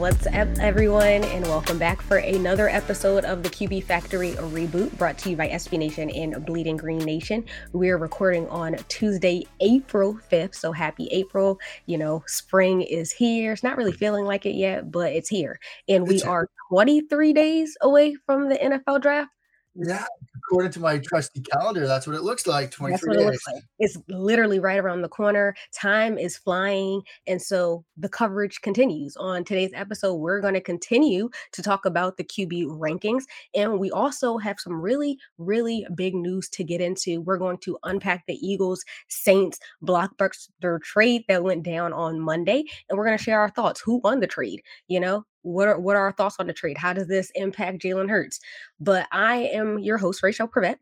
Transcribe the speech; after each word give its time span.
What's 0.00 0.26
up, 0.28 0.48
everyone, 0.60 1.24
and 1.24 1.44
welcome 1.44 1.78
back 1.78 2.00
for 2.00 2.16
another 2.16 2.70
episode 2.70 3.26
of 3.26 3.42
the 3.42 3.50
QB 3.50 3.84
Factory 3.84 4.30
reboot 4.30 4.96
brought 4.96 5.18
to 5.18 5.28
you 5.28 5.36
by 5.36 5.48
SB 5.48 5.78
Nation 5.78 6.08
and 6.08 6.42
Bleeding 6.46 6.78
Green 6.78 7.00
Nation. 7.00 7.44
We're 7.74 7.98
recording 7.98 8.48
on 8.48 8.76
Tuesday, 8.88 9.46
April 9.60 10.18
5th. 10.32 10.54
So 10.54 10.72
happy 10.72 11.08
April. 11.08 11.60
You 11.84 11.98
know, 11.98 12.24
spring 12.26 12.80
is 12.80 13.12
here. 13.12 13.52
It's 13.52 13.62
not 13.62 13.76
really 13.76 13.92
feeling 13.92 14.24
like 14.24 14.46
it 14.46 14.54
yet, 14.54 14.90
but 14.90 15.12
it's 15.12 15.28
here. 15.28 15.60
And 15.86 16.08
we 16.08 16.22
are 16.22 16.48
23 16.70 17.34
days 17.34 17.76
away 17.82 18.14
from 18.24 18.48
the 18.48 18.56
NFL 18.56 19.02
draft. 19.02 19.28
Yeah, 19.74 20.06
according 20.50 20.72
to 20.72 20.80
my 20.80 20.98
trusty 20.98 21.40
calendar, 21.40 21.86
that's 21.86 22.08
what 22.08 22.16
it 22.16 22.22
looks 22.22 22.44
like. 22.44 22.72
23 22.72 23.16
days. 23.16 23.26
It 23.26 23.54
like. 23.54 23.62
It's 23.78 23.96
literally 24.08 24.58
right 24.58 24.80
around 24.80 25.02
the 25.02 25.08
corner. 25.08 25.54
Time 25.72 26.18
is 26.18 26.36
flying. 26.36 27.02
And 27.28 27.40
so 27.40 27.84
the 27.96 28.08
coverage 28.08 28.60
continues. 28.60 29.16
On 29.16 29.44
today's 29.44 29.70
episode, 29.74 30.16
we're 30.16 30.40
going 30.40 30.54
to 30.54 30.60
continue 30.60 31.30
to 31.52 31.62
talk 31.62 31.86
about 31.86 32.16
the 32.16 32.24
QB 32.24 32.66
rankings. 32.66 33.22
And 33.54 33.78
we 33.78 33.92
also 33.92 34.38
have 34.38 34.58
some 34.58 34.80
really, 34.80 35.18
really 35.38 35.86
big 35.94 36.16
news 36.16 36.48
to 36.50 36.64
get 36.64 36.80
into. 36.80 37.20
We're 37.20 37.38
going 37.38 37.58
to 37.58 37.78
unpack 37.84 38.24
the 38.26 38.34
Eagles 38.34 38.84
Saints 39.08 39.60
blockbuster 39.84 40.82
trade 40.82 41.22
that 41.28 41.44
went 41.44 41.62
down 41.62 41.92
on 41.92 42.18
Monday. 42.18 42.64
And 42.88 42.98
we're 42.98 43.06
going 43.06 43.18
to 43.18 43.22
share 43.22 43.38
our 43.38 43.50
thoughts. 43.50 43.80
Who 43.80 43.98
won 43.98 44.18
the 44.18 44.26
trade? 44.26 44.62
You 44.88 44.98
know, 44.98 45.24
what 45.42 45.68
are 45.68 45.78
what 45.78 45.96
are 45.96 46.02
our 46.02 46.12
thoughts 46.12 46.36
on 46.38 46.46
the 46.46 46.52
trade? 46.52 46.78
How 46.78 46.92
does 46.92 47.06
this 47.06 47.30
impact 47.34 47.82
Jalen 47.82 48.10
Hurts? 48.10 48.40
But 48.78 49.06
I 49.12 49.36
am 49.52 49.78
your 49.78 49.98
host, 49.98 50.22
Raichele 50.22 50.50
Privette. 50.50 50.78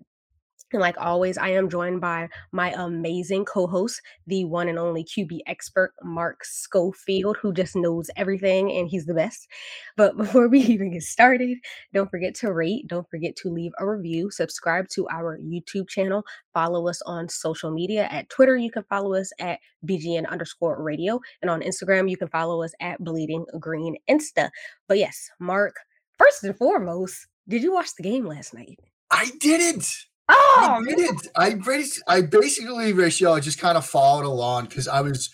And 0.72 0.80
like 0.80 0.96
always, 0.98 1.38
I 1.38 1.48
am 1.48 1.70
joined 1.70 2.00
by 2.00 2.28
my 2.52 2.72
amazing 2.72 3.44
co 3.44 3.66
host, 3.66 4.02
the 4.26 4.44
one 4.44 4.68
and 4.68 4.78
only 4.78 5.04
QB 5.04 5.40
expert, 5.46 5.92
Mark 6.02 6.44
Schofield, 6.44 7.38
who 7.40 7.52
just 7.52 7.74
knows 7.74 8.10
everything 8.16 8.70
and 8.70 8.88
he's 8.88 9.06
the 9.06 9.14
best. 9.14 9.48
But 9.96 10.16
before 10.16 10.48
we 10.48 10.60
even 10.60 10.92
get 10.92 11.02
started, 11.02 11.58
don't 11.94 12.10
forget 12.10 12.34
to 12.36 12.52
rate, 12.52 12.86
don't 12.86 13.08
forget 13.08 13.34
to 13.36 13.48
leave 13.48 13.72
a 13.78 13.88
review, 13.88 14.30
subscribe 14.30 14.88
to 14.90 15.08
our 15.08 15.38
YouTube 15.38 15.88
channel, 15.88 16.24
follow 16.52 16.88
us 16.88 17.00
on 17.06 17.28
social 17.28 17.70
media. 17.70 18.08
At 18.10 18.28
Twitter, 18.28 18.56
you 18.56 18.70
can 18.70 18.84
follow 18.84 19.14
us 19.14 19.32
at 19.40 19.60
BGN 19.86 20.28
underscore 20.28 20.82
radio. 20.82 21.20
And 21.40 21.50
on 21.50 21.62
Instagram, 21.62 22.10
you 22.10 22.16
can 22.16 22.28
follow 22.28 22.62
us 22.62 22.72
at 22.80 23.02
Bleeding 23.02 23.46
Green 23.58 23.96
Insta. 24.08 24.50
But 24.86 24.98
yes, 24.98 25.30
Mark, 25.40 25.76
first 26.18 26.44
and 26.44 26.56
foremost, 26.56 27.26
did 27.48 27.62
you 27.62 27.72
watch 27.72 27.94
the 27.94 28.02
game 28.02 28.26
last 28.26 28.52
night? 28.52 28.78
I 29.10 29.30
didn't. 29.40 29.88
Oh, 30.28 30.82
I 30.86 30.94
didn't. 30.94 31.28
I 31.36 31.54
basically, 31.54 32.02
I 32.06 32.20
basically, 32.22 32.92
Rachel, 32.92 33.32
I 33.32 33.40
just 33.40 33.58
kind 33.58 33.78
of 33.78 33.86
followed 33.86 34.26
along 34.26 34.66
because 34.66 34.86
I 34.88 35.00
was 35.00 35.30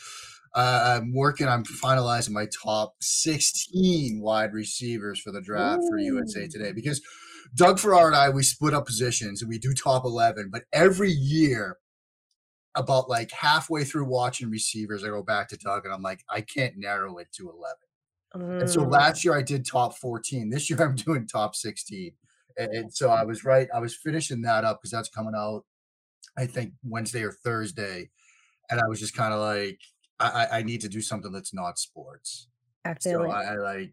uh, 0.55 1.01
I'm 1.01 1.13
working. 1.13 1.49
I'm 1.49 1.65
finalizing 1.65 2.31
my 2.31 2.47
top 2.63 2.95
16 3.01 4.21
wide 4.21 4.53
receivers 4.53 5.19
for 5.21 5.33
the 5.33 5.41
draft 5.41 5.83
Ooh. 5.83 5.89
for 5.89 5.99
USA 5.99 6.47
Today 6.47 6.73
because 6.73 7.03
Doug 7.57 7.79
Farrar 7.79 8.07
and 8.07 8.17
I 8.17 8.31
we 8.31 8.43
split 8.43 8.75
up 8.75 8.87
positions 8.87 9.43
and 9.43 9.49
we 9.49 9.59
do 9.59 9.73
top 9.75 10.05
11. 10.05 10.51
But 10.53 10.63
every 10.73 11.11
year, 11.11 11.79
about 12.75 13.09
like 13.09 13.31
halfway 13.31 13.85
through 13.85 14.07
watching 14.07 14.51
receivers, 14.51 15.05
I 15.05 15.09
go 15.09 15.23
back 15.23 15.49
to 15.49 15.57
Doug 15.57 15.85
and 15.85 15.95
I'm 15.95 16.03
like, 16.03 16.25
I 16.29 16.41
can't 16.41 16.77
narrow 16.77 17.19
it 17.19 17.29
to 17.37 17.51
11. 17.51 17.77
Mm. 18.37 18.61
And 18.63 18.71
so 18.71 18.81
mm. 18.81 18.91
last 18.91 19.25
year 19.25 19.37
I 19.37 19.43
did 19.43 19.67
top 19.67 19.97
14. 19.97 20.51
This 20.51 20.69
year 20.69 20.83
I'm 20.83 20.97
doing 20.97 21.27
top 21.27 21.55
16 21.55 22.13
and 22.57 22.93
so 22.93 23.11
I 23.11 23.25
was 23.25 23.45
right. 23.45 23.69
I 23.75 23.81
was 23.81 23.95
finishing 23.95 24.43
that 24.43 24.65
up 24.65 24.81
because 24.81 24.91
that's 24.91 25.09
coming 25.09 25.35
out, 25.37 25.65
I 26.37 26.47
think 26.47 26.73
Wednesday 26.83 27.23
or 27.23 27.33
Thursday, 27.33 28.11
and 28.71 28.81
I 28.81 28.89
was 28.89 29.01
just 29.01 29.17
kind 29.17 29.33
of 29.33 29.41
like, 29.41 29.79
I, 30.21 30.47
I 30.53 30.63
need 30.63 30.81
to 30.83 30.89
do 30.89 31.01
something 31.01 31.33
that's 31.33 31.55
not 31.55 31.79
sports. 31.79 32.49
I 32.85 32.95
feel 32.95 33.23
so 33.23 33.31
I, 33.31 33.43
I, 33.45 33.57
like, 33.57 33.93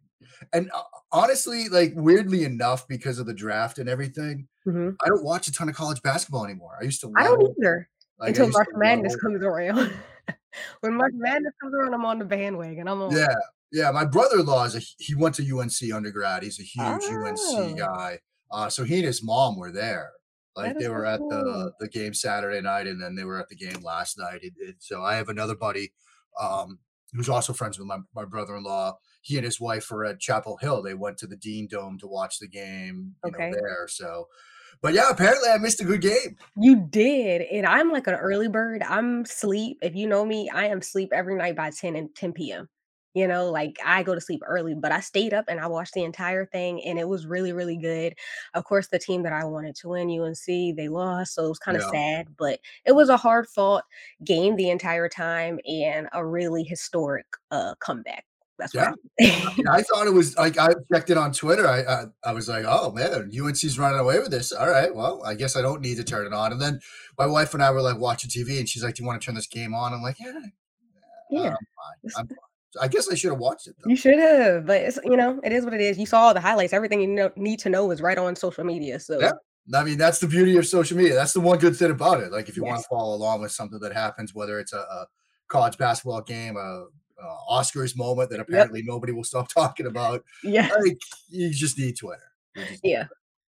and 0.54 0.70
uh, 0.74 0.82
honestly, 1.12 1.70
like 1.70 1.94
weirdly 1.96 2.44
enough, 2.44 2.88
because 2.88 3.20
of 3.20 3.26
the 3.26 3.34
draft 3.34 3.80
and 3.80 3.90
everything, 3.90 4.48
mm-hmm. 4.68 4.90
I 5.04 5.08
don't 5.08 5.24
watch 5.24 5.48
a 5.48 5.52
ton 5.52 5.70
of 5.70 5.76
college 5.76 6.02
basketball 6.02 6.46
anymore. 6.46 6.78
I 6.80 6.84
used 6.84 7.02
to. 7.02 7.12
I 7.16 7.24
don't 7.24 7.42
either 7.58 7.90
like, 8.20 8.30
until 8.30 8.50
March 8.50 8.70
Madness 8.74 9.16
comes 9.16 9.42
around. 9.42 9.94
when 10.82 10.96
March 10.96 11.14
Madness 11.16 11.54
comes 11.62 11.74
around, 11.74 11.94
I'm 11.94 12.06
on 12.06 12.20
the 12.20 12.26
bandwagon. 12.26 12.88
I'm 12.88 13.02
on. 13.02 13.16
Yeah, 13.16 13.34
yeah. 13.72 13.92
My 13.92 14.06
brother-in-law 14.06 14.66
is 14.66 14.76
a 14.76 14.82
he 15.00 15.16
went 15.16 15.36
to 15.36 15.60
UNC 15.60 15.94
undergrad. 15.94 16.44
He's 16.44 16.60
a 16.60 16.64
huge 16.64 17.04
oh. 17.04 17.60
UNC 17.60 17.78
guy. 17.78 18.20
Uh, 18.52 18.70
so 18.70 18.84
he 18.84 18.98
and 18.98 19.06
his 19.06 19.24
mom 19.24 19.58
were 19.58 19.72
there. 19.72 20.12
Like 20.56 20.78
they 20.78 20.90
were 20.90 21.06
so 21.06 21.14
at 21.14 21.20
cool. 21.20 21.30
the 21.30 21.72
the 21.80 21.88
game 21.88 22.14
Saturday 22.14 22.60
night, 22.62 22.88
and 22.88 23.02
then 23.02 23.16
they 23.16 23.24
were 23.24 23.40
at 23.40 23.48
the 23.48 23.56
game 23.56 23.82
last 23.84 24.18
night. 24.18 24.42
And, 24.44 24.52
and 24.66 24.76
so 24.80 25.02
I 25.02 25.16
have 25.16 25.30
another 25.30 25.56
buddy 25.56 25.94
um, 26.40 26.80
who's 27.14 27.30
also 27.30 27.54
friends 27.54 27.80
with 27.80 27.88
my, 27.88 28.00
my 28.14 28.26
brother 28.26 28.56
in 28.58 28.64
law. 28.64 28.98
He 29.22 29.38
and 29.38 29.46
his 29.46 29.62
wife 29.62 29.90
were 29.90 30.06
at 30.06 30.20
Chapel 30.20 30.58
Hill. 30.58 30.82
They 30.82 30.94
went 30.94 31.18
to 31.20 31.28
the 31.28 31.38
Dean 31.38 31.68
Dome 31.70 31.98
to 32.00 32.08
watch 32.08 32.40
the 32.40 32.48
game. 32.48 33.16
You 33.24 33.32
okay. 33.34 33.52
know, 33.52 33.56
there. 33.56 33.88
So, 33.88 34.28
but 34.82 34.94
yeah, 34.94 35.10
apparently 35.10 35.50
I 35.50 35.58
missed 35.58 35.82
a 35.82 35.86
good 35.86 36.02
game. 36.02 36.36
You 36.58 36.88
did, 36.90 37.44
and 37.44 37.66
I'm 37.66 37.92
like 37.92 38.08
an 38.08 38.16
early 38.16 38.50
bird. 38.50 38.84
I'm 38.84 39.26
sleep. 39.26 39.78
If 39.82 39.96
you 39.96 40.08
know 40.08 40.26
me, 40.26 40.50
I 40.50 40.68
am 40.68 40.82
sleep 40.82 41.12
every 41.14 41.36
night 41.36 41.56
by 41.56 41.70
10 41.70 41.96
and 41.96 42.14
10 42.14 42.34
p.m. 42.34 42.68
You 43.14 43.28
know, 43.28 43.52
like 43.52 43.78
I 43.86 44.04
go 44.04 44.16
to 44.16 44.22
sleep 44.22 44.42
early, 44.46 44.74
but 44.74 44.92
I 44.92 45.02
stayed 45.02 45.34
up 45.34 45.46
and 45.48 45.60
I 45.60 45.68
watched 45.68 45.94
the 45.94 46.04
entire 46.04 46.46
thing 46.46 46.82
and 46.84 46.98
it 46.98 47.08
was 47.08 47.26
really, 47.26 47.52
really 47.52 47.78
good. 47.78 48.14
Of 48.54 48.64
course, 48.64 48.88
the 48.88 49.00
team 49.00 49.24
that 49.24 49.34
I 49.34 49.44
wanted 49.44 49.76
to 49.78 49.90
win, 49.90 50.10
UNC, 50.10 50.76
they 50.78 50.88
lost. 50.88 51.36
So 51.36 51.46
it 51.46 51.50
was 51.50 51.60
kind 51.60 51.78
of 51.78 51.84
yeah. 51.84 51.92
sad, 51.92 52.28
but 52.38 52.60
it 52.86 52.94
was 52.94 53.10
a 53.10 53.18
hard 53.18 53.48
fought 53.48 53.84
game 54.24 54.56
the 54.56 54.70
entire 54.70 55.10
time 55.10 55.60
and 55.66 56.08
a 56.14 56.26
really 56.26 56.64
historic 56.64 57.26
uh, 57.52 57.76
comeback. 57.80 58.26
That's 58.62 58.76
yeah. 58.76 58.92
I, 59.20 59.78
I, 59.78 59.82
thought 59.82 60.06
it 60.06 60.14
was 60.14 60.38
like 60.38 60.60
I 60.60 60.70
checked 60.94 61.10
it 61.10 61.18
on 61.18 61.32
Twitter. 61.32 61.68
I, 61.68 61.82
I, 61.82 62.04
I 62.24 62.32
was 62.32 62.48
like, 62.48 62.64
oh 62.68 62.92
man, 62.92 63.32
UNC's 63.36 63.80
running 63.80 64.00
away 64.00 64.20
with 64.20 64.30
this. 64.30 64.52
All 64.52 64.70
right, 64.70 64.94
well, 64.94 65.24
I 65.26 65.34
guess 65.34 65.56
I 65.56 65.64
don't 65.64 65.82
need 65.82 65.98
to 65.98 66.04
turn 66.04 66.28
it 66.28 66.34
on. 66.34 66.52
And 66.52 66.62
then 66.62 66.80
my 67.18 67.26
wife 67.26 67.56
and 67.56 67.64
I 67.64 67.72
were 67.72 67.82
like 67.82 67.98
watching 67.98 68.30
TV, 68.30 68.60
and 68.60 68.70
she's 68.70 68.84
like, 68.84 68.96
"Do 68.96 69.04
you 69.04 69.08
want 69.08 69.20
to 69.20 69.26
turn 69.26 69.34
this 69.34 69.48
game 69.48 69.74
on?" 69.74 69.94
I'm 69.94 70.04
like, 70.04 70.20
"Yeah, 70.20 70.40
yeah, 71.32 71.42
I'm 71.42 71.50
fine. 71.50 72.12
I'm 72.18 72.28
fine. 72.28 72.38
I 72.80 72.88
guess 72.88 73.10
I 73.12 73.16
should 73.16 73.32
have 73.32 73.40
watched 73.40 73.68
it. 73.68 73.76
Though. 73.78 73.90
You 73.90 73.96
should 73.96 74.20
have, 74.20 74.66
but 74.66 74.82
it's 74.82 75.00
you 75.04 75.18
know 75.18 75.40
it 75.44 75.52
is 75.52 75.66
what 75.66 75.74
it 75.74 75.82
is. 75.82 75.98
You 75.98 76.06
saw 76.06 76.22
all 76.22 76.34
the 76.34 76.40
highlights. 76.40 76.74
Everything 76.74 77.02
you 77.02 77.08
know, 77.08 77.32
need 77.36 77.60
to 77.60 77.70
know 77.70 77.92
is 77.92 78.02
right 78.02 78.18
on 78.18 78.36
social 78.36 78.64
media. 78.64 79.00
So 79.00 79.20
yeah, 79.20 79.34
I 79.74 79.84
mean 79.84 79.98
that's 79.98 80.20
the 80.20 80.28
beauty 80.28 80.58
of 80.58 80.66
social 80.66 80.98
media. 80.98 81.14
That's 81.14 81.34
the 81.34 81.42
one 81.42 81.58
good 81.58 81.76
thing 81.76 81.92
about 81.92 82.22
it. 82.22 82.32
Like 82.32 82.50
if 82.50 82.56
you 82.56 82.64
yes. 82.64 82.70
want 82.70 82.82
to 82.82 82.88
follow 82.90 83.16
along 83.16 83.42
with 83.42 83.52
something 83.52 83.80
that 83.80 83.94
happens, 83.94 84.34
whether 84.34 84.60
it's 84.60 84.74
a, 84.74 84.80
a 84.80 85.06
college 85.50 85.78
basketball 85.78 86.22
game, 86.22 86.56
a, 86.56 86.60
a, 86.60 87.38
Oscars 87.52 87.98
moment 87.98 88.30
that 88.30 88.40
apparently 88.40 88.80
yep. 88.80 88.88
nobody 88.88 89.12
will 89.12 89.24
stop 89.24 89.50
talking 89.54 89.86
about. 89.86 90.24
Yeah, 90.44 90.70
like 90.80 91.02
you 91.30 91.52
just 91.52 91.78
need 91.78 91.98
Twitter. 91.98 92.32
Just 92.56 92.82
yeah. 92.84 93.06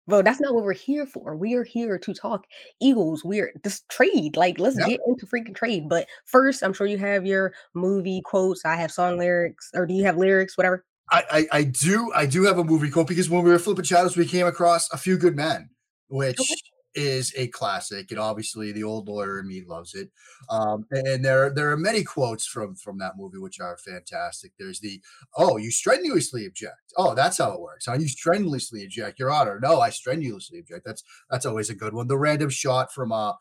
Well, 0.09 0.23
that's 0.23 0.41
not 0.41 0.55
what 0.55 0.63
we're 0.63 0.73
here 0.73 1.05
for. 1.05 1.35
We 1.35 1.53
are 1.53 1.63
here 1.63 1.99
to 1.99 2.13
talk 2.15 2.47
Eagles. 2.81 3.23
We're 3.23 3.53
this 3.63 3.83
trade. 3.89 4.35
Like, 4.35 4.57
let's 4.57 4.77
yep. 4.77 4.87
get 4.87 4.99
into 5.07 5.27
freaking 5.27 5.55
trade. 5.55 5.87
But 5.87 6.07
first, 6.25 6.63
I'm 6.63 6.73
sure 6.73 6.87
you 6.87 6.97
have 6.97 7.27
your 7.27 7.53
movie 7.75 8.21
quotes. 8.25 8.65
I 8.65 8.75
have 8.75 8.91
song 8.91 9.19
lyrics, 9.19 9.69
or 9.75 9.85
do 9.85 9.93
you 9.93 10.03
have 10.05 10.17
lyrics? 10.17 10.57
Whatever. 10.57 10.83
I, 11.11 11.23
I, 11.31 11.47
I 11.59 11.63
do 11.63 12.11
I 12.15 12.25
do 12.25 12.43
have 12.43 12.57
a 12.57 12.63
movie 12.63 12.89
quote 12.89 13.07
because 13.07 13.29
when 13.29 13.43
we 13.43 13.51
were 13.51 13.59
flipping 13.59 13.85
shadows, 13.85 14.17
we 14.17 14.25
came 14.25 14.47
across 14.47 14.91
a 14.91 14.97
few 14.97 15.17
good 15.17 15.35
men, 15.35 15.69
which 16.07 16.39
okay 16.39 16.55
is 16.95 17.33
a 17.37 17.47
classic, 17.47 18.11
and 18.11 18.19
obviously 18.19 18.71
the 18.71 18.83
old 18.83 19.07
lawyer 19.07 19.39
in 19.39 19.47
me 19.47 19.63
loves 19.67 19.95
it. 19.95 20.09
Um, 20.49 20.85
and 20.91 21.23
there 21.23 21.49
there 21.49 21.71
are 21.71 21.77
many 21.77 22.03
quotes 22.03 22.45
from 22.45 22.75
from 22.75 22.97
that 22.99 23.17
movie 23.17 23.37
which 23.37 23.59
are 23.59 23.77
fantastic. 23.77 24.51
There's 24.57 24.79
the 24.79 25.01
oh, 25.37 25.57
you 25.57 25.71
strenuously 25.71 26.45
object. 26.45 26.93
Oh, 26.97 27.13
that's 27.13 27.37
how 27.37 27.51
it 27.51 27.61
works. 27.61 27.85
How 27.85 27.93
you 27.93 28.07
strenuously 28.07 28.83
object, 28.83 29.19
Your 29.19 29.31
Honor. 29.31 29.59
No, 29.61 29.79
I 29.79 29.89
strenuously 29.89 30.59
object. 30.59 30.85
That's 30.85 31.03
that's 31.29 31.45
always 31.45 31.69
a 31.69 31.75
good 31.75 31.93
one. 31.93 32.07
The 32.07 32.17
random 32.17 32.49
shot 32.49 32.91
from 32.93 33.11
uh 33.11 33.33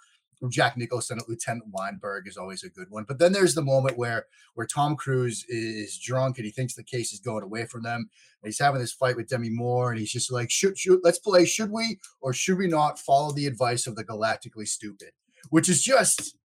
Jack 0.48 0.76
Nicholson 0.76 1.18
at 1.18 1.28
Lieutenant 1.28 1.66
Weinberg 1.70 2.28
is 2.28 2.36
always 2.36 2.62
a 2.62 2.68
good 2.68 2.88
one. 2.90 3.04
But 3.06 3.18
then 3.18 3.32
there's 3.32 3.54
the 3.54 3.62
moment 3.62 3.98
where 3.98 4.26
where 4.54 4.66
Tom 4.66 4.96
Cruise 4.96 5.44
is 5.48 5.98
drunk 5.98 6.38
and 6.38 6.44
he 6.44 6.52
thinks 6.52 6.74
the 6.74 6.84
case 6.84 7.12
is 7.12 7.20
going 7.20 7.42
away 7.42 7.66
from 7.66 7.82
them. 7.82 8.08
And 8.42 8.48
he's 8.48 8.60
having 8.60 8.80
this 8.80 8.92
fight 8.92 9.16
with 9.16 9.28
Demi 9.28 9.50
Moore, 9.50 9.90
and 9.90 9.98
he's 9.98 10.12
just 10.12 10.30
like, 10.30 10.50
shoot, 10.50 10.78
shoot, 10.78 11.00
let's 11.02 11.18
play. 11.18 11.44
Should 11.44 11.70
we 11.70 11.98
or 12.20 12.32
should 12.32 12.58
we 12.58 12.68
not 12.68 12.98
follow 12.98 13.32
the 13.32 13.46
advice 13.46 13.86
of 13.86 13.96
the 13.96 14.04
galactically 14.04 14.68
stupid? 14.68 15.10
Which 15.50 15.68
is 15.68 15.82
just 15.82 16.36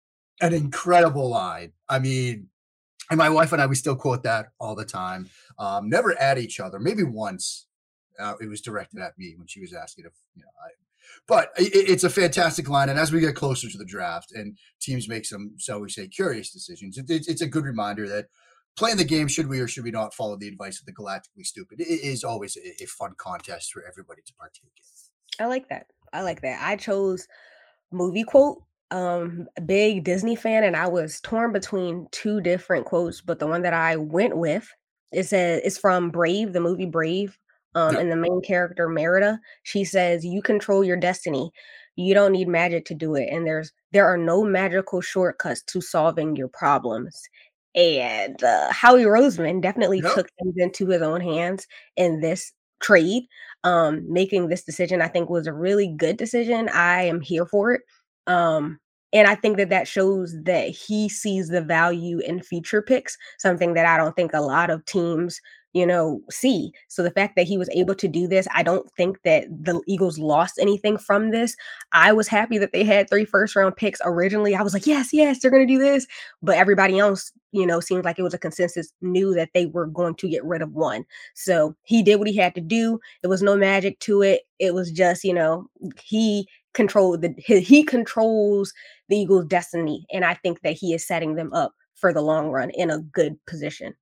an 0.42 0.54
incredible 0.54 1.30
line. 1.30 1.74
I 1.88 2.00
mean, 2.00 2.50
and 3.10 3.18
my 3.18 3.30
wife 3.30 3.52
and 3.52 3.62
I, 3.62 3.68
we 3.68 3.76
still 3.76 3.96
quote 3.96 4.24
that 4.24 4.48
all 4.60 4.76
the 4.76 4.86
time. 4.86 5.30
Um, 5.60 5.90
never 5.90 6.20
at 6.20 6.38
each 6.38 6.60
other. 6.60 6.80
Maybe 6.80 7.04
once 7.04 7.68
uh, 8.20 8.34
it 8.42 8.50
was 8.50 8.62
directed 8.62 9.00
at 9.00 9.18
me 9.18 9.36
when 9.38 9.48
she 9.48 9.60
was 9.60 9.74
asking 9.74 10.06
if 10.06 10.14
you 10.36 10.42
know 10.42 10.50
I 10.66 10.70
but 11.28 11.50
it, 11.58 11.90
it's 11.90 12.04
a 12.04 12.10
fantastic 12.10 12.70
line. 12.70 12.90
And 12.90 13.00
as 13.00 13.12
we 13.12 13.20
get 13.20 13.36
closer 13.36 13.70
to 13.70 13.78
the 13.78 13.86
draft 13.86 14.32
and 14.34 14.58
teams 14.82 15.08
make 15.08 15.26
some, 15.26 15.54
so 15.58 15.80
we 15.80 15.90
say, 15.90 16.08
curious 16.08 16.52
decisions, 16.52 16.98
it, 16.98 17.10
it, 17.10 17.28
it's 17.28 17.42
a 17.42 17.48
good 17.48 17.66
reminder 17.66 18.08
that 18.10 18.26
playing 18.76 18.98
the 18.98 19.04
game, 19.04 19.28
should 19.28 19.48
we 19.48 19.60
or 19.60 19.68
should 19.68 19.84
we 19.84 19.92
not 19.92 20.14
follow 20.14 20.38
the 20.38 20.48
advice 20.48 20.80
of 20.80 20.86
the 20.86 20.94
galactically 20.94 21.46
stupid, 21.46 21.80
it 21.80 21.86
is 21.86 22.24
always 22.24 22.58
a, 22.58 22.86
fun 22.86 23.14
contest 23.18 23.72
for 23.72 23.84
everybody 23.88 24.22
to 24.26 24.34
partake 24.34 24.72
in. 24.76 25.46
I 25.46 25.48
like 25.48 25.70
that. 25.70 25.88
I 26.12 26.22
like 26.22 26.42
that. 26.42 26.60
I 26.62 26.76
chose 26.76 27.28
movie 27.92 28.24
quote 28.24 28.64
um 28.92 29.48
big 29.66 30.04
Disney 30.04 30.36
fan 30.36 30.64
and 30.64 30.76
I 30.76 30.88
was 30.88 31.20
torn 31.22 31.52
between 31.52 32.08
two 32.12 32.42
different 32.42 32.86
quotes, 32.86 33.22
but 33.22 33.40
the 33.40 33.48
one 33.48 33.64
that 33.64 33.74
I 33.74 33.96
went 33.96 34.38
with 34.38 34.70
it 35.12 35.28
says 35.28 35.62
it's 35.64 35.78
from 35.78 36.10
Brave, 36.10 36.54
the 36.54 36.60
movie 36.60 36.86
Brave. 36.86 37.38
Um, 37.76 37.98
and 37.98 38.12
the 38.12 38.16
main 38.16 38.42
character 38.42 38.88
Merida, 38.90 39.40
she 39.64 39.84
says, 39.86 40.26
"You 40.26 40.42
control 40.42 40.84
your 40.84 40.98
destiny. 40.98 41.52
You 41.96 42.14
don't 42.14 42.32
need 42.34 42.48
magic 42.48 42.86
to 42.86 42.96
do 42.96 43.16
it, 43.16 43.30
and 43.32 43.46
there's 43.48 43.72
there 43.92 44.06
are 44.08 44.18
no 44.18 44.44
magical 44.44 45.02
shortcuts 45.02 45.64
to 45.64 45.82
solving 45.82 46.36
your 46.36 46.48
problems." 46.50 47.22
And 47.76 48.42
uh, 48.44 48.72
Howie 48.72 49.04
Roseman 49.04 49.62
definitely 49.62 50.02
Yep. 50.02 50.14
took 50.14 50.28
things 50.42 50.56
into 50.58 50.88
his 50.88 51.02
own 51.02 51.22
hands 51.22 51.66
in 51.98 52.22
this 52.22 52.52
trade. 52.82 53.24
Um, 53.64 54.04
making 54.12 54.50
this 54.50 54.64
decision, 54.64 55.02
I 55.02 55.08
think, 55.08 55.30
was 55.30 55.48
a 55.48 55.54
really 55.54 55.88
good 55.98 56.18
decision. 56.18 56.70
I 56.70 57.04
am 57.04 57.22
here 57.22 57.46
for 57.46 57.74
it. 57.74 57.82
Um, 58.28 58.78
and 59.14 59.28
I 59.28 59.36
think 59.36 59.58
that 59.58 59.70
that 59.70 59.88
shows 59.88 60.36
that 60.44 60.70
he 60.70 61.08
sees 61.08 61.48
the 61.48 61.62
value 61.62 62.20
in 62.20 62.42
future 62.42 62.82
picks, 62.82 63.16
something 63.40 63.74
that 63.76 63.86
I 63.86 63.98
don't 63.98 64.16
think 64.16 64.34
a 64.34 64.42
lot 64.42 64.70
of 64.70 64.84
teams 64.86 65.40
you 65.74 65.86
know, 65.86 66.22
see. 66.30 66.72
So 66.88 67.02
the 67.02 67.12
fact 67.12 67.36
that 67.36 67.48
he 67.48 67.58
was 67.58 67.70
able 67.72 67.96
to 67.96 68.08
do 68.08 68.28
this, 68.28 68.48
I 68.54 68.62
don't 68.62 68.90
think 68.92 69.22
that 69.24 69.46
the 69.50 69.82
Eagles 69.88 70.20
lost 70.20 70.60
anything 70.60 70.98
from 70.98 71.32
this. 71.32 71.56
I 71.92 72.14
was 72.14 72.28
happy 72.28 72.60
that 72.60 72.72
they 72.72 72.84
had 72.84 73.10
three 73.10 73.26
first 73.26 73.56
round 73.56 73.76
picks 73.76 74.00
originally. 74.06 74.56
I 74.56 74.62
was 74.62 74.74
like, 74.74 74.86
yes, 74.86 75.10
yes, 75.12 75.40
they're 75.40 75.52
going 75.52 75.68
to 75.68 75.74
do 75.74 75.80
this. 75.80 76.06
But 76.44 76.58
everybody 76.58 77.00
else, 77.00 77.32
you 77.52 77.66
know, 77.66 77.80
seemed 77.80 78.06
like 78.06 78.20
it 78.20 78.24
was 78.24 78.36
a 78.36 78.40
consensus, 78.40 78.94
knew 79.02 79.34
that 79.34 79.50
they 79.54 79.66
were 79.66 79.88
going 79.88 80.16
to 80.16 80.30
get 80.30 80.46
rid 80.46 80.62
of 80.62 80.74
one. 80.74 81.06
So 81.34 81.76
he 81.84 82.04
did 82.04 82.18
what 82.18 82.28
he 82.28 82.38
had 82.38 82.56
to 82.56 82.62
do. 82.62 83.00
There 83.22 83.30
was 83.30 83.42
no 83.42 83.58
magic 83.58 84.00
to 84.02 84.22
it. 84.22 84.44
It 84.60 84.76
was 84.76 84.92
just, 84.92 85.24
you 85.24 85.34
know, 85.34 85.68
he 86.04 86.48
controlled 86.74 87.22
the 87.22 87.34
he, 87.38 87.62
he 87.62 87.84
controls 87.84 88.74
the 89.10 89.18
Eagles' 89.18 89.46
destiny. 89.46 90.06
And 90.12 90.24
I 90.24 90.36
think 90.36 90.62
that 90.62 90.74
he 90.74 90.94
is 90.94 91.06
setting 91.06 91.36
them 91.36 91.52
up 91.54 91.74
for 91.96 92.14
the 92.14 92.22
long 92.22 92.50
run 92.50 92.70
in 92.72 92.92
a 92.92 93.00
good 93.00 93.38
position. 93.48 93.94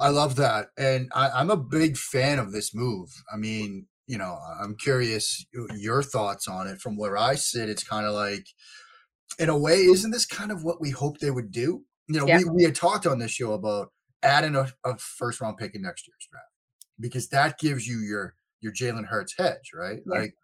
I 0.00 0.08
love 0.08 0.36
that. 0.36 0.68
And 0.76 1.10
I, 1.14 1.30
I'm 1.30 1.50
a 1.50 1.56
big 1.56 1.96
fan 1.96 2.38
of 2.38 2.52
this 2.52 2.74
move. 2.74 3.10
I 3.32 3.36
mean, 3.36 3.86
you 4.06 4.18
know, 4.18 4.38
I'm 4.60 4.76
curious 4.76 5.46
your 5.76 6.02
thoughts 6.02 6.48
on 6.48 6.66
it. 6.66 6.80
From 6.80 6.96
where 6.96 7.16
I 7.16 7.36
sit, 7.36 7.68
it's 7.68 7.84
kind 7.84 8.06
of 8.06 8.14
like, 8.14 8.46
in 9.38 9.48
a 9.48 9.58
way, 9.58 9.76
isn't 9.76 10.10
this 10.10 10.26
kind 10.26 10.50
of 10.52 10.62
what 10.64 10.80
we 10.80 10.90
hoped 10.90 11.20
they 11.20 11.30
would 11.30 11.50
do? 11.50 11.82
You 12.08 12.20
know, 12.20 12.26
Yeah. 12.26 12.38
we, 12.38 12.44
we 12.50 12.62
had 12.64 12.74
talked 12.74 13.06
on 13.06 13.18
this 13.18 13.30
show 13.30 13.52
about 13.52 13.92
adding 14.22 14.56
a, 14.56 14.70
a 14.84 14.96
first 14.98 15.40
round 15.40 15.56
pick 15.56 15.74
in 15.74 15.82
next 15.82 16.06
year's 16.06 16.28
draft 16.30 16.46
because 17.00 17.28
that 17.28 17.58
gives 17.58 17.86
you 17.86 17.98
your 18.00 18.34
your 18.60 18.72
Jalen 18.72 19.06
Hurts 19.06 19.34
hedge, 19.36 19.72
right? 19.74 20.00
Like 20.06 20.34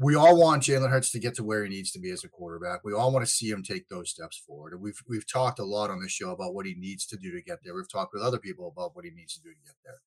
we 0.00 0.14
all 0.14 0.40
want 0.40 0.62
Jalen 0.62 0.88
Hurts 0.88 1.10
to 1.10 1.18
get 1.18 1.34
to 1.34 1.44
where 1.44 1.62
he 1.62 1.68
needs 1.68 1.92
to 1.92 1.98
be 1.98 2.10
as 2.10 2.24
a 2.24 2.28
quarterback. 2.28 2.80
We 2.82 2.94
all 2.94 3.12
want 3.12 3.24
to 3.24 3.30
see 3.30 3.50
him 3.50 3.62
take 3.62 3.86
those 3.88 4.08
steps 4.08 4.38
forward. 4.38 4.72
And 4.72 4.80
we've 4.80 4.98
we've 5.06 5.30
talked 5.30 5.58
a 5.58 5.64
lot 5.64 5.90
on 5.90 6.00
this 6.00 6.10
show 6.10 6.30
about 6.30 6.54
what 6.54 6.64
he 6.64 6.74
needs 6.74 7.04
to 7.08 7.18
do 7.18 7.30
to 7.32 7.42
get 7.42 7.58
there. 7.62 7.74
We've 7.74 7.90
talked 7.90 8.14
with 8.14 8.22
other 8.22 8.38
people 8.38 8.72
about 8.74 8.96
what 8.96 9.04
he 9.04 9.10
needs 9.10 9.34
to 9.34 9.42
do 9.42 9.50
to 9.50 9.60
get 9.62 9.74
there. 9.84 10.00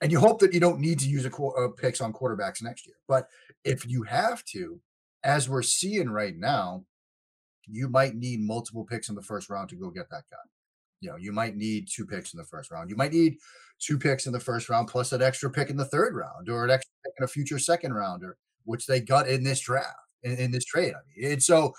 And 0.00 0.10
you 0.10 0.20
hope 0.20 0.40
that 0.40 0.54
you 0.54 0.60
don't 0.60 0.80
need 0.80 0.98
to 1.00 1.08
use 1.08 1.26
a 1.26 1.30
qu- 1.30 1.52
uh, 1.52 1.68
picks 1.68 2.00
on 2.00 2.14
quarterbacks 2.14 2.62
next 2.62 2.86
year. 2.86 2.96
But 3.06 3.28
if 3.62 3.86
you 3.86 4.02
have 4.04 4.42
to, 4.46 4.80
as 5.22 5.48
we're 5.50 5.62
seeing 5.62 6.08
right 6.08 6.36
now, 6.36 6.84
you 7.66 7.88
might 7.88 8.14
need 8.14 8.40
multiple 8.40 8.84
picks 8.84 9.10
in 9.10 9.14
the 9.14 9.22
first 9.22 9.50
round 9.50 9.68
to 9.68 9.76
go 9.76 9.90
get 9.90 10.08
that 10.10 10.24
guy. 10.30 10.36
You 11.00 11.10
know, 11.10 11.16
you 11.16 11.32
might 11.32 11.56
need 11.56 11.88
two 11.90 12.06
picks 12.06 12.32
in 12.32 12.38
the 12.38 12.44
first 12.44 12.70
round. 12.70 12.88
You 12.88 12.96
might 12.96 13.12
need 13.12 13.36
two 13.80 13.98
picks 13.98 14.26
in 14.26 14.32
the 14.32 14.40
first 14.40 14.70
round 14.70 14.88
plus 14.88 15.12
an 15.12 15.20
extra 15.20 15.50
pick 15.50 15.68
in 15.68 15.76
the 15.76 15.84
third 15.84 16.14
round 16.14 16.48
or 16.48 16.64
an 16.64 16.70
extra 16.70 16.92
pick 17.04 17.12
in 17.18 17.24
a 17.24 17.28
future 17.28 17.58
second 17.58 17.92
rounder, 17.92 18.38
which 18.66 18.86
they 18.86 19.00
got 19.00 19.28
in 19.28 19.42
this 19.44 19.60
draft, 19.60 19.96
in, 20.22 20.36
in 20.36 20.50
this 20.50 20.64
trade. 20.64 20.92
I 20.94 20.98
mean, 21.20 21.32
and 21.32 21.42
so 21.42 21.72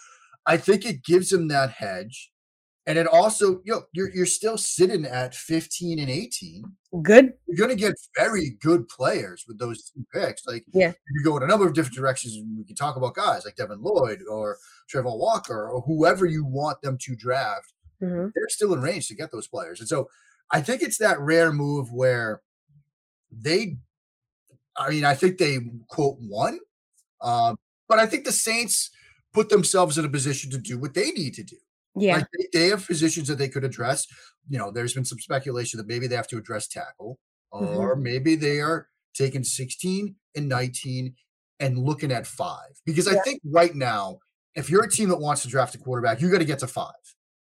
I 0.46 0.58
think 0.58 0.86
it 0.86 1.04
gives 1.04 1.30
them 1.30 1.48
that 1.50 1.70
hedge. 1.72 2.32
And 2.88 2.98
it 2.98 3.06
also, 3.06 3.62
you 3.66 3.74
know, 3.74 3.82
you're, 3.92 4.10
you're 4.16 4.26
still 4.26 4.58
sitting 4.58 5.04
at 5.06 5.36
15 5.36 6.00
and 6.00 6.10
18 6.10 6.64
Good. 7.04 7.34
you're 7.46 7.58
going 7.58 7.70
to 7.70 7.76
get 7.76 7.96
very 8.16 8.52
good 8.62 8.88
players 8.88 9.44
with 9.46 9.60
those 9.60 9.90
two 9.90 10.06
picks. 10.14 10.48
Like, 10.48 10.64
Yeah. 10.74 10.94
you 11.14 11.22
go 11.22 11.36
in 11.36 11.44
a 11.44 11.48
number 11.48 11.68
of 11.68 11.74
different 11.74 11.98
directions. 11.98 12.38
We 12.58 12.64
can 12.64 12.78
talk 12.78 12.96
about 12.96 13.14
guys 13.16 13.44
like 13.44 13.58
Devin 13.58 13.82
Lloyd 13.82 14.22
or 14.32 14.58
Travon 14.90 15.20
Walker 15.20 15.70
or 15.70 15.82
whoever 15.82 16.26
you 16.26 16.46
want 16.46 16.82
them 16.82 16.98
to 17.02 17.16
draft. 17.18 17.74
Mhm. 18.02 18.32
They're 18.34 18.48
still 18.48 18.74
in 18.74 18.80
range 18.82 19.10
to 19.10 19.16
get 19.16 19.34
those 19.34 19.50
players. 19.50 19.82
And 19.82 19.90
so 19.90 20.10
I 20.50 20.62
think 20.62 20.82
it's 20.82 21.00
that 21.00 21.20
rare 21.20 21.52
move 21.52 21.92
where 21.92 22.42
they, 23.30 23.76
I 24.78 24.92
mean, 24.92 25.04
I 25.04 25.14
think 25.14 25.40
they 25.40 25.58
quote 25.90 26.16
won, 26.22 26.58
um, 27.22 27.58
but 27.88 28.00
I 28.00 28.06
think 28.06 28.26
the 28.26 28.32
Saints 28.32 28.90
put 29.34 29.50
themselves 29.50 29.98
in 29.98 30.06
a 30.06 30.10
position 30.10 30.52
to 30.52 30.58
do 30.58 30.78
what 30.80 30.94
they 30.94 31.12
need 31.12 31.34
to 31.36 31.44
do. 31.44 31.58
Yeah. 31.96 32.18
Like 32.18 32.28
they, 32.38 32.48
they 32.60 32.68
have 32.70 32.86
positions 32.86 33.28
that 33.28 33.38
they 33.38 33.50
could 33.50 33.64
address. 33.64 34.06
You 34.50 34.58
know, 34.58 34.72
there's 34.72 34.94
been 34.94 35.06
some 35.06 35.20
speculation 35.20 35.78
that 35.78 35.88
maybe 35.88 36.08
they 36.08 36.16
have 36.16 36.28
to 36.28 36.38
address 36.38 36.68
tackle, 36.68 37.20
Mhm. 37.54 37.78
or 37.78 37.96
maybe 37.96 38.36
they 38.36 38.60
are 38.60 38.88
taking 39.14 39.44
16 39.44 40.16
and 40.36 40.48
19 40.50 41.16
and 41.60 41.78
looking 41.80 42.12
at 42.12 42.28
five. 42.28 42.70
Because 42.86 43.08
I 43.08 43.16
think 43.22 43.42
right 43.46 43.74
now, 43.74 44.20
if 44.56 44.70
you're 44.70 44.84
a 44.84 44.90
team 44.90 45.10
that 45.10 45.20
wants 45.20 45.42
to 45.44 45.48
draft 45.48 45.76
a 45.76 45.78
quarterback, 45.78 46.22
you 46.22 46.30
got 46.30 46.38
to 46.40 46.46
get 46.46 46.60
to 46.60 46.68
five. 46.68 46.94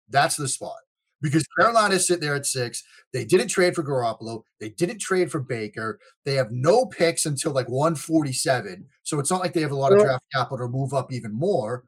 That's 0.09 0.37
the 0.37 0.47
spot. 0.47 0.77
Because 1.21 1.45
Carolina's 1.57 2.07
sitting 2.07 2.21
there 2.21 2.35
at 2.35 2.45
six. 2.45 2.83
They 3.11 3.25
didn't 3.25 3.47
trade 3.47 3.73
for 3.73 3.83
Garoppolo. 3.83 4.43
They 4.59 4.69
didn't 4.69 4.99
trade 4.99 5.31
for 5.31 5.39
Baker. 5.39 5.99
They 6.25 6.35
have 6.35 6.51
no 6.51 6.85
picks 6.85 7.25
until 7.25 7.53
like 7.53 7.67
147. 7.69 8.85
So 9.03 9.19
it's 9.19 9.31
not 9.31 9.41
like 9.41 9.53
they 9.53 9.61
have 9.61 9.71
a 9.71 9.75
lot 9.75 9.93
of 9.93 9.99
draft 9.99 10.25
capital 10.31 10.67
to 10.67 10.71
move 10.71 10.93
up 10.93 11.11
even 11.11 11.33
more 11.33 11.85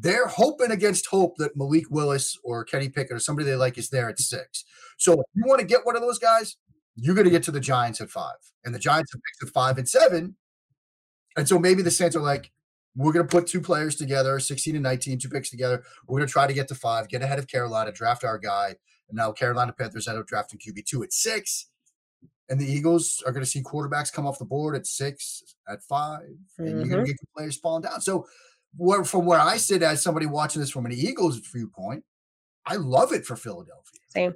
they're 0.00 0.26
hoping 0.26 0.70
against 0.70 1.06
hope 1.06 1.36
that 1.36 1.56
Malik 1.56 1.90
Willis 1.90 2.38
or 2.42 2.64
Kenny 2.64 2.88
Pickett 2.88 3.16
or 3.16 3.18
somebody 3.18 3.44
they 3.44 3.56
like 3.56 3.76
is 3.76 3.90
there 3.90 4.08
at 4.08 4.18
six. 4.18 4.64
So 4.96 5.12
if 5.12 5.26
you 5.34 5.44
want 5.46 5.60
to 5.60 5.66
get 5.66 5.84
one 5.84 5.96
of 5.96 6.02
those 6.02 6.18
guys, 6.18 6.56
you're 6.96 7.14
going 7.14 7.26
to 7.26 7.30
get 7.30 7.42
to 7.44 7.50
the 7.50 7.60
Giants 7.60 8.00
at 8.00 8.10
five, 8.10 8.36
and 8.64 8.74
the 8.74 8.78
Giants 8.78 9.12
have 9.12 9.20
picked 9.22 9.48
at 9.48 9.54
five 9.54 9.78
and 9.78 9.88
seven. 9.88 10.36
And 11.36 11.48
so 11.48 11.58
maybe 11.58 11.82
the 11.82 11.90
Saints 11.90 12.16
are 12.16 12.20
like, 12.20 12.50
we're 12.94 13.12
going 13.12 13.26
to 13.26 13.30
put 13.30 13.46
two 13.46 13.60
players 13.60 13.96
together, 13.96 14.38
16 14.38 14.74
and 14.74 14.82
19, 14.82 15.18
two 15.18 15.28
picks 15.28 15.50
together. 15.50 15.82
We're 16.06 16.18
going 16.18 16.26
to 16.26 16.32
try 16.32 16.46
to 16.46 16.52
get 16.52 16.68
to 16.68 16.74
five, 16.74 17.08
get 17.08 17.22
ahead 17.22 17.38
of 17.38 17.48
Carolina, 17.48 17.92
draft 17.92 18.24
our 18.24 18.38
guy. 18.38 18.74
And 19.08 19.16
now 19.16 19.32
Carolina 19.32 19.72
Panthers 19.72 20.08
end 20.08 20.18
up 20.18 20.26
drafting 20.26 20.58
QB2 20.58 21.04
at 21.04 21.12
six. 21.12 21.68
And 22.48 22.60
the 22.60 22.70
Eagles 22.70 23.22
are 23.24 23.32
going 23.32 23.44
to 23.44 23.50
see 23.50 23.62
quarterbacks 23.62 24.12
come 24.12 24.26
off 24.26 24.38
the 24.38 24.44
board 24.44 24.76
at 24.76 24.86
six, 24.86 25.42
at 25.68 25.82
5 25.82 26.20
and 26.58 26.68
you're 26.68 26.76
going 26.76 26.88
to 26.88 26.96
mm-hmm. 26.96 27.04
get 27.04 27.16
good 27.18 27.32
players 27.34 27.56
falling 27.56 27.82
down. 27.82 28.00
So, 28.00 28.26
where, 28.76 29.04
from 29.04 29.26
where 29.26 29.38
I 29.38 29.58
sit 29.58 29.82
as 29.82 30.02
somebody 30.02 30.26
watching 30.26 30.60
this 30.60 30.70
from 30.70 30.86
an 30.86 30.92
Eagles 30.92 31.38
viewpoint, 31.38 32.04
I 32.66 32.76
love 32.76 33.12
it 33.12 33.26
for 33.26 33.36
Philadelphia. 33.36 34.00
Same. 34.08 34.34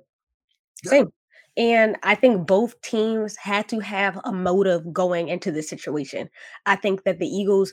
Yeah. 0.84 0.90
Same. 0.90 1.12
And 1.56 1.96
I 2.02 2.14
think 2.14 2.46
both 2.46 2.78
teams 2.82 3.34
had 3.36 3.68
to 3.70 3.80
have 3.80 4.20
a 4.24 4.32
motive 4.32 4.92
going 4.92 5.28
into 5.28 5.50
this 5.50 5.68
situation. 5.68 6.28
I 6.66 6.76
think 6.76 7.04
that 7.04 7.18
the 7.18 7.26
Eagles, 7.26 7.72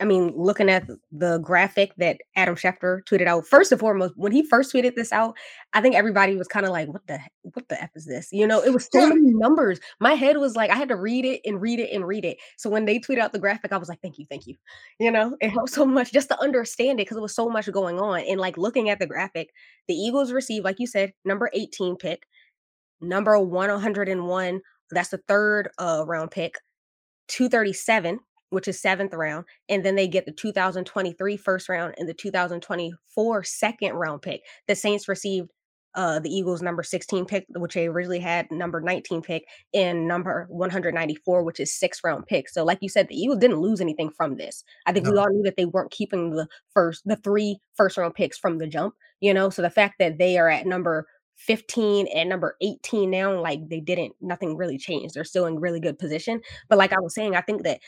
I 0.00 0.04
mean, 0.04 0.32
looking 0.36 0.70
at 0.70 0.86
the 1.10 1.38
graphic 1.38 1.92
that 1.96 2.18
Adam 2.36 2.54
Schefter 2.54 3.02
tweeted 3.02 3.26
out, 3.26 3.46
first 3.46 3.72
and 3.72 3.80
foremost, 3.80 4.14
when 4.16 4.30
he 4.30 4.46
first 4.46 4.72
tweeted 4.72 4.94
this 4.94 5.12
out, 5.12 5.36
I 5.72 5.80
think 5.80 5.96
everybody 5.96 6.36
was 6.36 6.46
kind 6.46 6.64
of 6.64 6.70
like, 6.70 6.86
what 6.88 7.04
the 7.08 7.18
what 7.42 7.68
the 7.68 7.82
F 7.82 7.90
is 7.96 8.06
this? 8.06 8.28
You 8.30 8.46
know, 8.46 8.60
it 8.62 8.72
was 8.72 8.88
so 8.92 9.08
many 9.08 9.34
numbers. 9.34 9.80
My 9.98 10.14
head 10.14 10.36
was 10.36 10.54
like, 10.54 10.70
I 10.70 10.76
had 10.76 10.88
to 10.90 10.96
read 10.96 11.24
it 11.24 11.40
and 11.44 11.60
read 11.60 11.80
it 11.80 11.90
and 11.92 12.06
read 12.06 12.24
it. 12.24 12.38
So 12.56 12.70
when 12.70 12.84
they 12.84 13.00
tweeted 13.00 13.18
out 13.18 13.32
the 13.32 13.40
graphic, 13.40 13.72
I 13.72 13.76
was 13.76 13.88
like, 13.88 14.00
thank 14.00 14.18
you, 14.18 14.26
thank 14.30 14.46
you. 14.46 14.54
You 15.00 15.10
know, 15.10 15.36
it 15.40 15.50
helped 15.50 15.70
so 15.70 15.84
much 15.84 16.12
just 16.12 16.28
to 16.28 16.40
understand 16.40 17.00
it 17.00 17.06
because 17.06 17.16
it 17.16 17.22
was 17.22 17.34
so 17.34 17.48
much 17.48 17.70
going 17.72 17.98
on. 17.98 18.20
And 18.20 18.38
like 18.38 18.56
looking 18.56 18.90
at 18.90 19.00
the 19.00 19.06
graphic, 19.06 19.50
the 19.88 19.94
Eagles 19.94 20.30
received, 20.32 20.64
like 20.64 20.78
you 20.78 20.86
said, 20.86 21.12
number 21.24 21.50
18 21.52 21.96
pick, 21.96 22.24
number 23.00 23.36
101. 23.36 24.60
That's 24.90 25.08
the 25.08 25.20
third 25.26 25.70
uh, 25.78 26.04
round 26.06 26.30
pick, 26.30 26.54
237 27.26 28.20
which 28.50 28.68
is 28.68 28.80
seventh 28.80 29.14
round, 29.14 29.44
and 29.68 29.84
then 29.84 29.94
they 29.94 30.08
get 30.08 30.26
the 30.26 30.32
2023 30.32 31.36
first 31.36 31.68
round 31.68 31.94
and 31.98 32.08
the 32.08 32.14
2024 32.14 33.44
second 33.44 33.92
round 33.94 34.22
pick. 34.22 34.42
The 34.66 34.74
Saints 34.74 35.08
received 35.08 35.50
uh, 35.94 36.20
the 36.20 36.30
Eagles 36.30 36.62
number 36.62 36.82
16 36.82 37.24
pick, 37.24 37.46
which 37.56 37.74
they 37.74 37.86
originally 37.86 38.20
had 38.20 38.50
number 38.50 38.80
19 38.80 39.22
pick, 39.22 39.44
and 39.74 40.06
number 40.06 40.46
194, 40.50 41.42
which 41.42 41.58
is 41.60 41.74
six 41.74 42.00
round 42.04 42.26
pick. 42.26 42.48
So, 42.48 42.64
like 42.64 42.78
you 42.80 42.88
said, 42.88 43.08
the 43.08 43.16
Eagles 43.16 43.38
didn't 43.38 43.60
lose 43.60 43.80
anything 43.80 44.10
from 44.10 44.36
this. 44.36 44.62
I 44.86 44.92
think 44.92 45.06
no. 45.06 45.12
we 45.12 45.18
all 45.18 45.28
knew 45.28 45.42
that 45.42 45.56
they 45.56 45.64
weren't 45.64 45.90
keeping 45.90 46.30
the 46.30 46.46
first, 46.72 47.02
the 47.04 47.16
three 47.16 47.58
first 47.74 47.96
round 47.96 48.14
picks 48.14 48.38
from 48.38 48.58
the 48.58 48.66
jump, 48.66 48.94
you 49.20 49.34
know. 49.34 49.50
So 49.50 49.62
the 49.62 49.70
fact 49.70 49.94
that 49.98 50.18
they 50.18 50.38
are 50.38 50.48
at 50.48 50.66
number 50.66 51.06
15 51.38 52.08
and 52.08 52.28
number 52.28 52.56
18 52.60 53.10
now, 53.10 53.40
like 53.40 53.68
they 53.68 53.80
didn't, 53.80 54.12
nothing 54.20 54.56
really 54.56 54.76
changed. 54.76 55.14
They're 55.14 55.24
still 55.24 55.46
in 55.46 55.60
really 55.60 55.80
good 55.80 55.98
position. 55.98 56.40
But 56.68 56.78
like 56.78 56.92
I 56.92 57.00
was 57.00 57.14
saying, 57.14 57.36
I 57.36 57.40
think 57.40 57.62
that 57.62 57.80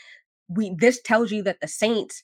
we 0.51 0.75
this 0.77 1.01
tells 1.01 1.31
you 1.31 1.43
that 1.43 1.59
the 1.61 1.67
Saints 1.67 2.23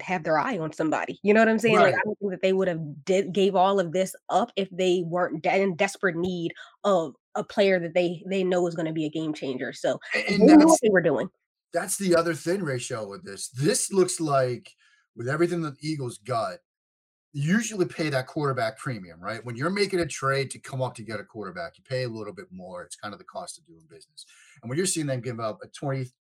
have 0.00 0.24
their 0.24 0.38
eye 0.38 0.58
on 0.58 0.72
somebody. 0.72 1.18
You 1.22 1.34
know 1.34 1.40
what 1.40 1.48
I'm 1.48 1.58
saying? 1.58 1.76
Right. 1.76 1.92
Like 1.92 1.94
I 1.96 2.04
don't 2.04 2.18
think 2.18 2.30
that 2.32 2.42
they 2.42 2.52
would 2.52 2.68
have 2.68 2.80
did, 3.04 3.32
gave 3.32 3.54
all 3.54 3.78
of 3.78 3.92
this 3.92 4.14
up 4.30 4.50
if 4.56 4.68
they 4.70 5.02
weren't 5.04 5.42
de- 5.42 5.60
in 5.60 5.76
desperate 5.76 6.16
need 6.16 6.52
of 6.84 7.14
a 7.34 7.44
player 7.44 7.78
that 7.78 7.94
they 7.94 8.22
they 8.26 8.42
know 8.44 8.66
is 8.66 8.74
going 8.74 8.86
to 8.86 8.92
be 8.92 9.06
a 9.06 9.10
game 9.10 9.34
changer. 9.34 9.72
So 9.72 9.98
and 10.28 10.48
they 10.48 10.56
knew 10.56 10.66
what 10.66 10.80
they 10.82 10.90
were 10.90 11.02
doing. 11.02 11.28
That's 11.72 11.96
the 11.96 12.14
other 12.14 12.34
thing, 12.34 12.62
Rachel, 12.62 13.08
with 13.08 13.24
this. 13.24 13.48
This 13.48 13.92
looks 13.92 14.20
like 14.20 14.70
with 15.16 15.28
everything 15.28 15.62
that 15.62 15.78
the 15.78 15.88
Eagles 15.88 16.18
got, 16.18 16.58
usually 17.32 17.86
pay 17.86 18.10
that 18.10 18.26
quarterback 18.26 18.78
premium, 18.78 19.18
right? 19.20 19.44
When 19.44 19.56
you're 19.56 19.70
making 19.70 20.00
a 20.00 20.06
trade 20.06 20.50
to 20.50 20.58
come 20.58 20.82
up 20.82 20.94
to 20.96 21.02
get 21.02 21.20
a 21.20 21.24
quarterback, 21.24 21.78
you 21.78 21.84
pay 21.88 22.02
a 22.02 22.08
little 22.08 22.34
bit 22.34 22.46
more. 22.50 22.82
It's 22.82 22.96
kind 22.96 23.14
of 23.14 23.18
the 23.18 23.24
cost 23.24 23.58
of 23.58 23.66
doing 23.66 23.86
business. 23.88 24.26
And 24.62 24.68
when 24.68 24.76
you're 24.76 24.86
seeing 24.86 25.06
them 25.06 25.20
give 25.20 25.40
up 25.40 25.58
a 25.62 25.68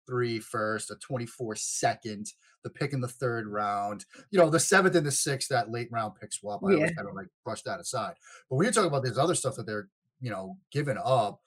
23 0.10 0.40
first, 0.40 0.92
a 0.92 0.96
24 0.96 1.56
second, 1.56 2.28
the 2.64 2.70
pick 2.70 2.94
in 2.94 3.02
the 3.02 3.08
third 3.08 3.48
round, 3.48 4.06
you 4.32 4.40
know, 4.40 4.50
the 4.50 4.60
seventh 4.60 4.96
and 4.96 5.06
the 5.06 5.12
sixth, 5.12 5.50
that 5.50 5.72
late 5.72 5.90
round 5.92 6.14
pick 6.20 6.34
swap. 6.34 6.62
I 6.64 6.72
yeah. 6.72 6.76
always 6.76 6.92
kind 6.92 7.08
of 7.08 7.16
like 7.16 7.28
brush 7.44 7.62
that 7.64 7.80
aside. 7.80 8.16
But 8.50 8.56
when 8.56 8.66
you're 8.66 8.74
talking 8.74 8.90
about 8.90 9.04
this 9.04 9.18
other 9.18 9.36
stuff 9.36 9.56
that 9.56 9.66
they're, 9.66 9.88
you 10.20 10.30
know, 10.30 10.58
giving 10.72 10.98
up 11.04 11.40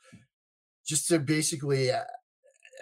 just 0.87 1.09
to 1.09 1.19
basically 1.19 1.91
uh, 1.91 2.01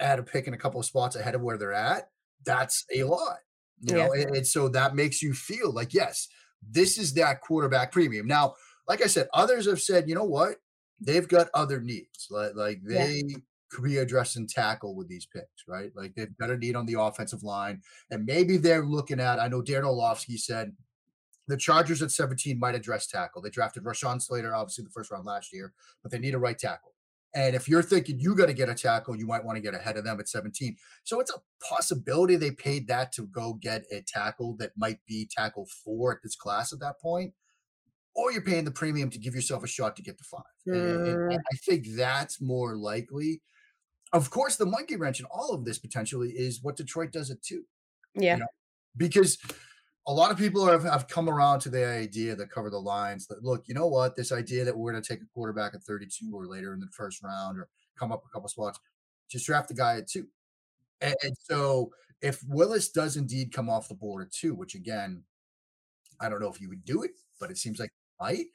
add 0.01 0.19
a 0.19 0.23
pick 0.23 0.47
in 0.47 0.55
a 0.55 0.59
couple 0.59 0.81
of 0.81 0.87
spots 0.87 1.17
ahead 1.17 1.35
of 1.35 1.43
where 1.43 1.59
they're 1.59 1.73
at, 1.73 2.09
that's 2.45 2.85
a 2.95 3.05
lot. 3.05 3.39
You 3.83 3.97
yeah. 3.97 4.07
know, 4.07 4.13
and, 4.13 4.37
and 4.37 4.47
so 4.47 4.69
that 4.69 4.95
makes 4.95 5.23
you 5.23 5.33
feel 5.33 5.73
like, 5.73 5.95
yes, 5.95 6.29
this 6.63 6.99
is 6.99 7.15
that 7.15 7.41
quarterback 7.41 7.93
premium. 7.93 8.27
Now, 8.27 8.55
like 8.87 9.03
I 9.03 9.07
said, 9.07 9.29
others 9.33 9.67
have 9.67 9.81
said, 9.81 10.09
you 10.09 10.15
know 10.15 10.25
what? 10.25 10.57
They've 11.01 11.27
got 11.27 11.49
other 11.55 11.81
needs. 11.81 12.29
Like, 12.31 12.55
like 12.55 12.81
they 12.85 13.23
yeah 13.27 13.37
could 13.71 13.85
be 13.85 13.99
addressing 13.99 14.47
tackle 14.47 14.95
with 14.95 15.09
these 15.09 15.27
picks, 15.27 15.65
right? 15.69 15.91
Like 15.95 16.15
they've 16.15 16.37
got 16.39 16.51
a 16.51 16.57
need 16.57 16.77
on 16.77 16.87
the 16.87 17.01
offensive 17.01 17.43
line. 17.43 17.81
And 18.11 18.27
maybe 18.27 18.57
they're 18.57 18.85
looking 18.85 19.21
at, 19.21 19.39
I 19.39 19.49
know 19.49 19.63
Dan 19.63 19.85
Orlovsky 19.85 20.37
said 20.37 20.73
the 21.47 21.57
Chargers 21.57 22.03
at 22.03 22.11
17 22.11 22.59
might 22.59 22.75
address 22.75 23.07
tackle. 23.07 23.43
They 23.43 23.51
drafted 23.51 23.85
Rashawn 23.85 24.21
Slater, 24.21 24.55
obviously 24.55 24.85
the 24.85 24.91
first 24.91 25.11
round 25.11 25.25
last 25.25 25.53
year, 25.53 25.73
but 26.03 26.13
they 26.13 26.19
need 26.19 26.35
a 26.35 26.39
right 26.39 26.59
tackle. 26.59 26.95
And 27.35 27.55
if 27.55 27.69
you're 27.69 27.83
thinking 27.83 28.19
you 28.19 28.35
got 28.35 28.47
to 28.47 28.53
get 28.53 28.69
a 28.69 28.75
tackle, 28.75 29.17
you 29.17 29.27
might 29.27 29.45
want 29.45 29.57
to 29.57 29.63
get 29.63 29.75
ahead 29.75 29.97
of 29.97 30.05
them 30.05 30.19
at 30.19 30.29
17. 30.29 30.77
So 31.05 31.21
it's 31.21 31.33
a 31.33 31.41
possibility 31.65 32.37
they 32.37 32.51
paid 32.51 32.89
that 32.89 33.13
to 33.13 33.27
go 33.29 33.55
get 33.55 33.85
a 33.93 34.03
tackle 34.03 34.57
that 34.59 34.73
might 34.77 34.99
be 35.07 35.29
tackle 35.31 35.69
four 35.85 36.13
at 36.13 36.19
this 36.23 36.35
class 36.35 36.73
at 36.73 36.81
that 36.81 37.01
point. 37.01 37.33
Or 38.17 38.33
you're 38.33 38.43
paying 38.43 38.65
the 38.65 38.73
premium 38.73 39.11
to 39.11 39.19
give 39.19 39.37
yourself 39.37 39.63
a 39.63 39.69
shot 39.69 39.95
to 39.97 40.03
get 40.03 40.19
to 40.19 40.25
five. 40.25 40.43
Mm. 40.67 41.07
And, 41.07 41.33
and 41.33 41.41
I 41.53 41.57
think 41.65 41.87
that's 41.95 42.41
more 42.41 42.77
likely 42.77 43.41
of 44.13 44.31
course, 44.31 44.57
the 44.57 44.67
monkey 44.67 44.97
wrench 44.97 45.21
in 45.21 45.27
all 45.27 45.53
of 45.53 45.65
this 45.65 45.79
potentially 45.79 46.31
is 46.31 46.63
what 46.63 46.77
Detroit 46.77 47.13
does 47.13 47.31
it 47.31 47.43
too. 47.43 47.65
Yeah. 48.15 48.35
You 48.35 48.41
know? 48.41 48.47
Because 48.97 49.39
a 50.07 50.13
lot 50.13 50.31
of 50.31 50.39
people 50.39 50.67
have, 50.67 50.83
have 50.85 51.07
come 51.09 51.29
around 51.29 51.61
to 51.61 51.69
the 51.69 51.87
idea 51.87 52.35
that 52.35 52.51
cover 52.51 52.71
the 52.71 52.79
lines 52.79 53.27
that 53.29 53.45
look, 53.45 53.69
you 53.69 53.75
know 53.75 53.87
what, 53.87 54.17
this 54.17 54.33
idea 54.33 54.65
that 54.65 54.77
we're 54.77 54.91
going 54.93 55.03
to 55.03 55.09
take 55.09 55.23
a 55.23 55.29
quarterback 55.35 55.75
at 55.75 55.83
32 55.83 56.31
or 56.33 56.47
later 56.47 56.75
in 56.75 56.81
the 56.81 56.89
first 56.89 57.23
round 57.23 57.59
or 57.59 57.69
come 57.99 58.11
up 58.11 58.25
a 58.25 58.29
couple 58.33 58.49
spots, 58.49 58.81
just 59.31 59.47
draft 59.47 59.69
the 59.69 59.75
guy 59.75 59.97
at 59.97 60.09
two. 60.09 60.27
And, 61.01 61.15
and 61.23 61.37
so 61.39 61.93
if 62.21 62.43
Willis 62.49 62.91
does 62.91 63.17
indeed 63.17 63.53
come 63.53 63.71
off 63.71 63.89
the 63.89 63.95
board 63.95 64.27
at 64.27 64.33
two, 64.33 64.55
which 64.55 64.75
again, 64.75 65.23
I 66.21 66.29
don't 66.29 66.41
know 66.41 66.51
if 66.51 66.61
you 66.61 66.69
would 66.69 66.85
do 66.85 67.03
it, 67.03 67.13
but 67.39 67.51
it 67.51 67.59
seems 67.59 67.79
like 67.79 67.91
might. 68.21 68.47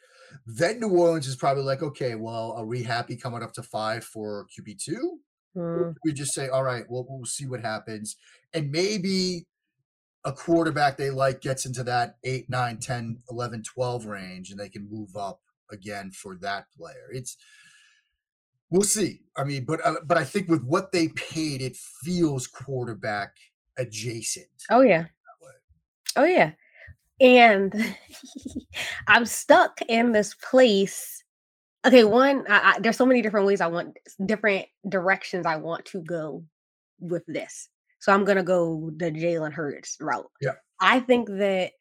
Then 0.45 0.79
New 0.79 0.89
Orleans 0.89 1.27
is 1.27 1.35
probably 1.35 1.63
like, 1.63 1.81
okay, 1.81 2.15
well, 2.15 2.53
are 2.53 2.65
we 2.65 2.83
happy 2.83 3.15
coming 3.15 3.43
up 3.43 3.53
to 3.53 3.63
five 3.63 4.03
for 4.03 4.47
QB 4.47 4.81
two? 4.81 5.19
Mm. 5.55 5.95
We 6.03 6.13
just 6.13 6.33
say, 6.33 6.49
all 6.49 6.63
right, 6.63 6.83
well, 6.89 7.05
we'll 7.07 7.25
see 7.25 7.45
what 7.45 7.61
happens. 7.61 8.15
And 8.53 8.71
maybe 8.71 9.47
a 10.23 10.33
quarterback 10.33 10.97
they 10.97 11.11
like 11.11 11.41
gets 11.41 11.65
into 11.65 11.83
that 11.83 12.17
8, 12.23 12.49
9, 12.49 12.77
10, 12.79 13.19
11, 13.29 13.63
12 13.63 14.05
range 14.05 14.49
and 14.49 14.59
they 14.59 14.69
can 14.69 14.89
move 14.89 15.15
up 15.15 15.41
again 15.71 16.11
for 16.11 16.35
that 16.37 16.65
player. 16.77 17.09
It's 17.11 17.37
we'll 18.69 18.81
see. 18.81 19.21
I 19.37 19.43
mean, 19.43 19.65
but 19.65 19.85
uh, 19.85 19.95
but 20.05 20.17
I 20.17 20.23
think 20.23 20.49
with 20.49 20.63
what 20.63 20.91
they 20.91 21.09
paid, 21.09 21.61
it 21.61 21.77
feels 22.03 22.47
quarterback 22.47 23.35
adjacent. 23.77 24.47
Oh 24.69 24.81
yeah. 24.81 25.05
Oh 26.15 26.25
yeah. 26.25 26.51
And 27.19 27.73
I'm 29.07 29.25
stuck 29.25 29.79
in 29.87 30.11
this 30.11 30.33
place 30.33 31.23
okay 31.85 32.03
one 32.03 32.45
I, 32.49 32.73
I, 32.75 32.79
there's 32.79 32.97
so 32.97 33.05
many 33.05 33.21
different 33.21 33.45
ways 33.47 33.61
i 33.61 33.67
want 33.67 33.97
different 34.25 34.65
directions 34.89 35.45
i 35.45 35.55
want 35.55 35.85
to 35.87 36.01
go 36.01 36.43
with 36.99 37.23
this. 37.27 37.69
So 37.99 38.13
i'm 38.13 38.25
gonna 38.25 38.43
go 38.43 38.91
the 38.97 39.11
jalen 39.11 39.53
hurts 39.53 39.97
route. 39.99 40.29
Yeah. 40.41 40.53
I 40.79 40.99
think 40.99 41.27
that 41.29 41.71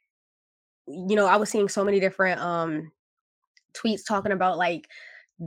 you 0.87 1.17
know 1.17 1.27
i 1.27 1.37
was 1.37 1.51
seeing 1.51 1.69
so 1.69 1.85
many 1.85 2.01
different 2.01 2.41
um 2.41 2.93
tweets 3.75 4.07
talking 4.07 4.33
about 4.33 4.59
like 4.59 4.87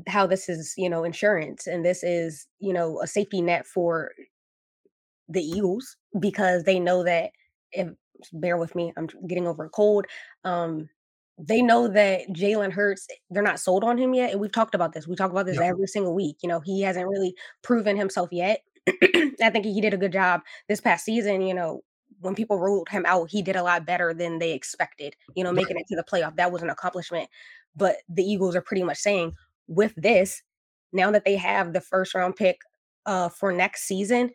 how 0.08 0.28
this 0.28 0.50
is 0.50 0.74
you 0.78 0.90
know 0.90 1.04
insurance 1.04 1.68
and 1.68 1.86
this 1.86 2.04
is 2.04 2.48
you 2.60 2.74
know 2.74 3.00
a 3.02 3.08
safety 3.08 3.42
net 3.42 3.66
for 3.66 4.12
the 5.30 5.42
eagles 5.42 5.96
because 6.20 6.64
they 6.64 6.80
know 6.80 7.04
that 7.04 7.32
if 7.72 7.90
bear 8.34 8.58
with 8.58 8.74
me 8.76 8.92
i'm 8.98 9.08
getting 9.28 9.48
over 9.48 9.66
a 9.66 9.70
cold 9.70 10.06
um 10.44 10.90
they 11.38 11.62
know 11.62 11.88
that 11.88 12.27
Jalen 12.29 12.72
Hurts, 12.72 13.08
they're 13.29 13.44
not 13.44 13.60
sold 13.60 13.84
on 13.84 13.98
him 13.98 14.13
yet. 14.13 14.32
And 14.32 14.39
we've 14.39 14.51
talked 14.51 14.74
about 14.74 14.94
this. 14.94 15.08
We 15.08 15.15
talk 15.15 15.32
about 15.32 15.46
this 15.46 15.60
every 15.60 15.88
single 15.88 16.15
week. 16.15 16.38
You 16.41 16.50
know, 16.50 16.60
he 16.60 16.82
hasn't 16.82 17.08
really 17.08 17.36
proven 17.62 17.96
himself 17.96 18.29
yet. 18.32 18.62
I 18.88 19.50
think 19.51 19.65
he 19.65 19.82
did 19.82 19.94
a 19.94 19.98
good 19.98 20.13
job 20.13 20.41
this 20.67 20.82
past 20.82 21.06
season. 21.06 21.41
You 21.41 21.53
know, 21.53 21.82
when 22.22 22.34
people 22.34 22.60
ruled 22.60 22.89
him 22.89 23.06
out, 23.06 23.29
he 23.29 23.41
did 23.41 23.56
a 23.56 23.63
lot 23.63 23.86
better 23.86 24.13
than 24.13 24.39
they 24.39 24.53
expected. 24.53 25.15
You 25.36 25.44
know, 25.44 25.51
making 25.51 25.77
it 25.77 25.86
to 25.89 25.96
the 25.96 26.03
playoff, 26.03 26.36
that 26.38 26.51
was 26.51 26.63
an 26.63 26.70
accomplishment. 26.70 27.29
But 27.75 27.98
the 28.10 28.24
Eagles 28.24 28.56
are 28.56 28.62
pretty 28.62 28.84
much 28.84 28.98
saying 28.98 29.34
with 29.67 29.94
this, 29.96 30.41
now 30.91 31.12
that 31.12 31.25
they 31.25 31.36
have 31.36 31.74
the 31.74 31.82
first 31.82 32.15
round 32.15 32.36
pick 32.36 32.58
uh, 33.06 33.29
for 33.29 33.51
next 33.51 33.84
season, 33.84 34.32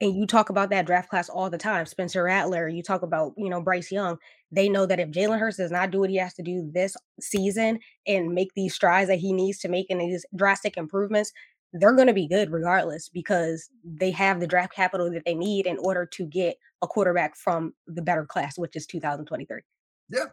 and 0.00 0.14
you 0.14 0.26
talk 0.26 0.50
about 0.50 0.70
that 0.70 0.86
draft 0.86 1.08
class 1.08 1.28
all 1.28 1.48
the 1.48 1.58
time, 1.58 1.86
Spencer 1.86 2.24
Rattler, 2.24 2.68
you 2.68 2.82
talk 2.82 3.02
about, 3.02 3.32
you 3.36 3.48
know, 3.48 3.62
Bryce 3.62 3.90
Young. 3.90 4.18
They 4.54 4.68
know 4.68 4.86
that 4.86 5.00
if 5.00 5.10
Jalen 5.10 5.38
Hurts 5.38 5.56
does 5.56 5.70
not 5.70 5.90
do 5.90 6.00
what 6.00 6.10
he 6.10 6.16
has 6.16 6.34
to 6.34 6.42
do 6.42 6.70
this 6.72 6.96
season 7.20 7.80
and 8.06 8.34
make 8.34 8.54
these 8.54 8.74
strides 8.74 9.08
that 9.08 9.18
he 9.18 9.32
needs 9.32 9.58
to 9.60 9.68
make 9.68 9.86
and 9.90 10.00
these 10.00 10.24
drastic 10.36 10.76
improvements, 10.76 11.32
they're 11.72 11.94
going 11.94 12.06
to 12.06 12.14
be 12.14 12.28
good 12.28 12.52
regardless 12.52 13.08
because 13.08 13.68
they 13.84 14.12
have 14.12 14.40
the 14.40 14.46
draft 14.46 14.72
capital 14.74 15.10
that 15.10 15.24
they 15.24 15.34
need 15.34 15.66
in 15.66 15.76
order 15.78 16.06
to 16.06 16.26
get 16.26 16.56
a 16.82 16.86
quarterback 16.86 17.36
from 17.36 17.74
the 17.86 18.02
better 18.02 18.24
class, 18.24 18.56
which 18.56 18.76
is 18.76 18.86
2023. 18.86 19.60
Yeah. 20.08 20.26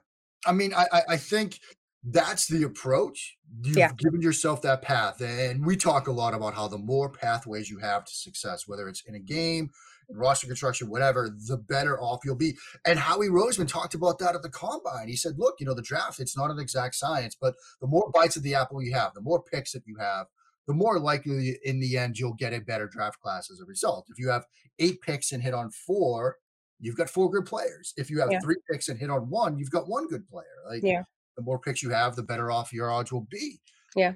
I 0.46 0.52
mean, 0.52 0.74
I, 0.74 0.86
I 1.10 1.18
think 1.18 1.60
that's 2.04 2.48
the 2.48 2.64
approach. 2.64 3.38
You've 3.64 3.78
yeah. 3.78 3.92
given 3.98 4.22
yourself 4.22 4.62
that 4.64 4.82
path. 4.82 5.22
And 5.22 5.66
we 5.66 5.76
talk 5.76 6.08
a 6.08 6.12
lot 6.12 6.34
about 6.34 6.54
how 6.54 6.68
the 6.68 6.78
more 6.78 7.10
pathways 7.10 7.70
you 7.70 7.80
have 7.80 8.06
to 8.06 8.14
success, 8.14 8.68
whether 8.68 8.88
it's 8.88 9.04
in 9.06 9.16
a 9.16 9.20
game, 9.20 9.70
roster 10.14 10.48
construction, 10.48 10.90
whatever, 10.90 11.30
the 11.30 11.58
better 11.58 12.00
off 12.02 12.22
you'll 12.24 12.36
be. 12.36 12.58
And 12.86 13.00
Howie 13.00 13.30
Roseman 13.30 13.68
talked 13.68 13.94
about 13.94 14.20
that 14.20 14.36
at 14.36 14.42
the 14.42 14.50
combine. 14.50 15.08
He 15.08 15.16
said, 15.16 15.38
look, 15.38 15.56
you 15.60 15.66
know, 15.66 15.74
the 15.74 15.82
draft, 15.82 16.20
it's 16.20 16.38
not 16.38 16.52
an 16.52 16.60
exact 16.60 16.96
science, 16.96 17.36
but 17.40 17.56
the 17.80 17.88
more 17.88 18.12
bites 18.14 18.36
of 18.36 18.44
the 18.44 18.56
apple 18.56 18.84
you 18.84 18.94
have, 18.94 19.14
the 19.14 19.22
more 19.22 19.42
picks 19.42 19.72
that 19.74 19.84
you 19.86 19.98
have, 20.00 20.28
the 20.68 20.74
more 20.74 21.00
likely 21.00 21.58
in 21.64 21.80
the 21.80 21.98
end 21.98 22.20
you'll 22.20 22.34
get 22.34 22.54
a 22.54 22.62
better 22.62 22.88
draft 22.88 23.20
class 23.20 23.50
as 23.52 23.60
a 23.60 23.66
result. 23.66 24.06
If 24.10 24.20
you 24.20 24.30
have 24.30 24.46
eight 24.80 25.02
picks 25.02 25.32
and 25.32 25.42
hit 25.42 25.54
on 25.54 25.72
four, 25.72 26.38
you've 26.80 26.98
got 26.98 27.10
four 27.10 27.30
good 27.30 27.46
players. 27.46 27.94
If 27.98 28.10
you 28.10 28.20
have 28.20 28.32
yeah. 28.32 28.40
three 28.40 28.58
picks 28.72 28.88
and 28.88 29.00
hit 29.00 29.10
on 29.10 29.30
one, 29.30 29.58
you've 29.58 29.72
got 29.72 29.90
one 29.90 30.08
good 30.08 30.28
player. 30.28 30.46
Like 30.70 30.84
yeah 30.84 31.04
the 31.36 31.46
more 31.46 31.60
picks 31.60 31.82
you 31.82 31.90
have, 31.92 32.16
the 32.16 32.24
better 32.24 32.52
off 32.52 32.74
your 32.74 32.92
odds 32.92 33.12
will 33.12 33.28
be. 33.30 33.60
Yeah. 33.96 34.14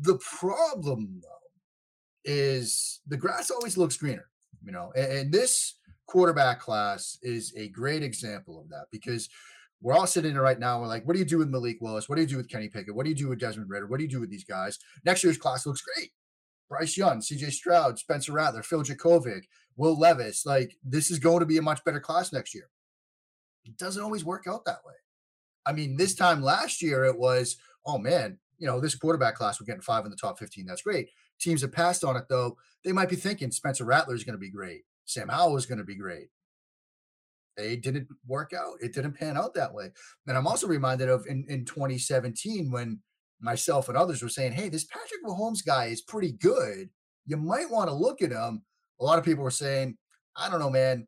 The 0.00 0.18
problem 0.18 1.20
though 1.22 1.28
is 2.24 3.00
the 3.06 3.16
grass 3.16 3.50
always 3.50 3.76
looks 3.76 3.96
greener, 3.96 4.28
you 4.68 4.74
know, 4.74 4.92
and, 4.94 5.10
and 5.10 5.32
this 5.32 5.76
quarterback 6.06 6.60
class 6.60 7.16
is 7.22 7.54
a 7.56 7.68
great 7.70 8.02
example 8.02 8.60
of 8.60 8.68
that 8.68 8.84
because 8.92 9.30
we're 9.80 9.94
all 9.94 10.06
sitting 10.06 10.32
here 10.32 10.42
right 10.42 10.58
now. 10.58 10.78
We're 10.78 10.88
like, 10.88 11.06
what 11.06 11.14
do 11.14 11.20
you 11.20 11.24
do 11.24 11.38
with 11.38 11.48
Malik 11.48 11.78
Willis? 11.80 12.06
What 12.06 12.16
do 12.16 12.20
you 12.20 12.28
do 12.28 12.36
with 12.36 12.50
Kenny 12.50 12.68
Pickett? 12.68 12.94
What 12.94 13.04
do 13.04 13.10
you 13.10 13.16
do 13.16 13.28
with 13.30 13.40
Desmond 13.40 13.70
Ridder? 13.70 13.86
What 13.86 13.96
do 13.96 14.04
you 14.04 14.10
do 14.10 14.20
with 14.20 14.30
these 14.30 14.44
guys? 14.44 14.78
Next 15.06 15.24
year's 15.24 15.38
class 15.38 15.64
looks 15.64 15.80
great. 15.80 16.10
Bryce 16.68 16.98
Young, 16.98 17.20
CJ 17.20 17.50
Stroud, 17.52 17.98
Spencer 17.98 18.32
Rattler, 18.32 18.62
Phil 18.62 18.82
Jurkovec, 18.82 19.44
Will 19.78 19.98
Levis. 19.98 20.44
Like 20.44 20.76
this 20.84 21.10
is 21.10 21.18
going 21.18 21.40
to 21.40 21.46
be 21.46 21.56
a 21.56 21.62
much 21.62 21.82
better 21.84 22.00
class 22.00 22.30
next 22.30 22.54
year. 22.54 22.68
It 23.64 23.78
doesn't 23.78 24.02
always 24.02 24.24
work 24.24 24.44
out 24.46 24.66
that 24.66 24.84
way. 24.84 24.94
I 25.64 25.72
mean, 25.72 25.96
this 25.96 26.14
time 26.14 26.42
last 26.42 26.82
year 26.82 27.04
it 27.04 27.18
was, 27.18 27.56
oh 27.86 27.96
man, 27.96 28.38
you 28.58 28.66
know, 28.66 28.80
this 28.80 28.94
quarterback 28.94 29.36
class, 29.36 29.58
we're 29.58 29.66
getting 29.66 29.80
five 29.80 30.04
in 30.04 30.10
the 30.10 30.16
top 30.16 30.38
15. 30.38 30.66
That's 30.66 30.82
great. 30.82 31.08
Teams 31.40 31.62
have 31.62 31.72
passed 31.72 32.04
on 32.04 32.16
it 32.16 32.24
though. 32.28 32.56
They 32.84 32.92
might 32.92 33.08
be 33.08 33.16
thinking 33.16 33.50
Spencer 33.50 33.84
Rattler 33.84 34.14
is 34.14 34.24
going 34.24 34.34
to 34.34 34.40
be 34.40 34.50
great. 34.50 34.82
Sam 35.04 35.28
Howell 35.28 35.56
is 35.56 35.66
going 35.66 35.78
to 35.78 35.84
be 35.84 35.94
great. 35.96 36.28
They 37.56 37.76
didn't 37.76 38.06
work 38.26 38.52
out. 38.52 38.74
It 38.80 38.94
didn't 38.94 39.14
pan 39.14 39.36
out 39.36 39.54
that 39.54 39.74
way. 39.74 39.90
And 40.26 40.36
I'm 40.36 40.46
also 40.46 40.68
reminded 40.68 41.08
of 41.08 41.26
in, 41.26 41.44
in 41.48 41.64
2017 41.64 42.70
when 42.70 43.00
myself 43.40 43.88
and 43.88 43.96
others 43.96 44.22
were 44.22 44.28
saying, 44.28 44.52
hey, 44.52 44.68
this 44.68 44.84
Patrick 44.84 45.24
Mahomes 45.26 45.64
guy 45.64 45.86
is 45.86 46.00
pretty 46.00 46.32
good. 46.32 46.88
You 47.26 47.36
might 47.36 47.70
want 47.70 47.88
to 47.88 47.94
look 47.94 48.22
at 48.22 48.30
him. 48.30 48.62
A 49.00 49.04
lot 49.04 49.18
of 49.18 49.24
people 49.24 49.42
were 49.44 49.50
saying, 49.50 49.96
I 50.36 50.48
don't 50.48 50.60
know, 50.60 50.70
man. 50.70 51.06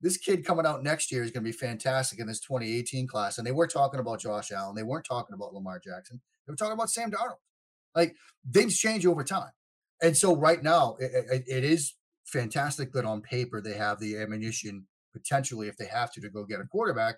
This 0.00 0.16
kid 0.16 0.44
coming 0.44 0.64
out 0.64 0.84
next 0.84 1.10
year 1.10 1.24
is 1.24 1.32
going 1.32 1.42
to 1.42 1.50
be 1.50 1.56
fantastic 1.56 2.20
in 2.20 2.28
this 2.28 2.40
2018 2.40 3.08
class. 3.08 3.38
And 3.38 3.46
they 3.46 3.52
were 3.52 3.66
talking 3.66 3.98
about 3.98 4.20
Josh 4.20 4.52
Allen. 4.52 4.76
They 4.76 4.84
weren't 4.84 5.04
talking 5.04 5.34
about 5.34 5.52
Lamar 5.52 5.80
Jackson. 5.80 6.20
They 6.46 6.52
were 6.52 6.56
talking 6.56 6.74
about 6.74 6.90
Sam 6.90 7.10
Darnold. 7.10 7.40
Like 7.96 8.14
things 8.52 8.78
change 8.78 9.04
over 9.06 9.24
time. 9.24 9.50
And 10.02 10.16
so 10.16 10.36
right 10.36 10.62
now, 10.62 10.96
it, 11.00 11.10
it, 11.30 11.44
it 11.46 11.64
is 11.64 11.94
fantastic 12.24 12.92
that 12.92 13.04
on 13.04 13.20
paper 13.20 13.60
they 13.60 13.74
have 13.74 13.98
the 13.98 14.16
ammunition 14.18 14.86
potentially, 15.12 15.68
if 15.68 15.76
they 15.76 15.86
have 15.86 16.12
to, 16.12 16.20
to 16.20 16.28
go 16.28 16.44
get 16.44 16.60
a 16.60 16.64
quarterback 16.64 17.16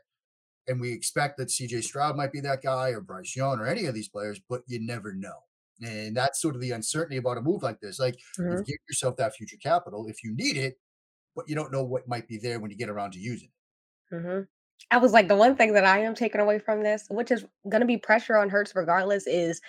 and 0.68 0.80
we 0.80 0.92
expect 0.92 1.36
that 1.38 1.48
CJ 1.48 1.82
Stroud 1.82 2.16
might 2.16 2.32
be 2.32 2.40
that 2.40 2.62
guy 2.62 2.90
or 2.90 3.00
Bryce 3.00 3.34
Young 3.34 3.58
or 3.58 3.66
any 3.66 3.86
of 3.86 3.94
these 3.94 4.08
players, 4.08 4.40
but 4.48 4.62
you 4.66 4.78
never 4.80 5.12
know. 5.12 5.34
And 5.82 6.16
that's 6.16 6.40
sort 6.40 6.54
of 6.54 6.60
the 6.60 6.70
uncertainty 6.72 7.16
about 7.16 7.38
a 7.38 7.42
move 7.42 7.62
like 7.62 7.80
this. 7.80 7.98
Like 7.98 8.16
mm-hmm. 8.38 8.58
you 8.58 8.64
give 8.64 8.76
yourself 8.88 9.16
that 9.16 9.34
future 9.34 9.56
capital 9.62 10.06
if 10.06 10.22
you 10.22 10.34
need 10.34 10.56
it, 10.56 10.78
but 11.34 11.48
you 11.48 11.54
don't 11.54 11.72
know 11.72 11.82
what 11.82 12.08
might 12.08 12.28
be 12.28 12.38
there 12.38 12.60
when 12.60 12.70
you 12.70 12.76
get 12.76 12.90
around 12.90 13.12
to 13.12 13.18
using 13.18 13.48
it. 13.48 14.14
Mm-hmm. 14.14 14.40
I 14.90 14.98
was 14.98 15.12
like, 15.12 15.28
the 15.28 15.36
one 15.36 15.56
thing 15.56 15.72
that 15.74 15.84
I 15.84 16.00
am 16.00 16.14
taking 16.14 16.40
away 16.40 16.58
from 16.58 16.82
this, 16.82 17.06
which 17.10 17.30
is 17.30 17.44
going 17.68 17.80
to 17.80 17.86
be 17.86 17.96
pressure 17.96 18.36
on 18.36 18.48
Hurts 18.48 18.74
regardless, 18.74 19.26
is 19.26 19.60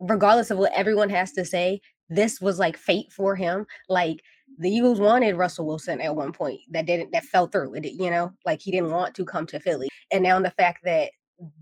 regardless 0.00 0.50
of 0.50 0.58
what 0.58 0.72
everyone 0.74 1.10
has 1.10 1.32
to 1.32 1.44
say, 1.44 1.80
this 2.08 2.40
was 2.40 2.58
like 2.58 2.76
fate 2.76 3.12
for 3.12 3.36
him. 3.36 3.66
Like 3.88 4.22
the 4.58 4.70
Eagles 4.70 5.00
wanted 5.00 5.36
Russell 5.36 5.66
Wilson 5.66 6.00
at 6.00 6.16
one 6.16 6.32
point 6.32 6.60
that 6.70 6.86
didn't 6.86 7.12
that 7.12 7.24
fell 7.24 7.46
through. 7.46 7.74
It 7.74 7.86
you 7.86 8.10
know 8.10 8.32
like 8.44 8.60
he 8.60 8.70
didn't 8.70 8.90
want 8.90 9.14
to 9.14 9.24
come 9.24 9.46
to 9.46 9.60
Philly, 9.60 9.88
and 10.10 10.22
now 10.22 10.40
the 10.40 10.50
fact 10.50 10.80
that 10.84 11.10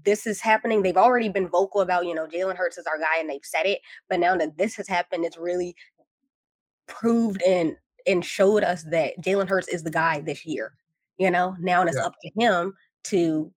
this 0.05 0.27
is 0.27 0.41
happening, 0.41 0.83
they've 0.83 0.97
already 0.97 1.29
been 1.29 1.49
vocal 1.49 1.81
about 1.81 2.07
you 2.07 2.15
know 2.15 2.27
Jalen 2.27 2.57
Hurts 2.57 2.79
is 2.79 2.87
our 2.87 2.99
guy, 2.99 3.21
and 3.21 3.29
they've 3.29 3.41
said 3.45 3.67
it. 3.67 3.81
But 4.09 4.21
now 4.21 4.37
that 4.37 4.57
this 4.57 4.77
has 4.77 4.89
happened, 4.89 5.25
it's 5.25 5.37
really 5.37 5.75
proved 6.87 7.43
and 7.43 7.77
and 8.07 8.25
showed 8.25 8.65
us 8.65 8.85
that 8.91 9.13
Jalen 9.21 9.49
Hurts 9.49 9.69
is 9.69 9.83
the 9.83 9.91
guy 9.91 10.21
this 10.21 10.47
year. 10.47 10.73
You 11.19 11.31
know 11.31 11.57
now 11.61 11.81
and 11.81 11.89
it's 11.89 11.99
yeah. 11.99 12.07
up 12.07 12.15
to 12.23 12.31
him 12.41 12.75
to 13.05 13.53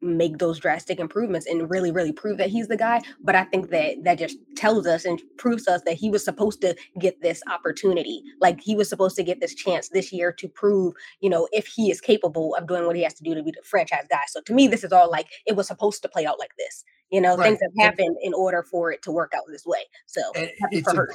make 0.00 0.38
those 0.38 0.58
drastic 0.58 1.00
improvements 1.00 1.46
and 1.46 1.70
really 1.70 1.90
really 1.90 2.12
prove 2.12 2.38
that 2.38 2.50
he's 2.50 2.68
the 2.68 2.76
guy 2.76 3.00
but 3.22 3.34
i 3.34 3.44
think 3.44 3.70
that 3.70 3.96
that 4.04 4.18
just 4.18 4.36
tells 4.56 4.86
us 4.86 5.04
and 5.04 5.20
proves 5.36 5.68
us 5.68 5.82
that 5.84 5.94
he 5.94 6.10
was 6.10 6.24
supposed 6.24 6.60
to 6.60 6.76
get 6.98 7.20
this 7.22 7.42
opportunity. 7.50 8.22
Like 8.40 8.60
he 8.60 8.74
was 8.74 8.88
supposed 8.88 9.16
to 9.16 9.22
get 9.22 9.40
this 9.40 9.54
chance 9.54 9.88
this 9.88 10.12
year 10.12 10.32
to 10.32 10.48
prove 10.48 10.94
you 11.20 11.30
know 11.30 11.48
if 11.52 11.66
he 11.66 11.90
is 11.90 12.00
capable 12.00 12.54
of 12.54 12.66
doing 12.66 12.86
what 12.86 12.96
he 12.96 13.02
has 13.02 13.14
to 13.14 13.22
do 13.22 13.34
to 13.34 13.42
be 13.42 13.50
the 13.50 13.62
franchise 13.64 14.06
guy. 14.10 14.22
So 14.28 14.40
to 14.42 14.52
me 14.52 14.66
this 14.68 14.84
is 14.84 14.92
all 14.92 15.10
like 15.10 15.28
it 15.46 15.56
was 15.56 15.66
supposed 15.66 16.02
to 16.02 16.08
play 16.08 16.26
out 16.26 16.38
like 16.38 16.52
this. 16.58 16.84
You 17.10 17.20
know 17.20 17.36
right. 17.36 17.46
things 17.46 17.60
have 17.62 17.86
happened 17.86 18.16
in 18.22 18.34
order 18.34 18.62
for 18.62 18.92
it 18.92 19.02
to 19.02 19.12
work 19.12 19.32
out 19.34 19.44
this 19.48 19.64
way. 19.64 19.80
So 20.06 20.20
it's 20.34 20.92
a, 20.92 21.06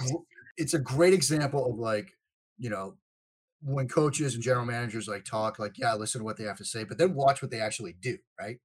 it's 0.57 0.73
a 0.73 0.79
great 0.79 1.13
example 1.13 1.69
of 1.69 1.77
like 1.77 2.15
you 2.57 2.69
know 2.69 2.95
when 3.61 3.87
coaches 3.87 4.33
and 4.33 4.43
general 4.43 4.65
managers 4.65 5.07
like 5.07 5.23
talk 5.23 5.57
like 5.57 5.77
yeah 5.77 5.93
listen 5.93 6.19
to 6.19 6.25
what 6.25 6.37
they 6.37 6.43
have 6.43 6.57
to 6.57 6.65
say 6.65 6.83
but 6.83 6.97
then 6.97 7.15
watch 7.15 7.41
what 7.41 7.49
they 7.49 7.61
actually 7.61 7.95
do 8.01 8.17
right 8.37 8.57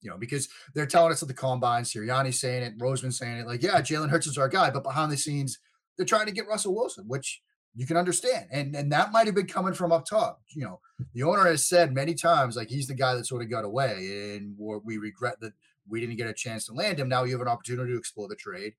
you 0.00 0.10
know, 0.10 0.16
because 0.16 0.48
they're 0.74 0.86
telling 0.86 1.12
us 1.12 1.22
at 1.22 1.28
the 1.28 1.34
combine, 1.34 1.84
Sirianni's 1.84 2.40
saying 2.40 2.62
it, 2.62 2.78
Roseman 2.78 3.12
saying 3.12 3.38
it, 3.38 3.46
like, 3.46 3.62
yeah, 3.62 3.80
Jalen 3.80 4.10
Hurts 4.10 4.26
is 4.26 4.38
our 4.38 4.48
guy, 4.48 4.70
but 4.70 4.84
behind 4.84 5.10
the 5.10 5.16
scenes, 5.16 5.58
they're 5.96 6.06
trying 6.06 6.26
to 6.26 6.32
get 6.32 6.46
Russell 6.46 6.74
Wilson, 6.74 7.04
which 7.08 7.42
you 7.74 7.86
can 7.86 7.96
understand. 7.96 8.46
And 8.50 8.74
and 8.74 8.90
that 8.92 9.12
might 9.12 9.26
have 9.26 9.34
been 9.34 9.46
coming 9.46 9.74
from 9.74 9.92
up 9.92 10.06
top. 10.06 10.40
You 10.48 10.64
know, 10.64 10.80
the 11.12 11.22
owner 11.22 11.46
has 11.46 11.68
said 11.68 11.94
many 11.94 12.14
times, 12.14 12.56
like 12.56 12.68
he's 12.68 12.86
the 12.86 12.94
guy 12.94 13.14
that 13.14 13.26
sort 13.26 13.42
of 13.42 13.50
got 13.50 13.64
away, 13.64 14.36
and 14.36 14.56
we 14.58 14.96
regret 14.96 15.40
that 15.40 15.52
we 15.88 16.00
didn't 16.00 16.16
get 16.16 16.28
a 16.28 16.34
chance 16.34 16.66
to 16.66 16.72
land 16.72 16.98
him. 16.98 17.08
Now 17.08 17.24
you 17.24 17.32
have 17.32 17.40
an 17.40 17.48
opportunity 17.48 17.92
to 17.92 17.98
explore 17.98 18.28
the 18.28 18.34
trade. 18.34 18.74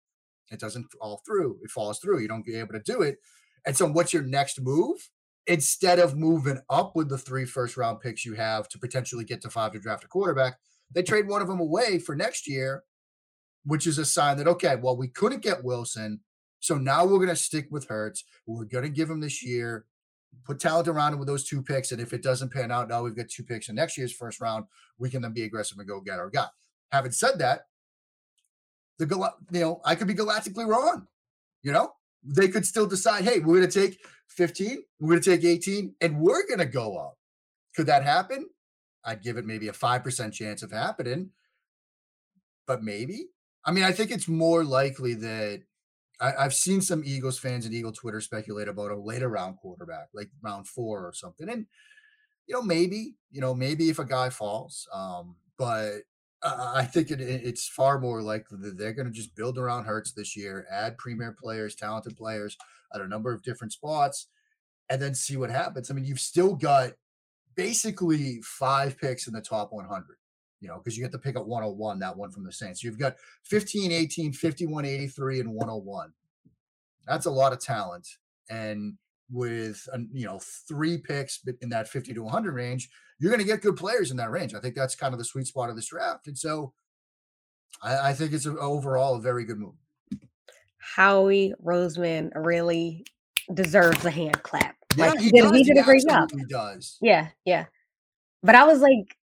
It 0.51 0.59
doesn't 0.59 0.91
fall 0.93 1.21
through. 1.25 1.59
It 1.63 1.69
falls 1.69 1.99
through. 1.99 2.19
You 2.19 2.27
don't 2.27 2.45
get 2.45 2.55
able 2.55 2.73
to 2.73 2.79
do 2.79 3.01
it. 3.01 3.19
And 3.65 3.75
so, 3.75 3.85
what's 3.87 4.13
your 4.13 4.23
next 4.23 4.61
move? 4.61 5.09
Instead 5.45 5.99
of 5.99 6.17
moving 6.17 6.59
up 6.69 6.95
with 6.95 7.09
the 7.09 7.17
three 7.17 7.45
first 7.45 7.77
round 7.77 8.01
picks 8.01 8.25
you 8.25 8.33
have 8.33 8.67
to 8.69 8.79
potentially 8.79 9.23
get 9.23 9.41
to 9.41 9.49
five 9.49 9.73
to 9.73 9.79
draft 9.79 10.03
a 10.03 10.07
quarterback, 10.07 10.57
they 10.91 11.03
trade 11.03 11.27
one 11.27 11.41
of 11.41 11.47
them 11.47 11.59
away 11.59 11.99
for 11.99 12.15
next 12.15 12.47
year, 12.47 12.83
which 13.65 13.87
is 13.87 13.97
a 13.97 14.05
sign 14.05 14.37
that, 14.37 14.47
okay, 14.47 14.75
well, 14.75 14.97
we 14.97 15.07
couldn't 15.07 15.43
get 15.43 15.63
Wilson. 15.63 16.21
So 16.59 16.77
now 16.77 17.05
we're 17.05 17.17
going 17.17 17.29
to 17.29 17.35
stick 17.35 17.67
with 17.69 17.87
Hurts. 17.87 18.23
We're 18.45 18.65
going 18.65 18.83
to 18.83 18.89
give 18.89 19.09
him 19.09 19.19
this 19.19 19.43
year, 19.43 19.85
put 20.45 20.59
talent 20.59 20.87
around 20.87 21.13
him 21.13 21.19
with 21.19 21.27
those 21.27 21.47
two 21.47 21.61
picks. 21.61 21.91
And 21.91 22.01
if 22.01 22.13
it 22.13 22.23
doesn't 22.23 22.53
pan 22.53 22.71
out, 22.71 22.89
now 22.89 23.03
we've 23.03 23.15
got 23.15 23.29
two 23.29 23.43
picks 23.43 23.69
in 23.69 23.75
next 23.75 23.97
year's 23.97 24.13
first 24.13 24.41
round. 24.41 24.65
We 24.97 25.09
can 25.09 25.21
then 25.21 25.33
be 25.33 25.43
aggressive 25.43 25.77
and 25.77 25.87
go 25.87 25.99
get 25.99 26.19
our 26.19 26.29
guy. 26.29 26.47
Having 26.91 27.11
said 27.11 27.39
that, 27.39 27.67
the 28.97 29.05
you 29.51 29.59
know, 29.59 29.81
I 29.85 29.95
could 29.95 30.07
be 30.07 30.15
galactically 30.15 30.67
wrong. 30.67 31.07
You 31.61 31.71
know, 31.71 31.91
they 32.23 32.47
could 32.47 32.65
still 32.65 32.87
decide, 32.87 33.23
hey, 33.23 33.39
we're 33.39 33.59
going 33.59 33.69
to 33.69 33.87
take 33.87 33.99
15, 34.29 34.83
we're 34.99 35.09
going 35.09 35.21
to 35.21 35.37
take 35.37 35.43
18, 35.43 35.95
and 36.01 36.19
we're 36.19 36.47
going 36.47 36.59
to 36.59 36.65
go 36.65 36.97
up. 36.97 37.17
Could 37.75 37.87
that 37.87 38.03
happen? 38.03 38.47
I'd 39.07 39.23
give 39.23 39.37
it 39.37 39.45
maybe 39.45 39.69
a 39.69 39.73
5% 39.73 40.33
chance 40.33 40.61
of 40.61 40.71
happening. 40.71 41.31
But 42.67 42.83
maybe. 42.83 43.29
I 43.65 43.71
mean, 43.71 43.85
I 43.85 43.93
think 43.93 44.11
it's 44.11 44.27
more 44.27 44.63
likely 44.63 45.13
that 45.15 45.63
I, 46.19 46.43
have 46.43 46.53
seen 46.53 46.81
some 46.81 47.03
Eagles 47.05 47.39
fans 47.39 47.65
and 47.65 47.73
Eagle 47.73 47.93
Twitter 47.93 48.19
speculate 48.21 48.67
about 48.67 48.91
a 48.91 48.95
later 48.95 49.29
round 49.29 49.57
quarterback, 49.57 50.09
like 50.13 50.29
round 50.41 50.67
four 50.67 51.07
or 51.07 51.13
something. 51.13 51.47
And, 51.47 51.65
you 52.45 52.55
know, 52.55 52.61
maybe, 52.61 53.15
you 53.31 53.39
know, 53.39 53.55
maybe 53.55 53.89
if 53.89 53.99
a 53.99 54.05
guy 54.05 54.29
falls. 54.29 54.87
Um, 54.93 55.37
but 55.57 55.99
I 56.43 56.83
think 56.83 57.11
it, 57.11 57.21
it's 57.21 57.67
far 57.67 57.99
more 57.99 58.21
likely 58.21 58.57
that 58.61 58.77
they're 58.77 58.93
going 58.93 59.07
to 59.07 59.13
just 59.13 59.35
build 59.35 59.57
around 59.57 59.85
Hurts 59.85 60.11
this 60.11 60.35
year, 60.35 60.67
add 60.69 60.97
premier 60.97 61.35
players, 61.41 61.75
talented 61.75 62.17
players 62.17 62.57
at 62.93 63.01
a 63.01 63.07
number 63.07 63.33
of 63.33 63.43
different 63.43 63.73
spots, 63.73 64.27
and 64.89 65.01
then 65.01 65.15
see 65.15 65.37
what 65.37 65.49
happens. 65.49 65.89
I 65.89 65.93
mean, 65.93 66.05
you've 66.05 66.19
still 66.19 66.55
got 66.55 66.91
basically 67.57 68.39
five 68.43 68.97
picks 68.97 69.27
in 69.27 69.33
the 69.33 69.41
top 69.41 69.73
100 69.73 70.17
you 70.59 70.67
know, 70.67 70.77
because 70.77 70.97
you 70.97 71.03
get 71.03 71.11
to 71.11 71.19
pick 71.19 71.35
up 71.35 71.45
101, 71.45 71.99
that 71.99 72.17
one 72.17 72.31
from 72.31 72.43
the 72.43 72.51
Saints. 72.51 72.83
You've 72.83 72.99
got 72.99 73.15
15, 73.43 73.91
18, 73.91 74.33
51, 74.33 74.85
83, 74.85 75.39
and 75.41 75.49
101. 75.49 76.13
That's 77.05 77.25
a 77.25 77.31
lot 77.31 77.53
of 77.53 77.59
talent. 77.59 78.07
And 78.49 78.97
with, 79.31 79.87
you 80.11 80.25
know, 80.25 80.39
three 80.67 80.97
picks 80.97 81.41
in 81.61 81.69
that 81.69 81.87
50 81.87 82.13
to 82.13 82.23
100 82.23 82.53
range, 82.53 82.89
you're 83.19 83.31
going 83.31 83.41
to 83.41 83.47
get 83.47 83.61
good 83.61 83.75
players 83.75 84.11
in 84.11 84.17
that 84.17 84.31
range. 84.31 84.53
I 84.53 84.59
think 84.59 84.75
that's 84.75 84.95
kind 84.95 85.13
of 85.13 85.19
the 85.19 85.25
sweet 85.25 85.47
spot 85.47 85.69
of 85.69 85.75
this 85.75 85.87
draft. 85.87 86.27
And 86.27 86.37
so 86.37 86.73
I, 87.81 88.09
I 88.09 88.13
think 88.13 88.33
it's 88.33 88.45
a, 88.45 88.57
overall 88.57 89.15
a 89.15 89.21
very 89.21 89.45
good 89.45 89.59
move. 89.59 89.75
Howie 90.77 91.53
Roseman 91.63 92.31
really 92.33 93.05
deserves 93.53 94.05
a 94.05 94.11
hand 94.11 94.41
clap. 94.43 94.76
Yeah, 94.97 95.09
like, 95.09 95.19
he, 95.19 95.31
did, 95.31 95.55
he 95.55 95.63
did 95.63 95.77
a 95.77 95.83
great 95.83 96.03
job. 96.07 96.29
He 96.31 96.45
does. 96.45 96.97
Yeah, 97.01 97.29
yeah. 97.45 97.65
But 98.43 98.55
I 98.55 98.65
was 98.65 98.79
like, 98.79 99.15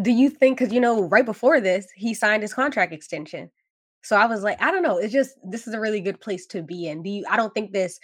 do 0.00 0.10
you 0.10 0.30
think 0.30 0.58
because 0.58 0.72
you 0.72 0.80
know, 0.80 1.04
right 1.04 1.26
before 1.26 1.60
this, 1.60 1.86
he 1.94 2.14
signed 2.14 2.42
his 2.42 2.54
contract 2.54 2.92
extension. 2.92 3.50
So 4.02 4.16
I 4.16 4.26
was 4.26 4.42
like, 4.42 4.60
I 4.60 4.70
don't 4.70 4.82
know. 4.82 4.98
It's 4.98 5.12
just 5.12 5.36
this 5.44 5.66
is 5.66 5.74
a 5.74 5.80
really 5.80 6.00
good 6.00 6.20
place 6.20 6.46
to 6.46 6.62
be 6.62 6.88
in. 6.88 7.02
Do 7.02 7.10
you 7.10 7.24
I 7.28 7.36
don't 7.36 7.54
think 7.54 7.72
this 7.72 7.98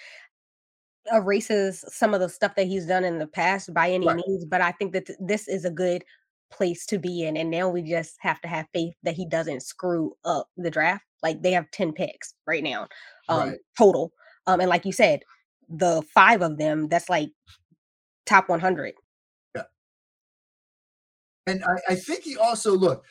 erases 1.13 1.85
some 1.89 2.15
of 2.15 2.21
the 2.21 2.29
stuff 2.29 2.55
that 2.57 2.67
he's 2.67 2.87
done 2.87 3.05
in 3.05 3.19
the 3.19 3.27
past 3.27 3.73
by 3.73 3.91
any 3.91 4.07
right. 4.07 4.17
means, 4.17 4.45
but 4.45 4.61
I 4.61 4.73
think 4.73 4.93
that 4.93 5.07
th- 5.07 5.19
this 5.21 5.49
is 5.49 5.65
a 5.65 5.71
good 5.71 6.05
place 6.51 6.87
to 6.87 6.99
be 6.99 7.25
in. 7.25 7.37
And 7.37 7.51
now 7.51 7.69
we 7.69 7.83
just 7.83 8.17
have 8.21 8.41
to 8.43 8.49
have 8.49 8.67
faith 8.73 8.95
that 9.03 9.15
he 9.15 9.27
doesn't 9.27 9.63
screw 9.63 10.15
up 10.25 10.49
the 10.57 10.71
draft. 10.71 11.05
Like 11.23 11.43
they 11.43 11.53
have 11.53 11.71
10 11.73 11.93
picks 11.93 12.35
right 12.47 12.63
now, 12.63 12.89
um, 13.29 13.51
right. 13.51 13.59
total. 13.77 14.13
Um, 14.47 14.61
and 14.61 14.69
like 14.69 14.85
you 14.85 14.93
said, 14.93 15.21
the 15.69 16.03
five 16.15 16.43
of 16.43 16.59
them, 16.59 16.89
that's 16.89 17.09
like 17.09 17.31
top 18.27 18.49
100. 18.49 18.95
Yeah. 19.55 19.63
And 21.47 21.63
I, 21.65 21.93
I 21.93 21.95
think 21.95 22.25
he 22.25 22.37
also, 22.37 22.77
look, 22.77 23.05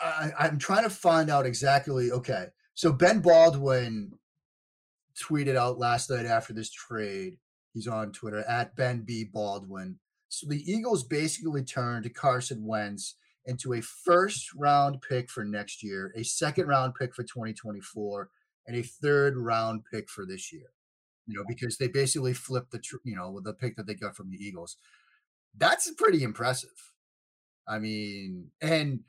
I, 0.00 0.30
I'm 0.38 0.58
trying 0.58 0.84
to 0.84 0.90
find 0.90 1.30
out 1.30 1.46
exactly. 1.46 2.10
Okay. 2.10 2.46
So 2.74 2.92
Ben 2.92 3.20
Baldwin 3.20 4.12
tweeted 5.20 5.56
out 5.56 5.78
last 5.78 6.10
night 6.10 6.26
after 6.26 6.52
this 6.52 6.70
trade. 6.70 7.38
He's 7.72 7.88
on 7.88 8.12
Twitter 8.12 8.44
at 8.48 8.76
Ben 8.76 9.02
B. 9.02 9.24
Baldwin. 9.24 9.98
So 10.28 10.46
the 10.48 10.70
Eagles 10.70 11.04
basically 11.04 11.62
turned 11.62 12.12
Carson 12.14 12.66
Wentz 12.66 13.14
into 13.46 13.72
a 13.72 13.80
first 13.80 14.52
round 14.54 15.00
pick 15.00 15.30
for 15.30 15.44
next 15.44 15.82
year, 15.82 16.12
a 16.16 16.24
second 16.24 16.66
round 16.66 16.94
pick 16.94 17.14
for 17.14 17.22
2024, 17.22 18.28
and 18.66 18.76
a 18.76 18.82
third 18.82 19.36
round 19.36 19.82
pick 19.90 20.10
for 20.10 20.26
this 20.26 20.52
year. 20.52 20.70
You 21.26 21.36
know, 21.36 21.44
because 21.48 21.76
they 21.76 21.88
basically 21.88 22.34
flipped 22.34 22.70
the 22.70 22.80
you 23.04 23.16
know 23.16 23.40
the 23.42 23.52
pick 23.52 23.76
that 23.76 23.86
they 23.86 23.94
got 23.94 24.16
from 24.16 24.30
the 24.30 24.36
Eagles. 24.36 24.76
That's 25.56 25.90
pretty 25.92 26.22
impressive. 26.22 26.92
I 27.66 27.78
mean, 27.78 28.50
and 28.60 29.00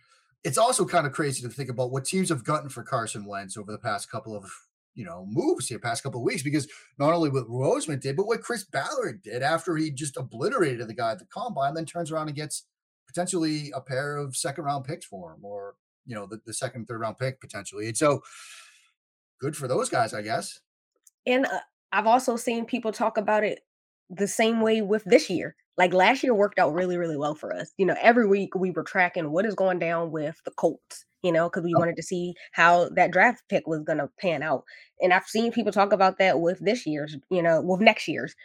it's 0.43 0.57
also 0.57 0.85
kind 0.85 1.05
of 1.05 1.13
crazy 1.13 1.41
to 1.41 1.49
think 1.49 1.69
about 1.69 1.91
what 1.91 2.05
teams 2.05 2.29
have 2.29 2.43
gotten 2.43 2.69
for 2.69 2.83
Carson 2.83 3.25
Wentz 3.25 3.57
over 3.57 3.71
the 3.71 3.77
past 3.77 4.09
couple 4.09 4.35
of 4.35 4.49
you 4.95 5.05
know 5.05 5.25
moves 5.29 5.67
here, 5.67 5.79
past 5.79 6.03
couple 6.03 6.19
of 6.19 6.25
weeks, 6.25 6.41
because 6.41 6.67
not 6.97 7.13
only 7.13 7.29
what 7.29 7.47
Roseman 7.47 8.01
did, 8.01 8.15
but 8.15 8.27
what 8.27 8.41
Chris 8.41 8.63
Ballard 8.63 9.21
did 9.21 9.43
after 9.43 9.75
he 9.75 9.91
just 9.91 10.17
obliterated 10.17 10.87
the 10.87 10.93
guy 10.93 11.11
at 11.11 11.19
the 11.19 11.25
combine, 11.25 11.75
then 11.75 11.85
turns 11.85 12.11
around 12.11 12.27
and 12.27 12.35
gets 12.35 12.63
potentially 13.07 13.71
a 13.75 13.81
pair 13.81 14.17
of 14.17 14.35
second 14.35 14.65
round 14.65 14.85
picks 14.85 15.05
for 15.05 15.33
him, 15.33 15.45
or 15.45 15.75
you 16.05 16.15
know 16.15 16.25
the, 16.25 16.39
the 16.45 16.53
second, 16.53 16.87
third 16.87 16.99
round 16.99 17.17
pick 17.17 17.39
potentially. 17.39 17.87
And 17.87 17.97
so 17.97 18.23
good 19.39 19.55
for 19.55 19.67
those 19.67 19.89
guys, 19.89 20.13
I 20.13 20.23
guess. 20.23 20.59
And 21.25 21.45
uh, 21.45 21.59
I've 21.91 22.07
also 22.07 22.35
seen 22.35 22.65
people 22.65 22.91
talk 22.91 23.17
about 23.17 23.43
it 23.43 23.59
the 24.09 24.27
same 24.27 24.61
way 24.61 24.81
with 24.81 25.03
this 25.05 25.29
year. 25.29 25.55
Like 25.77 25.93
last 25.93 26.23
year 26.23 26.33
worked 26.33 26.59
out 26.59 26.73
really, 26.73 26.97
really 26.97 27.17
well 27.17 27.35
for 27.35 27.55
us. 27.55 27.71
You 27.77 27.85
know, 27.85 27.95
every 28.01 28.27
week 28.27 28.55
we 28.55 28.71
were 28.71 28.83
tracking 28.83 29.31
what 29.31 29.45
is 29.45 29.53
going 29.53 29.79
down 29.79 30.11
with 30.11 30.41
the 30.43 30.51
Colts, 30.51 31.05
you 31.21 31.31
know, 31.31 31.49
because 31.49 31.63
we 31.63 31.73
oh. 31.75 31.79
wanted 31.79 31.95
to 31.97 32.03
see 32.03 32.33
how 32.53 32.89
that 32.89 33.11
draft 33.11 33.43
pick 33.47 33.67
was 33.67 33.83
going 33.83 33.99
to 33.99 34.09
pan 34.19 34.41
out. 34.41 34.63
And 34.99 35.13
I've 35.13 35.27
seen 35.27 35.51
people 35.51 35.71
talk 35.71 35.93
about 35.93 36.17
that 36.17 36.39
with 36.39 36.59
this 36.59 36.87
year's, 36.87 37.15
you 37.29 37.43
know, 37.43 37.61
with 37.61 37.79
next 37.79 38.07
year's 38.07 38.35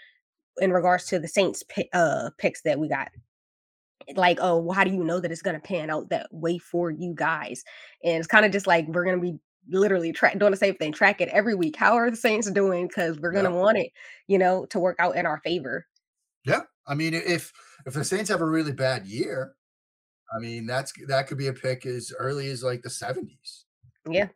in 0.58 0.72
regards 0.72 1.06
to 1.06 1.18
the 1.18 1.28
Saints 1.28 1.64
uh, 1.94 2.30
picks 2.36 2.62
that 2.62 2.78
we 2.78 2.88
got. 2.88 3.08
Like, 4.14 4.38
oh, 4.42 4.58
well, 4.58 4.74
how 4.74 4.84
do 4.84 4.90
you 4.90 5.04
know 5.04 5.20
that 5.20 5.30
it's 5.32 5.42
going 5.42 5.58
to 5.58 5.66
pan 5.66 5.88
out 5.88 6.10
that 6.10 6.26
way 6.32 6.58
for 6.58 6.90
you 6.90 7.14
guys? 7.14 7.64
And 8.04 8.18
it's 8.18 8.26
kind 8.26 8.44
of 8.44 8.52
just 8.52 8.66
like 8.66 8.86
we're 8.88 9.04
going 9.04 9.16
to 9.16 9.22
be 9.22 9.38
literally 9.68 10.12
track 10.12 10.38
doing 10.38 10.50
the 10.50 10.56
same 10.56 10.74
thing, 10.74 10.92
track 10.92 11.20
it 11.20 11.28
every 11.28 11.54
week. 11.54 11.76
How 11.76 11.94
are 11.94 12.10
the 12.10 12.16
Saints 12.16 12.50
doing? 12.50 12.88
Because 12.88 13.18
we're 13.18 13.32
gonna 13.32 13.50
yeah. 13.50 13.56
want 13.56 13.78
it, 13.78 13.90
you 14.26 14.38
know, 14.38 14.66
to 14.66 14.78
work 14.78 14.96
out 14.98 15.16
in 15.16 15.26
our 15.26 15.40
favor. 15.44 15.86
Yeah, 16.44 16.62
I 16.86 16.94
mean, 16.94 17.14
if 17.14 17.52
if 17.86 17.94
the 17.94 18.04
Saints 18.04 18.30
have 18.30 18.40
a 18.40 18.46
really 18.46 18.72
bad 18.72 19.06
year, 19.06 19.54
I 20.34 20.38
mean, 20.38 20.66
that's 20.66 20.92
that 21.08 21.26
could 21.26 21.38
be 21.38 21.48
a 21.48 21.52
pick 21.52 21.86
as 21.86 22.12
early 22.18 22.48
as 22.50 22.62
like 22.62 22.82
the 22.82 22.90
seventies. 22.90 23.64
Yeah, 24.08 24.28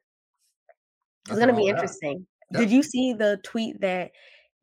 it's 1.28 1.38
gonna 1.38 1.56
be 1.56 1.66
interesting. 1.66 2.26
Yeah. 2.50 2.60
Did 2.60 2.70
you 2.70 2.82
see 2.82 3.12
the 3.12 3.40
tweet 3.42 3.80
that 3.80 4.12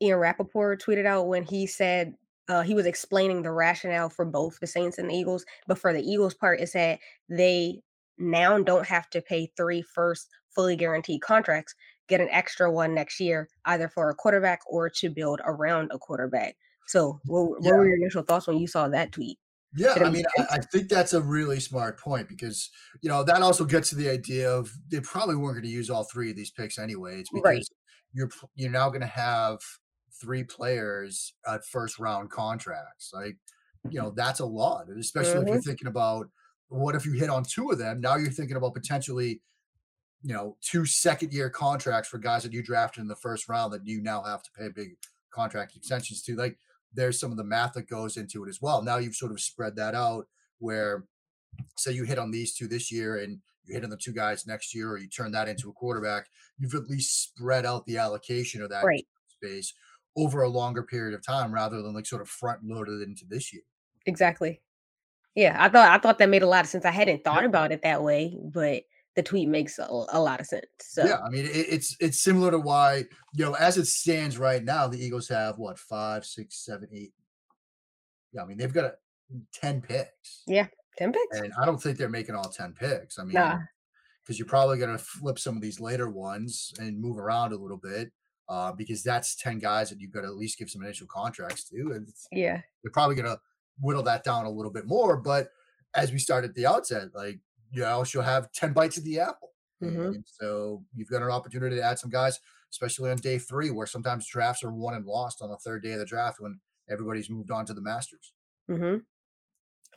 Ian 0.02 0.20
Rapoport 0.20 0.82
tweeted 0.82 1.06
out 1.06 1.28
when 1.28 1.44
he 1.44 1.68
said 1.68 2.14
uh, 2.50 2.62
he 2.62 2.76
was 2.76 2.86
explaining 2.86 3.42
the 3.42 3.52
rationale 3.52 4.10
for 4.10 4.26
both 4.26 4.60
the 4.60 4.68
Saints 4.68 4.98
and 4.98 5.10
the 5.10 5.16
Eagles, 5.16 5.46
but 5.68 5.78
for 5.78 5.94
the 5.94 6.02
Eagles 6.02 6.34
part, 6.34 6.60
it 6.60 6.70
said 6.70 7.00
they 7.30 7.82
now 8.18 8.60
don't 8.60 8.86
have 8.86 9.10
to 9.12 9.22
pay 9.22 9.52
three 9.58 9.82
first 9.82 10.30
fully 10.56 10.76
guaranteed 10.76 11.22
contracts, 11.22 11.76
get 12.08 12.22
an 12.22 12.30
extra 12.32 12.72
one 12.72 12.94
next 12.94 13.20
year, 13.20 13.50
either 13.66 13.90
for 13.90 14.10
a 14.10 14.16
quarterback 14.16 14.62
or 14.68 14.90
to 14.90 15.10
build 15.10 15.42
around 15.46 15.92
a 15.94 16.00
quarterback. 16.00 16.56
So, 16.88 17.20
what, 17.26 17.50
what 17.50 17.64
yeah. 17.64 17.72
were 17.72 17.88
your 17.88 17.98
initial 17.98 18.24
thoughts 18.24 18.48
when 18.48 18.58
you 18.58 18.68
saw 18.68 18.88
that 18.90 19.12
tweet? 19.12 19.38
Yeah, 19.76 19.96
I 20.04 20.10
mean, 20.10 20.26
I, 20.38 20.44
I, 20.52 20.60
think 20.60 20.88
that's 20.88 21.14
a 21.14 21.22
really 21.22 21.60
smart 21.60 22.00
point 22.00 22.30
because 22.30 22.70
you 23.02 23.10
know 23.10 23.24
that 23.24 23.42
also 23.42 23.66
gets 23.66 23.90
to 23.90 23.96
the 23.96 24.08
idea 24.08 24.52
of 24.52 24.72
they 24.90 25.00
probably 25.00 25.36
weren't 25.36 25.56
going 25.56 25.64
to 25.64 25.70
use 25.70 25.90
all 25.90 26.04
three 26.04 26.30
of 26.30 26.36
these 26.36 26.52
picks 26.52 26.78
anyways 26.78 27.28
because 27.34 27.44
right. 27.44 27.64
you're 28.14 28.30
you're 28.56 28.70
now 28.70 28.90
going 28.90 29.02
to 29.02 29.08
have 29.08 29.58
three 30.22 30.44
players 30.44 31.34
at 31.48 31.66
first 31.66 31.98
round 31.98 32.30
contracts. 32.30 33.12
Like, 33.14 33.38
you 33.90 34.00
know, 34.00 34.12
that's 34.16 34.40
a 34.40 34.46
lot, 34.46 34.86
especially 34.90 35.32
mm-hmm. 35.32 35.42
if 35.42 35.48
you're 35.48 35.58
mm-hmm. 35.58 35.70
thinking 35.70 35.88
about 35.88 36.30
what 36.70 36.96
if 36.96 37.06
you 37.06 37.14
hit 37.14 37.30
on 37.30 37.44
two 37.44 37.70
of 37.70 37.78
them? 37.78 38.00
Now 38.00 38.16
you're 38.16 38.32
thinking 38.32 38.58
about 38.58 38.74
potentially 38.74 39.42
you 40.24 40.34
know, 40.34 40.56
two 40.62 40.86
second 40.86 41.34
year 41.34 41.50
contracts 41.50 42.10
for 42.10 42.18
guys 42.18 42.44
that 42.44 42.54
you 42.54 42.64
drafted 42.64 43.02
in 43.02 43.08
the 43.08 43.16
first 43.16 43.50
round 43.50 43.74
that 43.74 43.86
you 43.86 44.02
now 44.02 44.24
have 44.24 44.42
to 44.44 44.50
pay 44.58 44.70
big 44.70 44.96
contract 45.32 45.76
extensions 45.76 46.24
to. 46.24 46.36
Like 46.36 46.58
there's 46.94 47.20
some 47.20 47.32
of 47.32 47.38
the 47.38 47.44
math 47.44 47.74
that 47.74 47.90
goes 47.90 48.18
into 48.18 48.44
it 48.46 48.50
as 48.50 48.62
well. 48.62 48.82
Now 48.82 48.98
you've 48.98 49.16
sort 49.16 49.34
of 49.34 49.42
spread 49.42 49.76
that 49.76 49.96
out 49.96 50.28
where 50.60 51.04
say 51.78 51.92
you 51.92 52.06
hit 52.06 52.18
on 52.18 52.32
these 52.32 52.54
two 52.54 52.68
this 52.68 52.92
year 52.92 53.18
and 53.18 53.40
you 53.66 53.76
hit 53.76 53.84
on 53.84 53.90
the 53.90 53.98
two 53.98 54.14
guys 54.14 54.48
next 54.48 54.74
year 54.74 54.92
or 54.92 54.98
you 54.98 55.08
turn 55.08 55.32
that 55.34 55.50
into 55.50 55.70
a 55.70 55.74
quarterback, 55.74 56.28
you've 56.58 56.74
at 56.74 56.90
least 56.90 57.24
spread 57.24 57.66
out 57.66 57.86
the 57.86 57.98
allocation 57.98 58.62
of 58.62 58.70
that 58.70 58.86
right. 58.86 59.06
space 59.28 59.74
over 60.16 60.44
a 60.44 60.50
longer 60.50 60.84
period 60.84 61.14
of 61.14 61.26
time 61.26 61.54
rather 61.54 61.82
than 61.82 61.94
like 61.94 62.06
sort 62.06 62.22
of 62.22 62.30
front 62.30 62.60
loaded 62.64 63.02
into 63.02 63.26
this 63.28 63.52
year. 63.52 63.64
Exactly. 64.06 64.62
Yeah, 65.36 65.56
I 65.60 65.70
thought 65.70 65.90
I 65.90 65.98
thought 65.98 66.20
that 66.20 66.30
made 66.30 66.44
a 66.44 66.48
lot 66.48 66.64
of 66.64 66.70
sense. 66.70 66.86
I 66.86 66.92
hadn't 66.92 67.24
thought 67.24 67.44
about 67.44 67.72
it 67.72 67.82
that 67.82 68.04
way, 68.04 68.38
but 68.40 68.84
the 69.16 69.24
tweet 69.24 69.48
makes 69.48 69.78
a, 69.80 69.88
a 69.90 70.20
lot 70.20 70.40
of 70.40 70.46
sense. 70.46 70.66
So. 70.80 71.06
Yeah, 71.06 71.20
I 71.26 71.30
mean, 71.30 71.46
it, 71.46 71.52
it's 71.56 71.96
it's 72.00 72.22
similar 72.22 72.52
to 72.52 72.60
why 72.60 73.06
you 73.34 73.46
know, 73.46 73.54
as 73.54 73.78
it 73.78 73.86
stands 73.86 74.38
right 74.38 74.64
now, 74.64 74.88
the 74.88 75.04
Eagles 75.04 75.28
have 75.30 75.58
what 75.58 75.78
five, 75.78 76.26
six, 76.26 76.66
seven, 76.66 76.88
eight. 76.92 77.14
Yeah, 78.32 78.44
I 78.44 78.46
mean, 78.46 78.58
they've 78.58 78.74
got 78.74 78.86
a, 78.86 78.94
ten 79.54 79.82
picks. 79.82 80.44
Yeah, 80.48 80.68
ten 80.98 81.12
picks, 81.12 81.40
and 81.40 81.54
I 81.62 81.66
don't 81.66 81.82
think 81.82 81.98
they're 81.98 82.10
making 82.10 82.36
all 82.36 82.50
ten 82.50 82.74
picks. 82.74 83.20
I 83.20 83.24
mean, 83.24 83.34
because 83.34 83.60
nah. 84.30 84.36
you're 84.36 84.48
probably 84.48 84.80
going 84.80 84.98
to 84.98 85.04
flip 85.04 85.38
some 85.38 85.56
of 85.56 85.62
these 85.62 85.80
later 85.80 86.10
ones 86.10 86.74
and 86.80 87.00
move 87.00 87.20
around 87.20 87.54
a 87.54 87.58
little 87.58 87.78
bit. 87.78 88.12
Uh, 88.50 88.74
because 88.74 89.02
that's 89.02 89.38
10 89.38 89.60
guys 89.60 89.90
that 89.90 90.02
you've 90.02 90.12
got 90.12 90.22
to 90.22 90.28
at 90.28 90.36
least 90.36 90.60
give 90.60 90.70
some 90.70 90.84
initial 90.84 91.08
contracts 91.08 91.64
to. 91.64 91.94
And 91.96 92.10
yeah, 92.30 92.60
they're 92.84 92.92
probably 92.92 93.16
going 93.16 93.30
to 93.30 93.40
whittle 93.80 94.04
that 94.04 94.26
down 94.26 94.46
a 94.46 94.50
little 94.50 94.70
bit 94.70 94.86
more. 94.86 95.16
But 95.16 95.48
as 95.96 96.12
we 96.12 96.20
started 96.20 96.50
at 96.50 96.56
the 96.56 96.66
outset, 96.66 97.10
like 97.14 97.40
you 97.74 97.82
know, 97.82 98.04
she'll 98.04 98.22
have 98.22 98.52
10 98.54 98.72
bites 98.74 98.98
of 98.98 99.04
the 99.04 99.20
apple. 99.20 99.50
Mm-hmm. 99.82 100.20
so 100.24 100.82
you've 100.96 101.10
got 101.10 101.22
an 101.22 101.30
opportunity 101.30 101.76
to 101.76 101.82
add 101.84 102.00
some 102.00 102.10
guys, 102.10 102.40
especially 102.72 103.12
on 103.12 103.18
day 103.18 103.38
three, 103.38 103.70
where 103.70 103.88
sometimes 103.88 104.26
drafts 104.26 104.64
are 104.64 104.72
won 104.72 104.94
and 104.94 105.06
lost 105.06 105.42
on 105.42 105.50
the 105.50 105.58
third 105.58 105.84
day 105.84 105.92
of 105.92 106.00
the 106.00 106.06
draft 106.06 106.40
when 106.40 106.58
everybody's 106.90 107.30
moved 107.30 107.52
on 107.52 107.66
to 107.66 107.74
the 107.74 107.82
Masters. 107.82 108.32
Mm-hmm. 108.70 109.00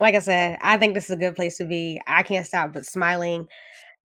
Like 0.01 0.15
I 0.15 0.19
said, 0.19 0.57
I 0.61 0.77
think 0.77 0.93
this 0.93 1.05
is 1.05 1.11
a 1.11 1.15
good 1.17 1.37
place 1.37 1.57
to 1.57 1.65
be. 1.65 2.01
I 2.05 2.21
can't 2.21 2.45
stop 2.45 2.73
but 2.73 2.85
smiling, 2.85 3.47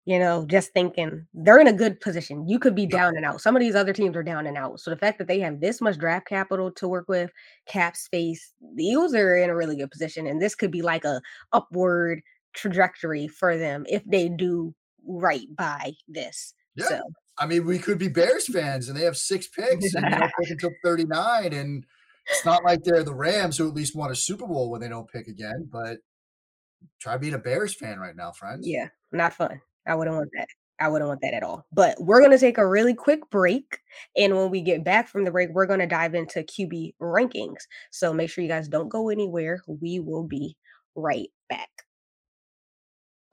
you 0.05 0.19
know, 0.19 0.47
just 0.47 0.73
thinking 0.73 1.27
they're 1.35 1.61
in 1.61 1.69
a 1.69 1.73
good 1.73 2.01
position. 2.01 2.49
You 2.49 2.59
could 2.59 2.75
be 2.75 2.87
down 2.87 3.17
and 3.17 3.25
out. 3.27 3.41
Some 3.41 3.57
of 3.57 3.61
these 3.61 3.75
other 3.75 3.93
teams 3.93 4.17
are 4.17 4.23
down 4.23 4.47
and 4.47 4.57
out. 4.57 4.81
So 4.81 4.91
the 4.91 4.97
fact 4.97 5.19
that 5.19 5.29
they 5.29 5.41
have 5.41 5.61
this 5.61 5.81
much 5.81 5.99
draft 5.99 6.27
capital 6.27 6.71
to 6.73 6.89
work 6.89 7.09
with, 7.09 7.31
cap 7.67 7.97
space, 7.97 8.53
the 8.75 8.85
Eagles 8.85 9.15
are 9.15 9.37
in 9.37 9.51
a 9.51 9.57
really 9.57 9.77
good 9.77 9.91
position. 9.91 10.27
And 10.27 10.41
this 10.41 10.55
could 10.55 10.71
be 10.71 10.83
like 10.83 11.05
a 11.05 11.21
upward 11.53 12.23
trajectory 12.55 13.29
for 13.29 13.57
them 13.57 13.85
if 13.89 14.03
they 14.05 14.29
do 14.29 14.75
right 15.07 15.47
by 15.57 15.93
this. 16.09 16.55
Yeah. 16.75 16.87
So. 16.87 17.01
I 17.39 17.47
mean, 17.47 17.67
we 17.67 17.79
could 17.79 17.99
be 17.99 18.09
Bears 18.09 18.47
fans 18.47 18.89
and 18.89 18.97
they 18.97 19.05
have 19.05 19.17
six 19.17 19.49
picks 19.57 19.95
and 19.95 20.05
they 20.05 20.11
don't 20.11 20.33
pick 20.41 20.51
until 20.51 20.71
39. 20.85 21.53
And 21.53 21.85
it's 22.31 22.45
not 22.45 22.65
like 22.65 22.83
they're 22.83 23.03
the 23.03 23.15
Rams 23.15 23.57
who 23.57 23.69
at 23.69 23.75
least 23.75 23.97
won 23.97 24.11
a 24.11 24.15
Super 24.15 24.47
Bowl 24.47 24.71
when 24.71 24.81
they 24.81 24.89
don't 24.89 25.11
pick 25.11 25.27
again, 25.27 25.69
but 25.71 25.99
try 27.01 27.17
being 27.17 27.35
a 27.35 27.39
Bears 27.39 27.75
fan 27.75 27.99
right 27.99 28.17
now, 28.17 28.33
friends. 28.33 28.67
Yeah, 28.67 28.89
not 29.11 29.33
fun. 29.33 29.61
I 29.87 29.95
wouldn't 29.95 30.17
want 30.17 30.31
that. 30.37 30.49
I 30.81 30.89
wouldn't 30.89 31.09
want 31.09 31.21
that 31.23 31.35
at 31.35 31.43
all. 31.43 31.67
But 31.73 31.97
we're 32.01 32.21
going 32.21 32.33
to 32.33 32.39
take 32.39 32.59
a 32.59 32.67
really 32.67 32.95
quick 32.95 33.31
break. 33.31 33.79
And 34.17 34.37
when 34.37 34.51
we 34.51 34.63
get 34.63 34.85
back 34.85 35.09
from 35.09 35.25
the 35.25 35.31
break, 35.31 35.51
we're 35.51 35.67
going 35.67 35.81
to 35.81 35.87
dive 35.87 36.15
into 36.15 36.41
QB 36.41 36.95
rankings. 37.01 37.61
So 37.91 38.13
make 38.13 38.31
sure 38.31 38.43
you 38.43 38.51
guys 38.51 38.69
don't 38.69 38.89
go 38.89 39.09
anywhere. 39.09 39.63
We 39.67 40.01
will 40.01 40.25
be 40.25 40.57
right 40.97 41.29
back. 41.49 41.69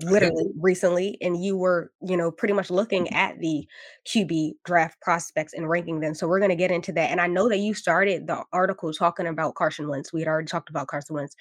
literally 0.00 0.46
recently 0.60 1.18
and 1.20 1.42
you 1.42 1.56
were 1.56 1.92
you 2.06 2.16
know 2.16 2.30
pretty 2.30 2.54
much 2.54 2.70
looking 2.70 3.08
Mm-hmm. 3.08 3.16
at 3.16 3.38
the 3.40 3.66
qb 4.06 4.52
draft 4.64 5.00
prospects 5.00 5.52
and 5.52 5.68
ranking 5.68 6.00
them 6.00 6.14
so 6.14 6.28
we're 6.28 6.38
going 6.38 6.50
to 6.50 6.56
get 6.56 6.70
into 6.70 6.92
that 6.92 7.10
and 7.10 7.20
i 7.20 7.26
know 7.26 7.48
that 7.48 7.58
you 7.58 7.74
started 7.74 8.26
the 8.28 8.44
article 8.52 8.92
talking 8.92 9.26
about 9.26 9.56
carson 9.56 9.88
wentz 9.88 10.12
we 10.12 10.20
had 10.20 10.28
already 10.28 10.46
talked 10.46 10.70
about 10.70 10.86
carson 10.86 11.16
wentz 11.16 11.34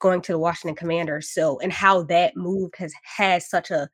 going 0.00 0.22
to 0.22 0.32
the 0.32 0.38
washington 0.38 0.76
commanders 0.76 1.28
so 1.30 1.58
and 1.60 1.72
how 1.72 2.02
that 2.02 2.36
move 2.36 2.70
has 2.78 2.92
has 3.04 3.48
such 3.48 3.70
a 3.70 3.88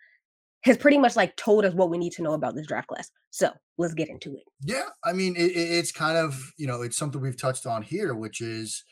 has 0.62 0.76
pretty 0.78 0.98
much 0.98 1.16
like 1.16 1.36
told 1.36 1.64
us 1.64 1.74
what 1.74 1.90
we 1.90 1.98
need 1.98 2.12
to 2.12 2.22
know 2.22 2.34
about 2.34 2.54
this 2.54 2.66
draft 2.66 2.88
class 2.88 3.10
so 3.30 3.50
let's 3.78 3.94
get 3.94 4.08
into 4.08 4.34
it 4.36 4.44
Yeah, 4.60 4.88
I 5.04 5.12
mean, 5.12 5.36
it- 5.36 5.52
it's 5.56 5.92
kind 5.92 6.16
of 6.16 6.52
you 6.56 6.66
know, 6.66 6.82
it's 6.82 6.96
something 6.96 7.20
we've 7.20 7.36
touched 7.36 7.66
on 7.66 7.82
here, 7.82 8.14
which 8.14 8.40
is 8.40 8.84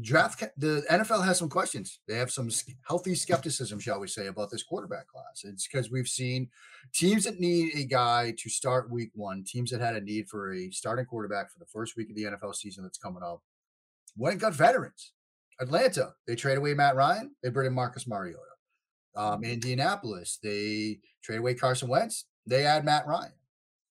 draft. 0.00 0.42
The 0.56 0.84
NFL 0.90 1.24
has 1.24 1.38
some 1.38 1.48
questions. 1.48 2.00
They 2.08 2.16
have 2.16 2.30
some 2.30 2.50
healthy 2.86 3.14
skepticism, 3.14 3.78
shall 3.78 4.00
we 4.00 4.08
say, 4.08 4.26
about 4.26 4.50
this 4.50 4.62
quarterback 4.62 5.06
class. 5.08 5.44
It's 5.44 5.66
because 5.66 5.90
we've 5.90 6.08
seen 6.08 6.48
teams 6.92 7.24
that 7.24 7.40
need 7.40 7.74
a 7.76 7.84
guy 7.84 8.34
to 8.38 8.50
start 8.50 8.90
week 8.90 9.10
one, 9.14 9.44
teams 9.46 9.70
that 9.70 9.80
had 9.80 9.96
a 9.96 10.00
need 10.00 10.28
for 10.28 10.52
a 10.52 10.70
starting 10.70 11.06
quarterback 11.06 11.52
for 11.52 11.58
the 11.58 11.66
first 11.66 11.96
week 11.96 12.10
of 12.10 12.16
the 12.16 12.24
NFL 12.24 12.54
season 12.54 12.82
that's 12.82 12.98
coming 12.98 13.22
up, 13.22 13.42
went 14.16 14.32
and 14.32 14.40
got 14.40 14.54
veterans. 14.54 15.12
Atlanta, 15.60 16.14
they 16.26 16.34
trade 16.34 16.58
away 16.58 16.74
Matt 16.74 16.96
Ryan, 16.96 17.34
they 17.42 17.50
bring 17.50 17.68
in 17.68 17.74
Marcus 17.74 18.06
Mariota. 18.06 18.40
Um, 19.16 19.44
Indianapolis, 19.44 20.40
they 20.42 20.98
trade 21.22 21.38
away 21.38 21.54
Carson 21.54 21.88
Wentz, 21.88 22.24
they 22.46 22.66
add 22.66 22.84
Matt 22.84 23.06
Ryan 23.06 23.32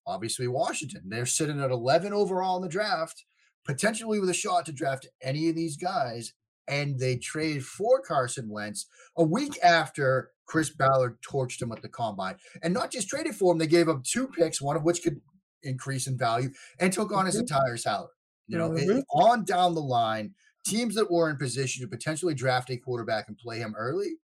obviously 0.06 0.48
Washington. 0.48 1.04
They're 1.06 1.26
sitting 1.26 1.62
at 1.62 1.72
11 1.72 2.14
overall 2.14 2.58
in 2.58 2.64
the 2.64 2.70
draft, 2.70 3.24
potentially 3.66 4.20
with 4.20 4.30
a 4.30 4.34
shot 4.34 4.66
to 4.66 4.72
draft 4.72 5.08
any 5.22 5.50
of 5.50 5.56
these 5.56 5.78
guys. 5.78 6.34
And 6.68 6.98
they 7.00 7.18
traded 7.18 7.66
for 7.66 8.02
Carson 8.02 8.50
Wentz 8.50 8.88
a 9.18 9.24
week 9.24 9.60
after 9.62 10.32
Chris 10.46 10.70
Ballard 10.70 11.22
torched 11.22 11.62
him 11.62 11.72
at 11.72 11.82
the 11.82 11.90
combine. 11.90 12.38
And 12.62 12.74
not 12.74 12.92
just 12.92 13.10
traded 13.10 13.36
for 13.36 13.52
him, 13.52 13.58
they 13.58 13.68
gave 13.68 13.88
him 13.88 14.02
two 14.06 14.28
picks, 14.28 14.62
one 14.62 14.78
of 14.78 14.84
which 14.84 15.04
could 15.04 15.20
increase 15.62 16.08
in 16.08 16.18
value, 16.18 16.52
and 16.80 16.92
took 16.92 17.12
on 17.12 17.26
his 17.26 17.36
Mhm. 17.36 17.42
entire 17.42 17.78
salary. 17.78 18.12
You 18.48 18.58
know, 18.58 18.74
it- 18.74 18.88
Mhm. 18.88 19.04
on 19.12 19.46
down 19.46 19.76
the 19.76 19.82
line, 19.82 20.36
teams 20.66 20.96
that 20.96 21.12
were 21.12 21.30
in 21.30 21.38
position 21.38 21.82
to 21.82 21.88
potentially 21.88 22.34
draft 22.34 22.70
a 22.70 22.78
quarterback 22.78 23.28
and 23.28 23.38
play 23.38 23.60
him 23.60 23.76
early 23.78 24.20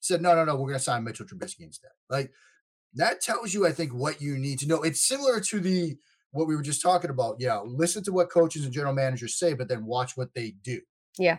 said, 0.00 0.22
no, 0.22 0.34
no, 0.34 0.44
no, 0.44 0.54
we're 0.54 0.68
going 0.68 0.78
to 0.78 0.84
sign 0.84 1.04
Mitchell 1.04 1.26
Trubisky 1.26 1.60
instead. 1.60 1.90
Like, 2.08 2.32
that 2.94 3.20
tells 3.20 3.54
you, 3.54 3.66
I 3.66 3.72
think, 3.72 3.92
what 3.92 4.20
you 4.20 4.38
need 4.38 4.58
to 4.60 4.66
know. 4.66 4.82
It's 4.82 5.06
similar 5.06 5.40
to 5.40 5.60
the 5.60 5.98
what 6.32 6.46
we 6.46 6.56
were 6.56 6.62
just 6.62 6.82
talking 6.82 7.10
about. 7.10 7.36
Yeah, 7.38 7.60
listen 7.64 8.02
to 8.04 8.12
what 8.12 8.30
coaches 8.30 8.64
and 8.64 8.72
general 8.72 8.94
managers 8.94 9.38
say, 9.38 9.54
but 9.54 9.68
then 9.68 9.84
watch 9.84 10.16
what 10.16 10.34
they 10.34 10.54
do. 10.62 10.80
Yeah. 11.18 11.38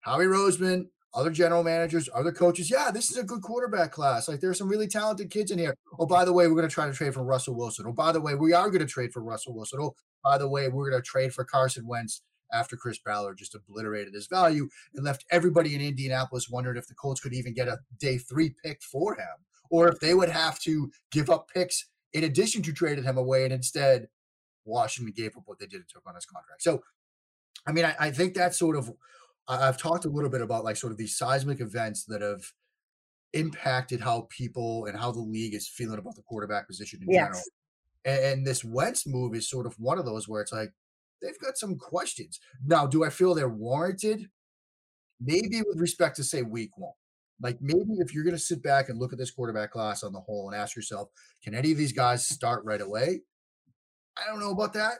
Howie 0.00 0.26
Roseman, 0.26 0.86
other 1.12 1.30
general 1.30 1.62
managers, 1.62 2.08
other 2.14 2.32
coaches. 2.32 2.70
Yeah, 2.70 2.90
this 2.90 3.10
is 3.10 3.16
a 3.16 3.24
good 3.24 3.42
quarterback 3.42 3.92
class. 3.92 4.28
Like 4.28 4.40
there's 4.40 4.58
some 4.58 4.68
really 4.68 4.88
talented 4.88 5.30
kids 5.30 5.50
in 5.50 5.58
here. 5.58 5.74
Oh, 5.98 6.06
by 6.06 6.24
the 6.24 6.32
way, 6.32 6.46
we're 6.46 6.54
going 6.54 6.68
to 6.68 6.72
try 6.74 6.86
to 6.86 6.92
trade 6.92 7.14
for 7.14 7.24
Russell 7.24 7.56
Wilson. 7.56 7.86
Oh, 7.88 7.92
by 7.92 8.12
the 8.12 8.20
way, 8.20 8.34
we 8.34 8.52
are 8.52 8.70
going 8.70 8.80
to 8.80 8.86
trade 8.86 9.12
for 9.12 9.22
Russell 9.22 9.54
Wilson. 9.54 9.80
Oh, 9.82 9.94
by 10.22 10.38
the 10.38 10.48
way, 10.48 10.68
we're 10.68 10.90
going 10.90 11.02
to 11.02 11.06
trade 11.06 11.32
for 11.32 11.44
Carson 11.44 11.86
Wentz 11.86 12.22
after 12.52 12.76
Chris 12.76 12.98
Ballard 12.98 13.38
just 13.38 13.54
obliterated 13.54 14.14
his 14.14 14.26
value 14.26 14.68
and 14.94 15.04
left 15.04 15.24
everybody 15.30 15.74
in 15.74 15.80
Indianapolis 15.80 16.48
wondering 16.50 16.76
if 16.76 16.88
the 16.88 16.94
Colts 16.94 17.20
could 17.20 17.32
even 17.32 17.54
get 17.54 17.68
a 17.68 17.78
day 17.98 18.18
three 18.18 18.54
pick 18.64 18.82
for 18.82 19.14
him 19.14 19.26
or 19.70 19.88
if 19.88 20.00
they 20.00 20.14
would 20.14 20.28
have 20.28 20.58
to 20.60 20.90
give 21.12 21.30
up 21.30 21.48
picks 21.52 21.86
in 22.12 22.24
addition 22.24 22.62
to 22.62 22.72
trading 22.72 23.04
him 23.04 23.18
away, 23.18 23.44
and 23.44 23.52
instead 23.52 24.08
Washington 24.64 25.12
gave 25.16 25.36
up 25.36 25.42
what 25.46 25.58
they 25.58 25.66
did 25.66 25.80
and 25.80 25.88
took 25.88 26.06
on 26.06 26.14
his 26.14 26.26
contract. 26.26 26.62
So, 26.62 26.82
I 27.66 27.72
mean, 27.72 27.84
I, 27.84 27.94
I 27.98 28.10
think 28.10 28.34
that's 28.34 28.58
sort 28.58 28.76
of 28.76 28.90
I've 29.48 29.78
talked 29.78 30.04
a 30.04 30.08
little 30.08 30.30
bit 30.30 30.42
about 30.42 30.64
like 30.64 30.76
sort 30.76 30.92
of 30.92 30.98
these 30.98 31.16
seismic 31.16 31.60
events 31.60 32.04
that 32.04 32.22
have 32.22 32.42
impacted 33.32 34.00
how 34.00 34.28
people 34.30 34.86
and 34.86 34.98
how 34.98 35.10
the 35.10 35.20
league 35.20 35.54
is 35.54 35.68
feeling 35.68 35.98
about 35.98 36.16
the 36.16 36.22
quarterback 36.22 36.66
position 36.66 37.00
in 37.02 37.12
general. 37.12 37.32
yes 37.34 37.50
And, 38.04 38.24
and 38.24 38.46
this 38.46 38.64
Wentz 38.64 39.06
move 39.06 39.34
is 39.34 39.48
sort 39.48 39.66
of 39.66 39.74
one 39.78 39.98
of 39.98 40.04
those 40.04 40.28
where 40.28 40.42
it's 40.42 40.52
like 40.52 40.72
they've 41.22 41.38
got 41.38 41.58
some 41.58 41.76
questions. 41.76 42.40
Now, 42.64 42.86
do 42.86 43.04
I 43.04 43.10
feel 43.10 43.34
they're 43.34 43.48
warranted? 43.48 44.28
Maybe 45.20 45.62
with 45.66 45.80
respect 45.80 46.16
to 46.16 46.24
say 46.24 46.42
week 46.42 46.70
one. 46.76 46.94
Like 47.42 47.58
maybe 47.60 47.94
if 47.98 48.14
you're 48.14 48.24
going 48.24 48.36
to 48.36 48.42
sit 48.42 48.62
back 48.62 48.88
and 48.88 48.98
look 48.98 49.12
at 49.12 49.18
this 49.18 49.30
quarterback 49.30 49.70
class 49.70 50.02
on 50.02 50.12
the 50.12 50.20
whole 50.20 50.50
and 50.50 50.60
ask 50.60 50.76
yourself, 50.76 51.08
can 51.42 51.54
any 51.54 51.72
of 51.72 51.78
these 51.78 51.92
guys 51.92 52.26
start 52.26 52.64
right 52.64 52.80
away? 52.80 53.22
I 54.16 54.30
don't 54.30 54.40
know 54.40 54.50
about 54.50 54.74
that. 54.74 54.98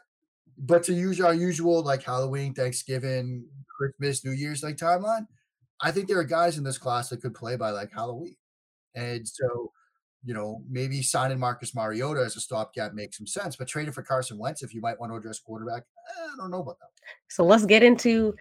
But 0.58 0.82
to 0.84 0.92
use 0.92 1.20
our 1.20 1.34
usual 1.34 1.82
like 1.82 2.02
Halloween, 2.02 2.54
Thanksgiving, 2.54 3.46
Christmas, 3.78 4.24
New 4.24 4.32
Year's 4.32 4.62
like 4.62 4.76
timeline, 4.76 5.26
I 5.80 5.90
think 5.90 6.08
there 6.08 6.18
are 6.18 6.24
guys 6.24 6.58
in 6.58 6.64
this 6.64 6.78
class 6.78 7.08
that 7.08 7.22
could 7.22 7.34
play 7.34 7.56
by 7.56 7.70
like 7.70 7.90
Halloween. 7.92 8.36
And 8.94 9.26
so, 9.26 9.72
you 10.24 10.34
know, 10.34 10.62
maybe 10.68 11.02
signing 11.02 11.38
Marcus 11.38 11.74
Mariota 11.74 12.20
as 12.20 12.36
a 12.36 12.40
stopgap 12.40 12.92
makes 12.92 13.16
some 13.16 13.26
sense, 13.26 13.56
but 13.56 13.68
trading 13.68 13.92
for 13.92 14.02
Carson 14.02 14.38
Wentz 14.38 14.62
if 14.62 14.74
you 14.74 14.80
might 14.80 14.98
want 15.00 15.12
to 15.12 15.16
address 15.16 15.38
quarterback, 15.38 15.84
I 16.18 16.36
don't 16.36 16.50
know 16.50 16.60
about 16.60 16.78
that. 16.80 16.88
so 17.28 17.44
let's 17.44 17.64
get 17.64 17.82
into 17.82 18.34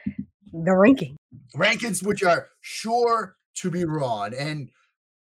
the 0.51 0.73
ranking 0.73 1.15
rankings 1.55 2.03
which 2.03 2.23
are 2.23 2.47
sure 2.61 3.35
to 3.55 3.69
be 3.71 3.85
wrong 3.85 4.33
and 4.37 4.69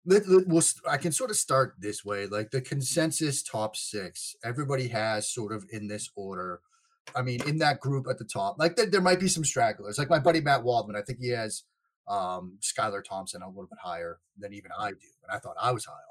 let, 0.05 0.27
let- 0.27 0.47
we'll, 0.47 0.63
i 0.89 0.97
can 0.97 1.11
sort 1.11 1.29
of 1.29 1.35
start 1.35 1.75
this 1.79 2.03
way 2.03 2.25
like 2.25 2.51
the 2.51 2.61
consensus 2.61 3.43
top 3.43 3.75
six 3.75 4.35
everybody 4.43 4.87
has 4.87 5.31
sort 5.31 5.53
of 5.53 5.65
in 5.71 5.87
this 5.87 6.09
order 6.15 6.61
i 7.15 7.21
mean 7.21 7.41
in 7.47 7.57
that 7.57 7.79
group 7.79 8.07
at 8.09 8.17
the 8.17 8.25
top 8.25 8.55
like 8.59 8.75
there, 8.75 8.85
there 8.85 9.01
might 9.01 9.19
be 9.19 9.27
some 9.27 9.43
stragglers 9.45 9.97
like 9.97 10.09
my 10.09 10.19
buddy 10.19 10.41
matt 10.41 10.63
waldman 10.63 10.95
i 10.95 11.01
think 11.01 11.19
he 11.19 11.29
has 11.29 11.63
um 12.07 12.57
skylar 12.61 13.03
thompson 13.03 13.41
a 13.41 13.47
little 13.47 13.67
bit 13.67 13.77
higher 13.81 14.19
than 14.37 14.53
even 14.53 14.71
i 14.79 14.89
do 14.89 14.97
and 15.23 15.31
i 15.35 15.37
thought 15.37 15.55
i 15.61 15.71
was 15.71 15.85
high 15.85 15.91
on 15.91 15.97
him 15.97 16.05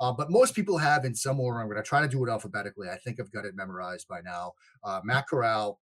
uh, 0.00 0.12
but 0.12 0.30
most 0.30 0.54
people 0.54 0.78
have 0.78 1.04
in 1.04 1.14
some 1.14 1.38
order 1.40 1.60
i'm 1.60 1.66
going 1.66 1.76
to 1.76 1.82
try 1.82 2.00
to 2.02 2.08
do 2.08 2.24
it 2.24 2.30
alphabetically 2.30 2.88
i 2.88 2.96
think 2.96 3.18
i've 3.20 3.32
got 3.32 3.44
it 3.44 3.54
memorized 3.54 4.08
by 4.08 4.20
now 4.22 4.52
uh, 4.84 5.00
matt 5.04 5.26
corral 5.28 5.80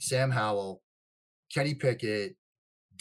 sam 0.00 0.30
howell 0.30 0.82
kenny 1.52 1.74
pickett 1.74 2.36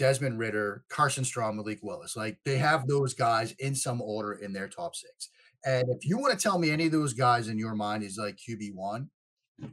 Desmond 0.01 0.39
Ridder, 0.39 0.83
Carson 0.89 1.23
Strong, 1.23 1.57
Malik 1.57 1.77
Willis. 1.83 2.17
Like 2.17 2.39
they 2.43 2.55
mm. 2.55 2.61
have 2.61 2.87
those 2.87 3.13
guys 3.13 3.51
in 3.59 3.75
some 3.75 4.01
order 4.01 4.33
in 4.33 4.51
their 4.51 4.67
top 4.67 4.95
six. 4.95 5.29
And 5.63 5.87
if 5.89 6.09
you 6.09 6.17
want 6.17 6.33
to 6.33 6.41
tell 6.41 6.57
me 6.57 6.71
any 6.71 6.87
of 6.87 6.91
those 6.91 7.13
guys 7.13 7.49
in 7.49 7.59
your 7.59 7.75
mind 7.75 8.01
is 8.01 8.17
like 8.17 8.35
QB 8.37 8.73
one, 8.73 9.11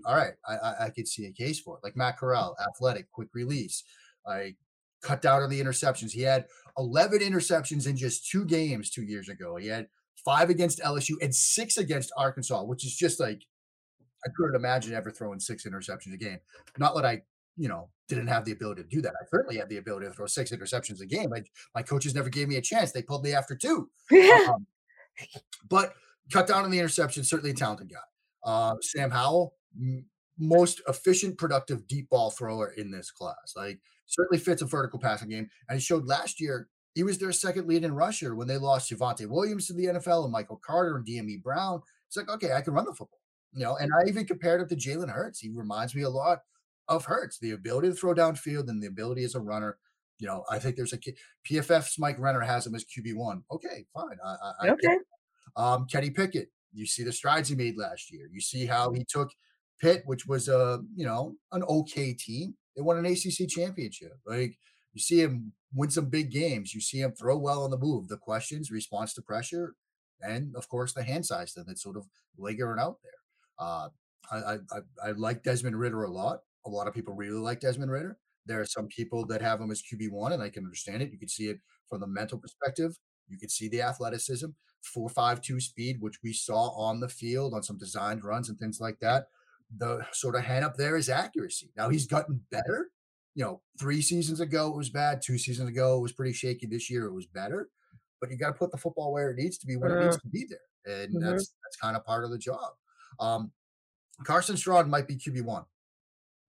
all 0.04 0.14
right, 0.14 0.34
I, 0.46 0.56
I, 0.56 0.84
I 0.84 0.90
could 0.90 1.08
see 1.08 1.24
a 1.24 1.32
case 1.32 1.58
for 1.58 1.78
it. 1.78 1.80
Like 1.82 1.96
Matt 1.96 2.18
Corral, 2.18 2.54
athletic, 2.62 3.10
quick 3.10 3.28
release, 3.32 3.84
like 4.26 4.58
cut 5.00 5.22
down 5.22 5.42
on 5.42 5.48
the 5.48 5.62
interceptions. 5.62 6.12
He 6.12 6.20
had 6.20 6.44
11 6.76 7.20
interceptions 7.20 7.86
in 7.86 7.96
just 7.96 8.28
two 8.28 8.44
games 8.44 8.90
two 8.90 9.04
years 9.04 9.30
ago. 9.30 9.56
He 9.56 9.68
had 9.68 9.86
five 10.26 10.50
against 10.50 10.80
LSU 10.80 11.14
and 11.22 11.34
six 11.34 11.78
against 11.78 12.12
Arkansas, 12.18 12.64
which 12.64 12.84
is 12.84 12.94
just 12.94 13.18
like 13.18 13.46
I 14.26 14.28
couldn't 14.36 14.56
imagine 14.56 14.92
ever 14.92 15.10
throwing 15.10 15.40
six 15.40 15.64
interceptions 15.64 16.12
a 16.12 16.18
game. 16.18 16.40
Not 16.76 16.94
that 16.96 17.06
I, 17.06 17.22
you 17.58 17.68
know, 17.68 17.90
didn't 18.08 18.28
have 18.28 18.44
the 18.44 18.52
ability 18.52 18.82
to 18.82 18.88
do 18.88 19.02
that. 19.02 19.12
I 19.20 19.26
certainly 19.30 19.58
had 19.58 19.68
the 19.68 19.76
ability 19.76 20.06
to 20.06 20.12
throw 20.12 20.26
six 20.26 20.50
interceptions 20.50 21.00
a 21.00 21.06
game. 21.06 21.32
I, 21.34 21.42
my 21.74 21.82
coaches 21.82 22.14
never 22.14 22.30
gave 22.30 22.48
me 22.48 22.56
a 22.56 22.62
chance. 22.62 22.92
They 22.92 23.02
pulled 23.02 23.24
me 23.24 23.34
after 23.34 23.54
two. 23.54 23.90
Um, 24.48 24.66
but 25.68 25.94
cut 26.32 26.46
down 26.46 26.64
on 26.64 26.70
the 26.70 26.78
interception, 26.78 27.24
certainly 27.24 27.50
a 27.50 27.54
talented 27.54 27.90
guy. 27.90 27.96
Uh, 28.44 28.76
Sam 28.80 29.10
Howell, 29.10 29.52
m- 29.76 30.06
most 30.38 30.80
efficient, 30.86 31.38
productive 31.38 31.88
deep 31.88 32.08
ball 32.08 32.30
thrower 32.30 32.68
in 32.76 32.92
this 32.92 33.10
class. 33.10 33.54
Like 33.56 33.80
certainly 34.06 34.38
fits 34.38 34.62
a 34.62 34.66
vertical 34.66 35.00
passing 35.00 35.28
game. 35.28 35.50
And 35.68 35.78
he 35.78 35.84
showed 35.84 36.06
last 36.06 36.40
year 36.40 36.68
he 36.94 37.02
was 37.02 37.18
their 37.18 37.32
second 37.32 37.66
lead 37.66 37.84
in 37.84 37.92
rusher 37.94 38.36
when 38.36 38.46
they 38.46 38.58
lost 38.58 38.90
Javonte 38.90 39.26
Williams 39.26 39.66
to 39.66 39.72
the 39.72 39.86
NFL 39.86 40.22
and 40.22 40.32
Michael 40.32 40.60
Carter 40.64 40.96
and 40.96 41.06
Dyami 41.06 41.42
Brown. 41.42 41.80
It's 42.06 42.16
like, 42.16 42.28
okay, 42.28 42.52
I 42.52 42.60
can 42.60 42.74
run 42.74 42.84
the 42.84 42.92
football. 42.92 43.20
You 43.52 43.64
know, 43.64 43.76
and 43.76 43.90
I 43.92 44.08
even 44.08 44.24
compared 44.24 44.60
him 44.60 44.68
to 44.68 44.76
Jalen 44.76 45.10
Hurts. 45.10 45.40
He 45.40 45.50
reminds 45.50 45.94
me 45.94 46.02
a 46.02 46.08
lot 46.08 46.40
of 46.88 47.04
Hurts, 47.04 47.38
the 47.38 47.52
ability 47.52 47.88
to 47.88 47.94
throw 47.94 48.14
downfield 48.14 48.68
and 48.68 48.82
the 48.82 48.86
ability 48.86 49.24
as 49.24 49.34
a 49.34 49.40
runner. 49.40 49.78
You 50.18 50.26
know, 50.26 50.44
I 50.50 50.58
think 50.58 50.76
there's 50.76 50.92
a 50.92 50.98
PFF's 51.48 51.98
Mike 51.98 52.18
Renner 52.18 52.40
has 52.40 52.66
him 52.66 52.74
as 52.74 52.84
QB 52.84 53.14
one. 53.14 53.42
Okay, 53.52 53.84
fine. 53.94 54.16
I, 54.24 54.36
I, 54.62 54.68
okay. 54.70 54.98
I 55.56 55.74
um, 55.74 55.86
Kenny 55.86 56.10
Pickett, 56.10 56.48
you 56.72 56.86
see 56.86 57.04
the 57.04 57.12
strides 57.12 57.48
he 57.48 57.54
made 57.54 57.76
last 57.76 58.12
year. 58.12 58.28
You 58.32 58.40
see 58.40 58.66
how 58.66 58.92
he 58.92 59.04
took 59.08 59.30
Pitt, 59.80 60.02
which 60.06 60.26
was 60.26 60.48
a 60.48 60.80
you 60.96 61.06
know 61.06 61.34
an 61.52 61.62
okay 61.64 62.12
team. 62.14 62.54
They 62.76 62.82
won 62.82 62.98
an 62.98 63.06
ACC 63.06 63.48
championship. 63.48 64.12
Like 64.26 64.56
you 64.92 65.00
see 65.00 65.20
him 65.20 65.52
win 65.74 65.90
some 65.90 66.06
big 66.06 66.30
games. 66.30 66.74
You 66.74 66.80
see 66.80 67.00
him 67.00 67.12
throw 67.12 67.36
well 67.36 67.62
on 67.64 67.70
the 67.70 67.78
move. 67.78 68.08
The 68.08 68.16
questions, 68.16 68.70
response 68.70 69.14
to 69.14 69.22
pressure, 69.22 69.74
and 70.20 70.54
of 70.56 70.68
course 70.68 70.92
the 70.92 71.04
hand 71.04 71.26
size 71.26 71.54
that's 71.54 71.82
sort 71.82 71.96
of 71.96 72.06
lingering 72.36 72.80
out 72.80 72.96
there. 73.02 73.12
Uh, 73.58 73.88
I, 74.30 74.54
I 74.70 75.08
I 75.08 75.10
like 75.12 75.42
Desmond 75.42 75.78
Ridder 75.78 76.02
a 76.04 76.10
lot. 76.10 76.40
A 76.68 76.76
lot 76.76 76.88
of 76.88 76.94
people 76.94 77.14
really 77.14 77.38
like 77.38 77.60
Desmond 77.60 77.90
Ridder. 77.90 78.18
There 78.46 78.60
are 78.60 78.66
some 78.66 78.88
people 78.88 79.26
that 79.26 79.42
have 79.42 79.60
him 79.60 79.70
as 79.70 79.82
QB 79.82 80.10
one, 80.10 80.32
and 80.32 80.42
I 80.42 80.48
can 80.48 80.64
understand 80.64 81.02
it. 81.02 81.12
You 81.12 81.18
can 81.18 81.28
see 81.28 81.48
it 81.48 81.58
from 81.88 82.00
the 82.00 82.06
mental 82.06 82.38
perspective. 82.38 82.96
You 83.28 83.38
can 83.38 83.48
see 83.48 83.68
the 83.68 83.82
athleticism, 83.82 84.46
four 84.82 85.08
five 85.08 85.40
two 85.40 85.60
speed, 85.60 85.98
which 86.00 86.18
we 86.22 86.32
saw 86.32 86.70
on 86.70 87.00
the 87.00 87.08
field 87.08 87.54
on 87.54 87.62
some 87.62 87.78
designed 87.78 88.24
runs 88.24 88.48
and 88.48 88.58
things 88.58 88.80
like 88.80 88.98
that. 89.00 89.26
The 89.76 90.00
sort 90.12 90.34
of 90.34 90.44
hand 90.44 90.64
up 90.64 90.76
there 90.76 90.96
is 90.96 91.08
accuracy. 91.08 91.70
Now 91.76 91.90
he's 91.90 92.06
gotten 92.06 92.40
better. 92.50 92.90
You 93.34 93.44
know, 93.44 93.60
three 93.78 94.02
seasons 94.02 94.40
ago 94.40 94.68
it 94.68 94.76
was 94.76 94.90
bad. 94.90 95.20
Two 95.22 95.38
seasons 95.38 95.68
ago 95.68 95.98
it 95.98 96.02
was 96.02 96.12
pretty 96.12 96.32
shaky. 96.32 96.66
This 96.66 96.90
year 96.90 97.04
it 97.04 97.14
was 97.14 97.26
better. 97.26 97.68
But 98.20 98.30
you 98.30 98.36
got 98.36 98.48
to 98.48 98.54
put 98.54 98.72
the 98.72 98.78
football 98.78 99.12
where 99.12 99.30
it 99.30 99.36
needs 99.36 99.58
to 99.58 99.66
be 99.66 99.76
when 99.76 99.92
it 99.92 100.02
needs 100.02 100.18
to 100.18 100.28
be 100.28 100.46
there, 100.48 101.02
and 101.02 101.14
mm-hmm. 101.14 101.24
that's 101.24 101.54
that's 101.64 101.76
kind 101.80 101.96
of 101.96 102.04
part 102.04 102.24
of 102.24 102.30
the 102.30 102.38
job. 102.38 102.72
Um, 103.20 103.52
Carson 104.24 104.56
Strong 104.56 104.90
might 104.90 105.06
be 105.06 105.16
QB 105.16 105.42
one. 105.42 105.64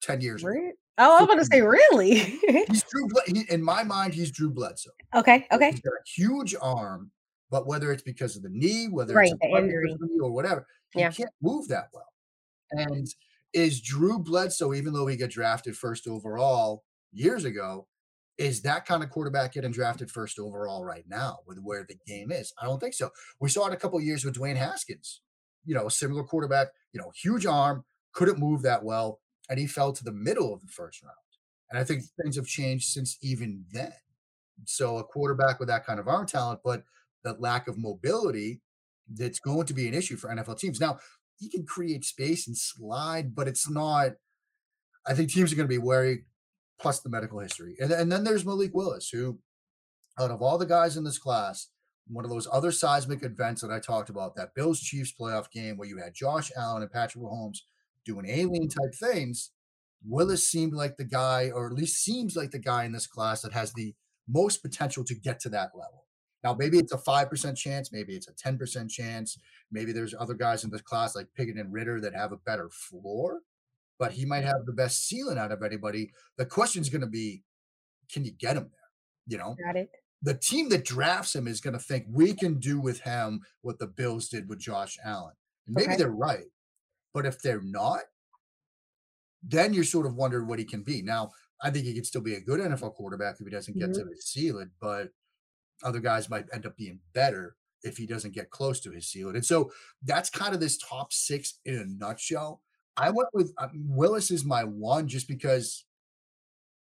10 0.03 0.21
years 0.21 0.43
ago. 0.43 0.53
Oh, 0.99 1.19
I'm 1.19 1.27
going 1.27 1.39
to 1.39 1.45
say, 1.47 1.63
really? 1.63 2.17
he's 2.17 2.85
Drew. 2.91 3.09
He, 3.27 3.45
in 3.49 3.63
my 3.63 3.83
mind, 3.83 4.13
he's 4.15 4.31
Drew 4.31 4.51
Bledsoe. 4.51 4.91
Okay. 5.15 5.47
Okay. 5.51 5.71
He's 5.71 5.81
got 5.81 5.93
a 5.93 6.11
huge 6.15 6.55
arm, 6.61 7.11
but 7.51 7.67
whether 7.67 7.93
it's 7.93 8.03
because 8.03 8.37
of 8.37 8.43
the 8.43 8.51
knee, 8.51 8.89
whether 8.91 9.15
right, 9.15 9.31
it's 9.31 9.39
the 9.41 9.57
injury 9.57 9.97
or 10.21 10.31
whatever, 10.31 10.67
he 10.93 11.01
yeah. 11.01 11.11
can't 11.11 11.31
move 11.41 11.69
that 11.69 11.89
well. 11.95 12.09
And 12.73 13.07
is 13.55 13.81
Drew 13.81 14.19
Bledsoe, 14.19 14.75
even 14.75 14.93
though 14.93 15.07
he 15.07 15.17
got 15.17 15.31
drafted 15.31 15.77
first 15.77 16.07
overall 16.07 16.85
years 17.13 17.45
ago, 17.45 17.87
is 18.39 18.63
that 18.63 18.87
kind 18.87 19.03
of 19.03 19.11
quarterback 19.11 19.53
getting 19.53 19.73
drafted 19.73 20.11
first 20.11 20.39
overall 20.39 20.85
right 20.85 21.05
now 21.07 21.39
with 21.47 21.59
where 21.59 21.85
the 21.89 21.97
game 22.07 22.33
is? 22.33 22.53
I 22.61 22.65
don't 22.65 22.81
think 22.81 22.95
so. 22.95 23.11
We 23.41 23.49
saw 23.49 23.67
it 23.67 23.75
a 23.75 23.77
couple 23.77 24.01
years 24.01 24.25
with 24.25 24.35
Dwayne 24.35 24.57
Haskins. 24.57 25.21
You 25.65 25.75
know, 25.75 25.87
a 25.87 25.91
similar 25.91 26.25
quarterback. 26.25 26.69
You 26.93 27.01
know, 27.01 27.13
huge 27.15 27.47
arm, 27.47 27.85
couldn't 28.13 28.39
move 28.39 28.63
that 28.63 28.83
well, 28.83 29.21
and 29.49 29.59
he 29.59 29.67
fell 29.67 29.93
to 29.93 30.05
the 30.05 30.13
middle 30.13 30.55
of 30.55 30.61
the 30.61 30.69
first 30.69 31.03
round. 31.03 31.15
And 31.71 31.79
I 31.79 31.85
think 31.85 32.03
things 32.21 32.37
have 32.37 32.47
changed 32.47 32.89
since 32.89 33.17
even 33.23 33.65
then. 33.73 33.93
So 34.65 34.99
a 34.99 35.05
quarterback 35.05 35.59
with 35.59 35.69
that 35.69 35.87
kind 35.87 35.99
of 35.99 36.09
arm 36.09 36.27
talent, 36.27 36.61
but 36.65 36.85
that 37.25 37.41
lack 37.41 37.69
of 37.69 37.79
mobility, 37.79 38.61
that's 39.09 39.41
going 39.41 39.67
to 39.67 39.75
be 39.75 39.89
an 39.89 39.95
issue 39.95 40.17
for 40.17 40.29
NFL 40.29 40.59
teams. 40.59 40.81
Now, 40.81 40.99
he 41.39 41.49
can 41.49 41.65
create 41.65 42.05
space 42.05 42.47
and 42.47 42.57
slide, 42.57 43.35
but 43.35 43.49
it's 43.49 43.69
not. 43.69 44.13
I 45.07 45.15
think 45.15 45.31
teams 45.31 45.53
are 45.53 45.57
going 45.57 45.67
to 45.67 45.73
be 45.73 45.79
wary, 45.79 46.27
plus 46.79 47.01
the 47.01 47.09
medical 47.09 47.41
history. 47.41 47.77
And, 47.81 47.91
and 47.91 48.13
then 48.13 48.23
there's 48.23 48.45
Malik 48.45 48.73
Willis, 48.75 49.09
who, 49.09 49.39
out 50.21 50.31
of 50.31 50.43
all 50.43 50.59
the 50.59 50.67
guys 50.67 50.97
in 50.97 51.05
this 51.05 51.19
class, 51.19 51.69
one 52.07 52.25
of 52.25 52.31
those 52.31 52.49
other 52.53 52.71
seismic 52.71 53.25
events 53.25 53.63
that 53.63 53.73
I 53.73 53.81
talked 53.81 54.11
about, 54.11 54.37
that 54.37 54.55
Bills 54.55 54.81
Chiefs 54.81 55.13
playoff 55.19 55.51
game 55.51 55.77
where 55.77 55.89
you 55.89 55.99
had 55.99 56.15
Josh 56.15 56.53
Allen 56.57 56.83
and 56.83 56.93
Patrick 56.93 57.25
Mahomes 57.25 57.59
doing 58.05 58.27
alien 58.29 58.69
type 58.69 58.95
things, 58.99 59.51
Willis 60.05 60.49
seemed 60.49 60.73
like 60.73 60.97
the 60.97 61.05
guy, 61.05 61.51
or 61.55 61.67
at 61.67 61.73
least 61.73 62.03
seems 62.03 62.37
like 62.37 62.51
the 62.51 62.59
guy 62.59 62.85
in 62.85 62.93
this 62.93 63.07
class 63.07 63.43
that 63.43 63.53
has 63.53 63.73
the 63.73 63.95
most 64.29 64.63
potential 64.63 65.05
to 65.05 65.15
get 65.15 65.41
to 65.41 65.49
that 65.51 65.71
level. 65.75 66.07
Now, 66.43 66.55
maybe 66.55 66.79
it's 66.79 66.93
a 66.93 66.99
5% 66.99 67.57
chance, 67.57 67.93
maybe 67.93 68.15
it's 68.15 68.29
a 68.29 68.33
10% 68.33 68.91
chance. 68.91 69.39
Maybe 69.71 69.93
there's 69.93 70.15
other 70.19 70.35
guys 70.35 70.65
in 70.65 70.71
this 70.71 70.83
class 70.83 71.15
like 71.15 71.29
Pickett 71.37 71.57
and 71.57 71.73
Ridder 71.73 72.01
that 72.01 72.15
have 72.15 72.33
a 72.33 72.37
better 72.37 72.69
floor, 72.71 73.41
but 73.99 74.13
he 74.13 74.25
might 74.25 74.45
have 74.45 74.67
the 74.67 74.73
best 74.73 75.07
ceiling 75.07 75.39
out 75.39 75.53
of 75.53 75.63
anybody. 75.63 76.11
The 76.37 76.47
question 76.47 76.83
is 76.83 76.89
going 76.89 77.03
to 77.03 77.07
be 77.07 77.43
can 78.11 78.25
you 78.25 78.33
get 78.33 78.57
him 78.57 78.65
there? 78.65 78.81
You 79.29 79.39
know, 79.39 79.57
Got 79.65 79.77
it. 79.77 79.91
the 80.21 80.35
team 80.35 80.69
that 80.71 80.85
drafts 80.85 81.35
him 81.35 81.47
is 81.47 81.61
going 81.61 81.75
to 81.75 81.83
think 81.83 82.07
we 82.11 82.35
can 82.35 82.59
do 82.59 82.81
with 82.81 83.01
him 83.01 83.41
what 83.63 83.79
the 83.79 83.87
Bills 83.87 84.29
did 84.29 84.49
with 84.49 84.59
Josh 84.59 84.99
Allen. 85.05 85.35
And 85.67 85.77
maybe 85.77 85.91
okay. 85.91 85.97
they're 85.97 86.11
right. 86.11 86.45
But 87.15 87.27
if 87.27 87.41
they're 87.41 87.63
not, 87.63 88.01
then 89.43 89.75
you're 89.75 89.85
sort 89.85 90.07
of 90.07 90.15
wondering 90.15 90.47
what 90.47 90.59
he 90.59 90.65
can 90.65 90.83
be. 90.83 91.03
Now, 91.03 91.31
I 91.63 91.71
think 91.71 91.85
he 91.85 91.95
could 91.95 92.07
still 92.07 92.21
be 92.21 92.35
a 92.35 92.41
good 92.41 92.61
NFL 92.61 92.95
quarterback 92.95 93.37
if 93.39 93.47
he 93.47 93.51
doesn't 93.51 93.79
get 93.79 93.91
mm-hmm. 93.91 94.09
to 94.09 94.15
his 94.15 94.27
ceiling, 94.27 94.71
but 94.81 95.09
other 95.83 96.01
guys 96.01 96.31
might 96.31 96.47
end 96.53 96.67
up 96.67 96.77
being 96.77 97.01
better 97.13 97.57
if 97.83 97.97
he 97.97 98.07
doesn't 98.07 98.35
get 98.35 98.51
close 98.51 98.81
to 98.81 98.91
his 98.91 99.09
ceiling. 99.09 99.35
And 99.35 99.45
so 99.45 99.71
that's 100.05 100.31
kind 100.31 100.55
of 100.55 100.61
this 100.61 100.79
top 100.79 101.13
six 101.13 101.59
in 101.65 101.77
a 101.77 101.85
nutshell. 101.85 102.61
I 102.97 103.11
went 103.11 103.29
with 103.33 103.53
uh, 103.59 103.69
Willis 103.75 104.31
is 104.31 104.45
my 104.45 104.65
one 104.65 105.09
just 105.09 105.27
because, 105.27 105.85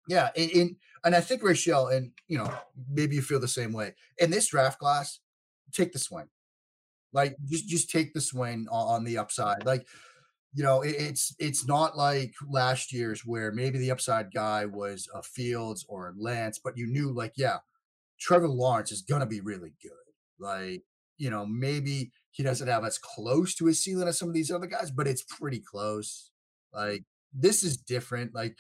yeah, 0.09 0.31
in, 0.35 0.51
in 0.51 0.77
and 1.05 1.15
I 1.15 1.21
think 1.21 1.43
Raichele, 1.43 1.95
and 1.97 2.11
you 2.27 2.39
know, 2.39 2.53
maybe 2.91 3.17
you 3.17 3.23
feel 3.23 3.41
the 3.41 3.49
same 3.49 3.73
way 3.73 3.95
in 4.19 4.31
this 4.31 4.49
draft 4.49 4.79
class. 4.79 5.21
Take 5.73 5.93
the 5.93 6.01
swing, 6.01 6.27
like 7.13 7.37
just 7.49 7.69
just 7.69 7.91
take 7.91 8.13
the 8.13 8.21
swing 8.21 8.67
on, 8.73 8.97
on 8.97 9.05
the 9.05 9.19
upside. 9.19 9.65
Like 9.65 9.87
you 10.55 10.65
know, 10.65 10.83
it, 10.83 10.97
it's 10.99 11.35
it's 11.39 11.67
not 11.67 11.97
like 11.97 12.35
last 12.49 12.93
year's 12.93 13.25
where 13.25 13.53
maybe 13.53 13.79
the 13.79 13.91
upside 13.91 14.33
guy 14.33 14.67
was 14.67 15.09
a 15.15 15.23
Fields 15.23 15.85
or 15.89 16.09
a 16.09 16.13
Lance, 16.17 16.59
but 16.63 16.77
you 16.77 16.87
knew 16.87 17.13
like, 17.13 17.35
yeah, 17.37 17.59
Trevor 18.19 18.49
Lawrence 18.49 18.93
is 18.93 19.03
gonna 19.03 19.27
be 19.27 19.41
really 19.41 19.73
good. 19.83 19.93
Like, 20.39 20.83
you 21.19 21.31
know, 21.31 21.47
maybe 21.47 22.13
he 22.33 22.43
doesn't 22.43 22.69
have 22.69 22.85
as 22.85 22.99
close 22.99 23.55
to 23.57 23.67
his 23.67 23.83
ceiling 23.83 24.09
as 24.09 24.19
some 24.19 24.29
of 24.29 24.35
these 24.35 24.51
other 24.51 24.67
guys, 24.67 24.91
but 24.91 25.07
it's 25.07 25.23
pretty 25.23 25.61
close. 25.61 26.31
Like, 26.73 27.05
this 27.33 27.63
is 27.63 27.77
different. 27.77 28.35
Like, 28.35 28.57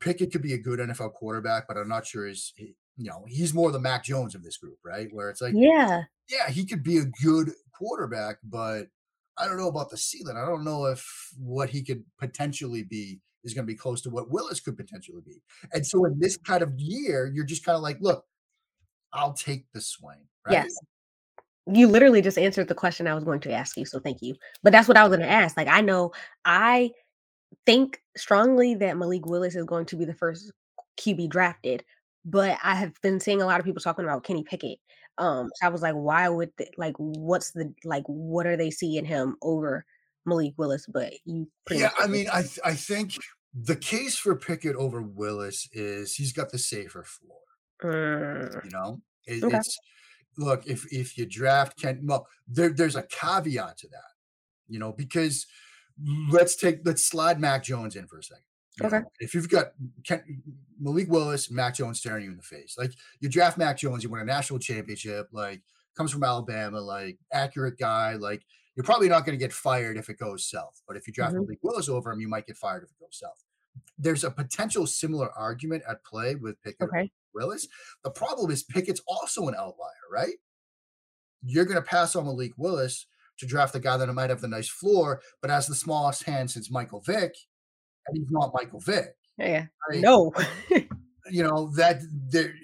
Pickett 0.00 0.30
could 0.32 0.42
be 0.42 0.54
a 0.54 0.58
good 0.58 0.78
NFL 0.78 1.14
quarterback, 1.14 1.66
but 1.66 1.76
I'm 1.76 1.88
not 1.88 2.06
sure 2.06 2.26
he's, 2.26 2.52
you 2.56 2.74
know, 3.10 3.24
he's 3.26 3.54
more 3.54 3.72
the 3.72 3.80
Mac 3.80 4.04
Jones 4.04 4.34
of 4.34 4.42
this 4.44 4.56
group, 4.58 4.78
right? 4.84 5.08
Where 5.10 5.30
it's 5.30 5.40
like, 5.40 5.54
yeah, 5.56 6.02
yeah, 6.28 6.48
he 6.50 6.64
could 6.66 6.82
be 6.82 6.98
a 6.98 7.04
good 7.22 7.50
quarterback, 7.76 8.36
but 8.44 8.88
I 9.38 9.46
don't 9.46 9.56
know 9.56 9.68
about 9.68 9.90
the 9.90 9.96
ceiling. 9.96 10.36
I 10.36 10.44
don't 10.44 10.64
know 10.64 10.86
if 10.86 11.04
what 11.38 11.70
he 11.70 11.82
could 11.82 12.04
potentially 12.18 12.82
be 12.82 13.20
is 13.44 13.54
going 13.54 13.66
to 13.66 13.72
be 13.72 13.78
close 13.78 14.00
to 14.02 14.10
what 14.10 14.30
Willis 14.30 14.60
could 14.60 14.76
potentially 14.76 15.22
be. 15.24 15.40
And 15.72 15.86
so 15.86 16.04
in 16.04 16.18
this 16.18 16.36
kind 16.36 16.62
of 16.62 16.72
year, 16.76 17.30
you're 17.32 17.44
just 17.44 17.64
kind 17.64 17.76
of 17.76 17.82
like, 17.82 17.98
look, 18.00 18.24
I'll 19.12 19.32
take 19.32 19.64
the 19.72 19.80
swing. 19.80 20.18
Right? 20.46 20.54
Yes. 20.54 20.74
You 21.66 21.86
literally 21.86 22.22
just 22.22 22.38
answered 22.38 22.68
the 22.68 22.74
question 22.74 23.06
I 23.06 23.14
was 23.14 23.24
going 23.24 23.40
to 23.40 23.52
ask 23.52 23.76
you. 23.76 23.84
So 23.84 24.00
thank 24.00 24.22
you. 24.22 24.34
But 24.62 24.72
that's 24.72 24.88
what 24.88 24.96
I 24.96 25.02
was 25.04 25.10
going 25.16 25.26
to 25.26 25.32
ask. 25.32 25.56
Like, 25.56 25.68
I 25.68 25.80
know 25.82 26.12
I 26.44 26.90
think 27.66 28.00
strongly 28.16 28.74
that 28.76 28.96
Malik 28.96 29.26
Willis 29.26 29.54
is 29.54 29.64
going 29.64 29.86
to 29.86 29.96
be 29.96 30.04
the 30.04 30.14
first 30.14 30.50
QB 30.98 31.30
drafted, 31.30 31.84
but 32.24 32.58
I 32.62 32.74
have 32.74 32.92
been 33.02 33.20
seeing 33.20 33.40
a 33.40 33.46
lot 33.46 33.60
of 33.60 33.66
people 33.66 33.82
talking 33.82 34.04
about 34.04 34.24
Kenny 34.24 34.42
Pickett. 34.42 34.78
Um, 35.18 35.50
so 35.54 35.66
I 35.66 35.70
was 35.70 35.82
like, 35.82 35.94
why 35.94 36.28
would 36.28 36.50
they, 36.56 36.70
like 36.76 36.94
what's 36.96 37.50
the 37.50 37.74
like 37.84 38.04
what 38.06 38.46
are 38.46 38.56
they 38.56 38.70
seeing 38.70 39.04
him 39.04 39.36
over 39.42 39.84
Malik 40.24 40.54
Willis? 40.56 40.86
But 40.86 41.14
you 41.24 41.48
Yeah, 41.70 41.90
I 41.98 42.06
mean, 42.06 42.28
I 42.32 42.42
th- 42.42 42.60
I 42.64 42.74
think 42.74 43.16
the 43.52 43.76
case 43.76 44.16
for 44.16 44.36
Pickett 44.36 44.76
over 44.76 45.02
Willis 45.02 45.68
is 45.72 46.14
he's 46.14 46.32
got 46.32 46.50
the 46.50 46.58
safer 46.58 47.04
floor. 47.04 47.38
Mm. 47.82 48.64
You 48.64 48.70
know, 48.70 49.00
it, 49.26 49.42
okay. 49.42 49.56
it's 49.56 49.78
look 50.36 50.66
if 50.66 50.90
if 50.92 51.18
you 51.18 51.26
draft 51.26 51.80
Ken, 51.80 52.00
well, 52.04 52.26
there 52.46 52.70
there's 52.70 52.96
a 52.96 53.02
caveat 53.02 53.78
to 53.78 53.88
that, 53.88 54.12
you 54.68 54.78
know, 54.78 54.92
because 54.92 55.46
let's 56.30 56.56
take 56.56 56.80
let's 56.84 57.04
slide 57.04 57.40
Mac 57.40 57.64
Jones 57.64 57.96
in 57.96 58.06
for 58.06 58.18
a 58.18 58.22
second. 58.22 58.44
Okay. 58.80 58.98
Know, 59.00 59.04
if 59.20 59.34
you've 59.34 59.48
got 59.48 59.72
Ken, 60.04 60.42
Malik 60.80 61.08
Willis, 61.08 61.50
Mac 61.50 61.74
Jones 61.74 61.98
staring 61.98 62.24
you 62.24 62.30
in 62.30 62.36
the 62.36 62.42
face, 62.42 62.76
like 62.78 62.92
you 63.20 63.28
draft 63.28 63.58
Mac 63.58 63.78
Jones, 63.78 64.02
you 64.02 64.10
win 64.10 64.20
a 64.20 64.24
national 64.24 64.58
championship, 64.58 65.28
like 65.32 65.62
comes 65.96 66.12
from 66.12 66.22
Alabama, 66.22 66.80
like 66.80 67.18
accurate 67.32 67.78
guy, 67.78 68.14
like 68.14 68.44
you're 68.76 68.84
probably 68.84 69.08
not 69.08 69.26
going 69.26 69.36
to 69.36 69.44
get 69.44 69.52
fired 69.52 69.96
if 69.96 70.08
it 70.08 70.18
goes 70.18 70.48
south. 70.48 70.80
But 70.86 70.96
if 70.96 71.06
you 71.06 71.12
draft 71.12 71.34
mm-hmm. 71.34 71.42
Malik 71.42 71.58
Willis 71.62 71.88
over 71.88 72.12
him, 72.12 72.20
you 72.20 72.28
might 72.28 72.46
get 72.46 72.56
fired 72.56 72.84
if 72.84 72.90
it 72.90 73.00
goes 73.00 73.18
south. 73.18 73.42
There's 73.98 74.24
a 74.24 74.30
potential 74.30 74.86
similar 74.86 75.30
argument 75.36 75.82
at 75.88 76.04
play 76.04 76.36
with 76.36 76.62
Pickett 76.62 76.88
okay. 76.88 77.10
Willis. 77.34 77.66
The 78.04 78.10
problem 78.10 78.50
is 78.50 78.62
Pickett's 78.62 79.02
also 79.06 79.48
an 79.48 79.54
outlier, 79.56 80.06
right? 80.12 80.34
You're 81.42 81.64
going 81.64 81.76
to 81.76 81.82
pass 81.82 82.14
on 82.14 82.26
Malik 82.26 82.52
Willis 82.56 83.06
to 83.38 83.46
draft 83.46 83.72
the 83.72 83.80
guy 83.80 83.96
that 83.96 84.12
might 84.12 84.30
have 84.30 84.40
the 84.40 84.48
nice 84.48 84.68
floor, 84.68 85.20
but 85.40 85.50
has 85.50 85.66
the 85.66 85.74
smallest 85.74 86.24
hand 86.24 86.50
since 86.50 86.70
Michael 86.70 87.00
Vick 87.00 87.34
he's 88.12 88.30
not 88.30 88.52
Michael 88.54 88.80
Vick. 88.80 89.14
Yeah. 89.38 89.66
I 89.90 89.98
no. 89.98 90.32
you 91.30 91.42
know, 91.42 91.70
that 91.76 92.00
there 92.30 92.54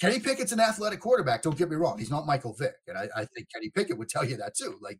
Kenny 0.00 0.18
Pickett's 0.18 0.52
an 0.52 0.60
athletic 0.60 1.00
quarterback. 1.00 1.42
Don't 1.42 1.56
get 1.56 1.70
me 1.70 1.76
wrong. 1.76 1.98
He's 1.98 2.10
not 2.10 2.26
Michael 2.26 2.54
Vick. 2.54 2.74
And 2.88 2.98
I, 2.98 3.08
I 3.16 3.24
think 3.24 3.46
Kenny 3.54 3.70
Pickett 3.70 3.98
would 3.98 4.08
tell 4.08 4.24
you 4.24 4.36
that 4.38 4.56
too. 4.56 4.76
Like 4.80 4.98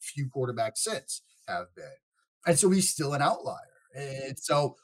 few 0.00 0.28
quarterbacks 0.28 0.78
since 0.78 1.22
have 1.48 1.74
been. 1.74 1.84
And 2.46 2.58
so 2.58 2.70
he's 2.70 2.90
still 2.90 3.14
an 3.14 3.22
outlier. 3.22 3.56
And 3.94 4.38
so 4.38 4.76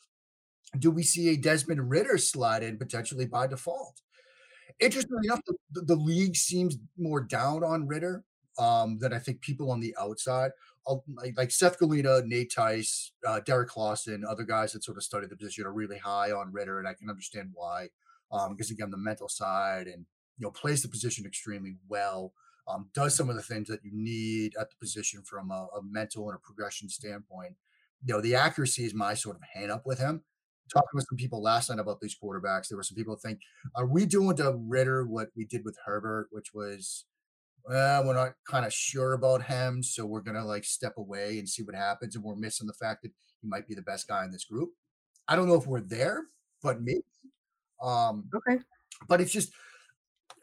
do 0.78 0.90
we 0.90 1.03
see 1.03 1.28
a 1.28 1.36
Desmond 1.36 1.90
Ridder 1.90 2.18
slide 2.18 2.62
in 2.62 2.78
potentially 2.78 3.26
by 3.26 3.46
default? 3.46 4.00
Interestingly 4.80 5.26
enough, 5.26 5.42
the, 5.70 5.82
the 5.82 5.96
league 5.96 6.34
seems 6.34 6.78
more 6.96 7.20
down 7.20 7.62
on 7.62 7.86
Ridder 7.86 8.24
um, 8.59 8.98
than 8.98 9.12
I 9.12 9.18
think 9.18 9.42
people 9.42 9.70
on 9.70 9.80
the 9.80 9.94
outside. 10.00 10.53
Like, 10.87 11.35
like 11.37 11.51
Seth 11.51 11.78
Galina, 11.78 12.24
Nate 12.24 12.53
Tice, 12.53 13.12
uh, 13.26 13.41
Derrik 13.41 13.68
Klassen, 13.68 14.22
other 14.28 14.45
guys 14.45 14.72
that 14.72 14.85
sort 14.85 14.97
of 14.97 15.05
study 15.05 15.26
the 15.26 15.37
position 15.37 15.64
are 15.64 15.72
really 15.72 15.99
high 15.99 16.33
on 16.33 16.53
Ridder, 16.53 16.78
and 16.78 16.89
I 16.89 16.95
can 16.95 17.09
understand 17.09 17.51
why. 17.55 17.89
Because 18.30 18.70
Um, 18.70 18.74
again, 18.74 18.91
the 18.91 18.97
mental 18.97 19.28
side 19.28 19.87
and 19.87 20.07
you 20.39 20.47
know 20.47 20.51
plays 20.51 20.83
the 20.83 20.89
position 20.89 21.26
extremely 21.26 21.76
well. 21.89 22.33
Um, 22.66 22.91
does 22.95 23.16
some 23.16 23.28
of 23.28 23.37
the 23.37 23.43
things 23.43 23.68
that 23.68 23.85
you 23.85 23.91
need 23.93 24.55
at 24.59 24.70
the 24.70 24.76
position 24.80 25.22
from 25.22 25.51
a, 25.51 25.66
a 25.76 25.83
mental 25.83 26.28
and 26.28 26.37
a 26.37 26.41
progression 26.41 26.89
standpoint. 26.89 27.57
You 28.05 28.14
know, 28.14 28.20
the 28.20 28.37
accuracy 28.37 28.85
is 28.85 28.95
my 28.95 29.14
sort 29.14 29.37
of 29.37 29.43
hand 29.53 29.70
up 29.70 29.83
with 29.85 29.99
him 29.99 30.22
talking 30.72 30.91
with 30.95 31.07
some 31.09 31.16
people 31.16 31.43
last 31.43 31.70
night 31.70 31.78
about 31.78 32.01
these 32.01 32.16
quarterbacks. 32.16 32.68
There 32.68 32.76
were 32.76 32.83
some 32.83 32.97
people 32.97 33.16
think, 33.16 33.41
are 33.74 33.87
we 33.87 34.07
doing 34.07 34.37
to 34.37 34.57
Ridder 34.57 35.07
what 35.07 35.28
we 35.37 35.45
did 35.45 35.64
with 35.64 35.76
Herbert, 35.85 36.28
which 36.30 36.55
was, 36.55 37.05
well, 37.67 38.05
we're 38.05 38.15
not 38.15 38.35
kind 38.49 38.67
of 38.67 38.73
sure 38.73 39.13
about 39.13 39.45
him, 39.45 39.83
so 39.83 40.05
we're 40.07 40.21
gonna 40.21 40.45
like 40.45 40.65
step 40.65 40.95
away 40.97 41.39
and 41.39 41.49
see 41.49 41.63
what 41.63 41.75
happens, 41.75 42.17
and 42.17 42.25
we're 42.25 42.37
missing 42.37 42.67
the 42.67 42.73
fact 42.73 43.03
that 43.03 43.13
he 43.41 43.49
might 43.49 43.69
be 43.69 43.75
the 43.75 43.83
best 43.83 44.09
guy 44.09 44.25
in 44.25 44.31
this 44.31 44.45
group. 44.45 44.71
I 45.29 45.37
don't 45.37 45.49
know 45.49 45.55
if 45.55 45.67
we're 45.67 45.81
there, 45.81 46.25
but 46.63 46.81
maybe. 46.81 47.05
Um, 47.83 48.29
okay. 48.35 48.63
But 49.09 49.21
it's 49.21 49.33
just 49.33 49.53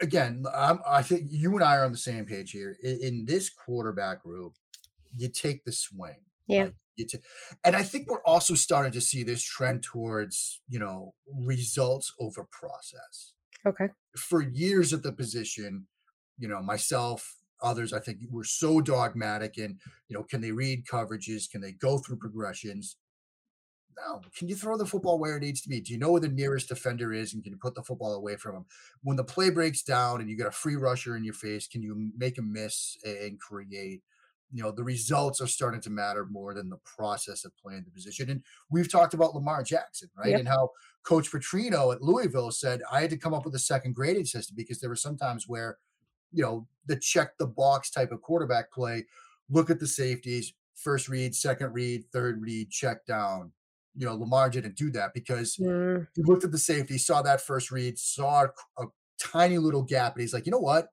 again, 0.02 0.46
I'm, 0.54 0.80
i 0.88 1.02
think 1.02 1.28
you 1.30 1.54
and 1.56 1.64
I 1.64 1.78
are 1.78 1.86
on 1.86 1.92
the 1.92 1.98
same 1.98 2.26
page 2.26 2.52
here. 2.52 2.78
In, 2.84 3.00
in 3.02 3.26
this 3.26 3.50
quarterback 3.50 4.24
group, 4.24 4.54
you 5.16 5.30
take 5.30 5.64
the 5.66 5.72
swing. 5.72 6.22
Yeah. 6.48 6.64
Like, 6.66 6.74
to, 7.10 7.20
and 7.64 7.76
I 7.76 7.84
think 7.84 8.10
we're 8.10 8.24
also 8.24 8.56
starting 8.56 8.92
to 8.92 9.02
see 9.02 9.24
this 9.24 9.42
trend 9.42 9.84
towards, 9.84 10.62
you 10.68 10.80
know, 10.80 11.14
results 11.34 12.14
over 12.20 12.46
process. 12.52 13.34
Okay. 13.66 13.88
For 14.18 14.42
years 14.42 14.92
at 14.92 15.04
the 15.04 15.14
position, 15.14 15.88
you 16.40 16.48
know, 16.48 16.62
myself, 16.62 17.36
others, 17.62 17.94
I 17.94 18.00
think 18.00 18.20
we're 18.30 18.44
so 18.44 18.82
dogmatic 18.82 19.58
and, 19.58 19.80
you 20.08 20.18
know, 20.18 20.24
can 20.24 20.42
they 20.42 20.52
read 20.52 20.86
coverages? 20.86 21.50
Can 21.50 21.62
they 21.62 21.74
go 21.74 21.98
through 21.98 22.18
progressions? 22.18 22.96
No. 23.98 24.22
Can 24.38 24.48
you 24.48 24.56
throw 24.56 24.78
the 24.78 24.86
football 24.86 25.20
where 25.20 25.36
it 25.36 25.42
needs 25.42 25.62
to 25.62 25.70
be? 25.70 25.82
Do 25.82 25.92
you 25.92 26.00
know 26.00 26.12
where 26.12 26.22
the 26.22 26.30
nearest 26.30 26.70
defender 26.70 27.12
is 27.12 27.34
and 27.34 27.44
can 27.44 27.52
you 27.52 27.60
put 27.62 27.76
the 27.76 27.84
football 27.84 28.14
away 28.14 28.38
from 28.38 28.56
him? 28.56 28.66
When 29.04 29.18
the 29.18 29.26
play 29.26 29.50
breaks 29.50 29.84
down 29.84 30.22
and 30.22 30.30
you 30.30 30.38
got 30.38 30.48
a 30.48 30.52
free 30.52 30.78
rusher 30.78 31.18
in 31.18 31.26
your 31.26 31.34
face, 31.34 31.68
can 31.68 31.82
you 31.82 32.12
make 32.18 32.38
a 32.38 32.42
miss 32.42 32.98
and 33.04 33.40
create? 33.40 34.02
you 34.52 34.64
know 34.64 34.72
the 34.72 34.84
results 34.84 35.42
are 35.42 35.48
starting 35.48 35.82
to 35.82 35.90
matter 35.90 36.26
more 36.26 36.54
than 36.54 36.70
the 36.70 36.80
process 36.84 37.46
of 37.46 37.56
playing 37.58 37.84
the 37.86 37.92
position 37.92 38.30
and 38.30 38.44
we've 38.70 38.92
talked 38.92 39.14
about 39.14 39.36
lamar 39.36 39.64
jackson 39.64 40.10
right 40.18 40.30
yep. 40.30 40.40
and 40.40 40.48
how 40.48 40.70
coach 41.04 41.32
petrino 41.32 41.94
at 41.94 42.02
louisville 42.02 42.52
said 42.52 42.82
i 42.92 43.02
had 43.02 43.10
to 43.10 43.18
come 43.18 43.34
up 43.34 43.46
with 43.46 43.56
a 43.56 43.60
second 43.60 43.94
grading 43.94 44.26
system 44.26 44.56
because 44.56 44.80
there 44.80 44.90
were 44.90 44.96
some 44.96 45.18
times 45.18 45.46
where 45.48 45.78
you 46.32 46.44
know 46.44 46.68
the 46.86 46.96
check 46.96 47.38
the 47.38 47.48
box 47.48 47.90
type 47.90 48.12
of 48.12 48.22
quarterback 48.22 48.72
play 48.72 49.06
look 49.50 49.70
at 49.70 49.80
the 49.80 49.88
safeties 49.88 50.54
first 50.76 51.10
read 51.10 51.36
second 51.36 51.74
read 51.74 52.04
third 52.12 52.42
read 52.42 52.70
check 52.70 53.06
down 53.06 53.52
you 53.96 54.06
know 54.06 54.16
lamar 54.16 54.50
didn't 54.50 54.76
do 54.76 54.90
that 54.92 55.14
because 55.14 55.58
mm. 55.58 56.06
he 56.16 56.24
looked 56.24 56.44
at 56.44 56.52
the 56.52 56.58
safety 56.58 56.98
saw 56.98 57.22
that 57.22 57.42
first 57.42 57.72
read 57.72 57.98
saw 57.98 58.46
a, 58.78 58.84
a 58.84 58.86
tiny 59.20 59.58
little 59.58 59.84
gap 59.84 60.14
and 60.14 60.22
he's 60.22 60.34
like 60.34 60.46
you 60.46 60.52
know 60.52 60.60
what 60.60 60.90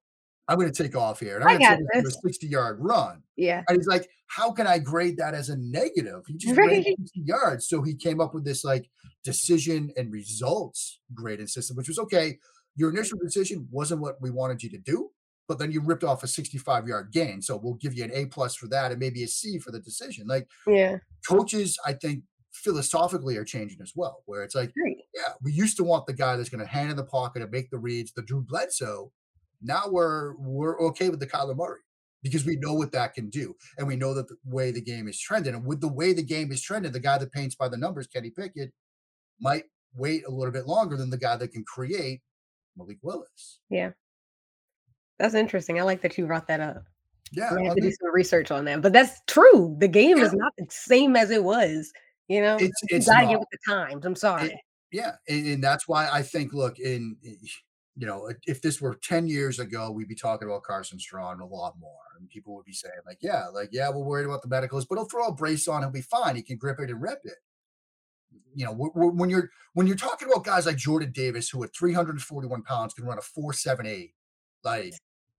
I'm 0.48 0.58
going 0.58 0.72
to 0.72 0.82
take 0.82 0.94
off 0.94 1.20
here. 1.20 1.36
And 1.36 1.44
I'm 1.44 1.58
going 1.58 1.76
to 1.76 1.88
take 1.92 2.06
a 2.06 2.10
60 2.10 2.46
yard 2.46 2.78
run. 2.80 3.22
Yeah. 3.36 3.62
And 3.68 3.76
he's 3.76 3.88
like, 3.88 4.08
how 4.28 4.52
can 4.52 4.66
I 4.66 4.78
grade 4.78 5.16
that 5.18 5.34
as 5.34 5.48
a 5.48 5.56
negative? 5.56 6.22
He 6.26 6.36
just 6.36 6.56
right. 6.56 6.70
ran 6.70 6.84
60 6.84 7.20
yards. 7.24 7.68
So 7.68 7.82
he 7.82 7.94
came 7.94 8.20
up 8.20 8.34
with 8.34 8.44
this 8.44 8.64
like 8.64 8.88
decision 9.24 9.92
and 9.96 10.12
results 10.12 11.00
grading 11.14 11.48
system, 11.48 11.76
which 11.76 11.88
was 11.88 11.98
okay. 11.98 12.38
Your 12.76 12.90
initial 12.90 13.18
decision 13.18 13.66
wasn't 13.70 14.02
what 14.02 14.20
we 14.20 14.30
wanted 14.30 14.62
you 14.62 14.70
to 14.70 14.78
do, 14.78 15.10
but 15.48 15.58
then 15.58 15.72
you 15.72 15.80
ripped 15.80 16.04
off 16.04 16.22
a 16.22 16.28
65 16.28 16.88
yard 16.88 17.10
gain. 17.12 17.42
So 17.42 17.56
we'll 17.56 17.74
give 17.74 17.94
you 17.94 18.04
an 18.04 18.12
A 18.12 18.26
plus 18.26 18.56
for 18.56 18.66
that 18.68 18.90
and 18.90 19.00
maybe 19.00 19.22
a 19.22 19.28
C 19.28 19.58
for 19.58 19.70
the 19.70 19.80
decision. 19.80 20.26
Like, 20.26 20.48
yeah, 20.66 20.98
coaches, 21.28 21.78
I 21.84 21.92
think 21.92 22.22
philosophically 22.52 23.36
are 23.36 23.44
changing 23.44 23.78
as 23.82 23.92
well, 23.94 24.22
where 24.26 24.42
it's 24.42 24.54
like, 24.54 24.72
Great. 24.74 24.98
yeah, 25.14 25.34
we 25.42 25.52
used 25.52 25.76
to 25.76 25.84
want 25.84 26.06
the 26.06 26.14
guy 26.14 26.36
that's 26.36 26.48
going 26.48 26.64
to 26.64 26.70
hand 26.70 26.90
in 26.90 26.96
the 26.96 27.04
pocket 27.04 27.42
and 27.42 27.50
make 27.50 27.70
the 27.70 27.78
reads, 27.78 28.12
the 28.12 28.22
Drew 28.22 28.42
Bledsoe 28.42 29.12
now 29.62 29.84
we're 29.88 30.34
we're 30.36 30.80
okay 30.88 31.08
with 31.08 31.20
the 31.20 31.26
Kyler 31.26 31.56
Murray 31.56 31.80
because 32.22 32.44
we 32.44 32.56
know 32.56 32.74
what 32.74 32.92
that 32.92 33.14
can 33.14 33.30
do, 33.30 33.54
and 33.78 33.86
we 33.86 33.96
know 33.96 34.14
that 34.14 34.28
the 34.28 34.36
way 34.44 34.70
the 34.70 34.80
game 34.80 35.08
is 35.08 35.20
trending. 35.20 35.54
And 35.54 35.64
with 35.64 35.80
the 35.80 35.92
way 35.92 36.12
the 36.12 36.22
game 36.22 36.50
is 36.50 36.62
trending, 36.62 36.92
the 36.92 37.00
guy 37.00 37.18
that 37.18 37.32
paints 37.32 37.54
by 37.54 37.68
the 37.68 37.76
numbers, 37.76 38.06
Kenny 38.06 38.30
Pickett, 38.30 38.72
might 39.40 39.64
wait 39.94 40.24
a 40.26 40.30
little 40.30 40.52
bit 40.52 40.66
longer 40.66 40.96
than 40.96 41.10
the 41.10 41.18
guy 41.18 41.36
that 41.36 41.52
can 41.52 41.64
create 41.64 42.20
Malik 42.76 42.98
Willis. 43.02 43.60
Yeah, 43.70 43.90
that's 45.18 45.34
interesting. 45.34 45.78
I 45.78 45.82
like 45.82 46.02
that 46.02 46.16
you 46.18 46.26
brought 46.26 46.48
that 46.48 46.60
up. 46.60 46.84
Yeah, 47.32 47.50
I 47.52 47.62
have 47.64 47.74
to 47.74 47.80
do 47.80 47.90
some 47.90 48.14
research 48.14 48.50
on 48.50 48.64
that, 48.66 48.82
but 48.82 48.92
that's 48.92 49.20
true. 49.26 49.74
The 49.78 49.88
game 49.88 50.18
yeah. 50.18 50.24
is 50.24 50.32
not 50.32 50.52
the 50.56 50.66
same 50.68 51.16
as 51.16 51.30
it 51.30 51.42
was. 51.42 51.92
You 52.28 52.40
know, 52.40 52.56
it's, 52.56 52.80
it's 52.88 53.06
you 53.06 53.12
gotta 53.12 53.24
not. 53.26 53.30
get 53.30 53.40
with 53.40 53.48
the 53.50 53.72
times. 53.72 54.04
I'm 54.06 54.16
sorry. 54.16 54.48
It, 54.48 54.60
yeah, 54.92 55.12
and, 55.28 55.46
and, 55.46 55.64
that's 55.64 55.88
why 55.88 56.08
I 56.08 56.22
think, 56.22 56.52
look, 56.52 56.78
in 56.78 57.16
you 57.96 58.06
know, 58.06 58.30
if 58.46 58.60
this 58.60 58.80
were 58.80 58.98
10 59.02 59.26
years 59.26 59.58
ago, 59.58 59.90
we'd 59.90 60.08
be 60.08 60.14
talking 60.14 60.46
about 60.46 60.62
Carson 60.62 60.98
Strong 60.98 61.40
a 61.40 61.46
lot 61.46 61.74
more. 61.80 61.92
And 62.18 62.28
people 62.28 62.54
would 62.54 62.66
be 62.66 62.72
saying, 62.72 62.94
like, 63.06 63.18
yeah, 63.22 63.46
like, 63.46 63.70
yeah, 63.72 63.88
we're 63.88 64.04
worried 64.04 64.26
about 64.26 64.42
the 64.42 64.48
medicals, 64.48 64.84
but 64.84 64.96
he'll 64.96 65.06
throw 65.06 65.28
a 65.28 65.34
brace 65.34 65.66
on, 65.66 65.82
he'll 65.82 65.90
be 65.90 66.02
fine. 66.02 66.36
He 66.36 66.42
can 66.42 66.58
grip 66.58 66.78
it 66.78 66.90
and 66.90 67.00
rip 67.00 67.20
it. 67.24 67.38
You 68.54 68.66
know, 68.66 68.72
when 68.72 69.30
you're 69.30 69.50
when 69.74 69.86
you're 69.86 69.96
talking 69.96 70.28
about 70.28 70.44
guys 70.44 70.66
like 70.66 70.76
Jordan 70.76 71.12
Davis, 71.12 71.48
who 71.48 71.62
at 71.62 71.74
341 71.74 72.62
pounds 72.62 72.94
can 72.94 73.04
run 73.04 73.18
a 73.18 73.22
478, 73.22 74.12
like 74.64 74.94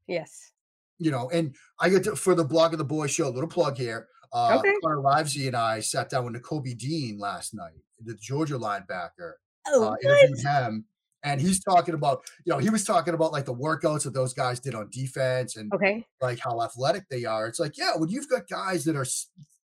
yes, 0.08 0.52
you 1.00 1.12
know, 1.12 1.30
and 1.30 1.56
I 1.80 1.90
get 1.90 2.04
to 2.06 2.16
for 2.16 2.36
the 2.36 2.46
blog 2.46 2.74
of 2.74 2.80
the 2.80 2.86
boys 2.86 3.12
show, 3.12 3.28
a 3.28 3.30
little 3.30 3.50
plug 3.50 3.78
here. 3.78 4.08
Uh 4.34 4.58
okay. 4.60 4.74
Connor 4.84 4.98
Livesay 4.98 5.48
and 5.48 5.56
I 5.56 5.80
sat 5.80 6.10
down 6.10 6.26
with 6.26 6.42
Kobe 6.44 6.74
Dean 6.74 7.18
last 7.18 7.54
night, 7.54 7.80
the 8.04 8.16
Georgia 8.16 8.56
linebacker. 8.56 9.34
Oh, 9.68 9.90
uh, 9.90 9.96
interviewed 10.04 10.40
him 10.40 10.86
and 11.24 11.42
he's 11.42 11.64
talking 11.64 11.94
about 11.94 12.24
you 12.46 12.54
know 12.54 12.60
he 12.60 12.70
was 12.70 12.84
talking 12.84 13.14
about 13.14 13.32
like 13.32 13.46
the 13.46 13.54
workouts 13.54 14.04
that 14.04 14.14
those 14.14 14.34
guys 14.34 14.60
did 14.60 14.76
on 14.76 14.90
defense 14.92 15.58
and 15.58 15.74
okay 15.74 16.06
like 16.22 16.40
how 16.40 16.62
athletic 16.62 17.04
they 17.10 17.26
are 17.26 17.48
it's 17.48 17.60
like 17.60 17.78
yeah 17.78 17.92
when 17.96 18.10
you've 18.10 18.30
got 18.30 18.48
guys 18.48 18.84
that 18.86 18.96
are 18.96 19.06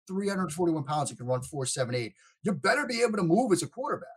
341 0.07 0.83
pounds 0.83 1.09
and 1.09 1.17
can 1.17 1.27
run 1.27 1.41
478 1.41 2.13
you 2.43 2.51
better 2.53 2.85
be 2.85 3.01
able 3.01 3.17
to 3.17 3.23
move 3.23 3.51
as 3.51 3.63
a 3.63 3.67
quarterback 3.67 4.07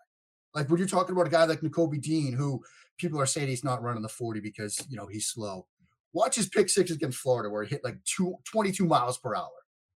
like 0.55 0.69
when 0.69 0.79
you're 0.79 0.89
talking 0.89 1.15
about 1.15 1.27
a 1.27 1.31
guy 1.31 1.45
like 1.45 1.61
Nakobe 1.61 2.01
Dean 2.01 2.33
who 2.33 2.63
people 2.99 3.21
are 3.21 3.27
saying 3.27 3.49
he's 3.49 3.65
not 3.65 3.83
running 3.83 4.03
the 4.03 4.09
40 4.09 4.41
because 4.41 4.85
you 4.89 4.97
know 4.97 5.07
he's 5.07 5.27
slow 5.27 5.67
watch 6.17 6.37
his 6.37 6.49
pick 6.49 6.69
six 6.69 6.91
against 6.91 7.19
Florida 7.19 7.51
where 7.51 7.65
he 7.65 7.71
hit 7.71 7.85
like 7.85 7.99
two, 8.05 8.35
22 8.51 8.85
miles 8.85 9.19
per 9.19 9.35
hour 9.35 9.51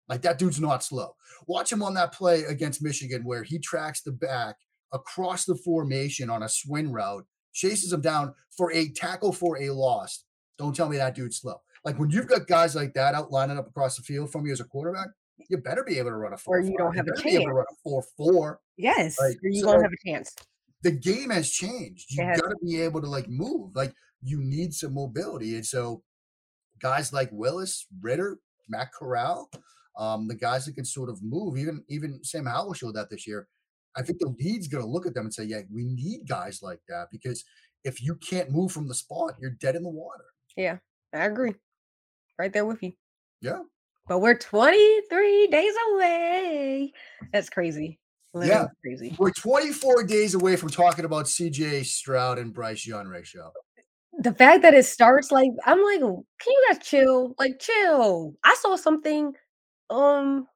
like 0.08 0.22
that 0.22 0.38
dude's 0.38 0.60
not 0.60 0.82
slow 0.82 1.14
watch 1.46 1.72
him 1.72 1.82
on 1.82 1.94
that 1.94 2.12
play 2.12 2.44
against 2.44 2.82
Michigan 2.82 3.22
where 3.24 3.42
he 3.42 3.58
tracks 3.58 4.02
the 4.02 4.12
back 4.12 4.56
across 4.92 5.44
the 5.44 5.56
formation 5.56 6.30
on 6.30 6.42
a 6.42 6.48
swing 6.48 6.90
route, 6.90 7.26
chases 7.52 7.92
him 7.92 8.00
down 8.00 8.34
for 8.56 8.72
a 8.72 8.88
tackle 8.90 9.32
for 9.32 9.60
a 9.60 9.70
loss. 9.70 10.24
Don't 10.58 10.74
tell 10.74 10.88
me 10.88 10.96
that 10.96 11.14
dude's 11.14 11.38
slow. 11.38 11.60
Like 11.84 11.98
when 11.98 12.10
you've 12.10 12.26
got 12.26 12.46
guys 12.46 12.74
like 12.74 12.94
that 12.94 13.14
out 13.14 13.30
lining 13.30 13.58
up 13.58 13.68
across 13.68 13.96
the 13.96 14.02
field 14.02 14.32
from 14.32 14.46
you 14.46 14.52
as 14.52 14.60
a 14.60 14.64
quarterback, 14.64 15.08
you 15.48 15.58
better 15.58 15.84
be 15.84 15.98
able 15.98 16.10
to 16.10 16.16
run 16.16 16.32
a 16.32 16.36
four. 16.36 16.58
Or 16.58 16.60
you 16.60 16.76
don't 16.76 16.96
have 16.96 17.06
you 17.06 17.12
a 17.12 17.22
chance. 17.22 17.44
to 17.44 17.52
run 17.52 17.66
a 17.70 17.74
four 17.82 18.02
four. 18.16 18.60
Yes, 18.76 19.16
like, 19.20 19.36
you 19.42 19.60
so 19.60 19.68
won't 19.68 19.82
have 19.82 19.92
a 19.92 20.08
chance. 20.08 20.34
The 20.82 20.90
game 20.90 21.30
has 21.30 21.50
changed. 21.50 22.06
You 22.10 22.24
got 22.24 22.36
to 22.36 22.56
be 22.64 22.80
able 22.80 23.00
to 23.00 23.08
like 23.08 23.28
move. 23.28 23.74
Like 23.74 23.94
you 24.22 24.40
need 24.42 24.74
some 24.74 24.94
mobility, 24.94 25.54
and 25.54 25.64
so 25.64 26.02
guys 26.80 27.12
like 27.12 27.28
Willis, 27.32 27.86
Ridder, 28.00 28.38
Matt 28.68 28.92
Corral, 28.92 29.50
um, 29.98 30.28
the 30.28 30.34
guys 30.34 30.66
that 30.66 30.74
can 30.74 30.84
sort 30.84 31.10
of 31.10 31.22
move. 31.22 31.58
Even 31.58 31.84
even 31.88 32.22
Sam 32.22 32.46
Howell 32.46 32.74
showed 32.74 32.94
that 32.94 33.10
this 33.10 33.26
year. 33.26 33.48
I 33.96 34.02
think 34.02 34.20
the 34.20 34.34
league's 34.38 34.68
going 34.68 34.84
to 34.84 34.90
look 34.90 35.06
at 35.06 35.14
them 35.14 35.24
and 35.24 35.34
say, 35.34 35.44
yeah, 35.44 35.62
we 35.72 35.84
need 35.84 36.28
guys 36.28 36.62
like 36.62 36.80
that 36.88 37.08
because 37.10 37.44
if 37.84 38.02
you 38.02 38.14
can't 38.16 38.50
move 38.50 38.70
from 38.70 38.86
the 38.86 38.94
spot, 38.94 39.34
you're 39.40 39.50
dead 39.50 39.74
in 39.74 39.82
the 39.82 39.88
water. 39.88 40.24
Yeah, 40.56 40.78
I 41.12 41.24
agree. 41.24 41.54
Right 42.38 42.52
there 42.52 42.66
with 42.66 42.82
you. 42.82 42.92
Yeah. 43.40 43.60
But 44.06 44.20
we're 44.20 44.38
23 44.38 45.48
days 45.48 45.74
away. 45.92 46.92
That's 47.32 47.50
crazy. 47.50 47.98
Literally 48.34 48.62
yeah, 48.62 48.68
crazy. 48.82 49.16
We're 49.18 49.32
24 49.32 50.04
days 50.04 50.34
away 50.34 50.56
from 50.56 50.68
talking 50.70 51.04
about 51.04 51.26
CJ 51.26 51.84
Stroud 51.86 52.38
and 52.38 52.52
Bryce 52.52 52.86
Young 52.86 53.06
ratio. 53.06 53.52
The 54.18 54.34
fact 54.34 54.62
that 54.62 54.74
it 54.74 54.84
starts 54.84 55.30
like 55.30 55.50
I'm 55.64 55.82
like, 55.82 56.00
can 56.00 56.22
you 56.46 56.66
guys 56.68 56.78
chill? 56.86 57.34
Like 57.38 57.58
chill. 57.60 58.34
I 58.44 58.56
saw 58.60 58.76
something. 58.76 59.32
Um, 59.90 60.46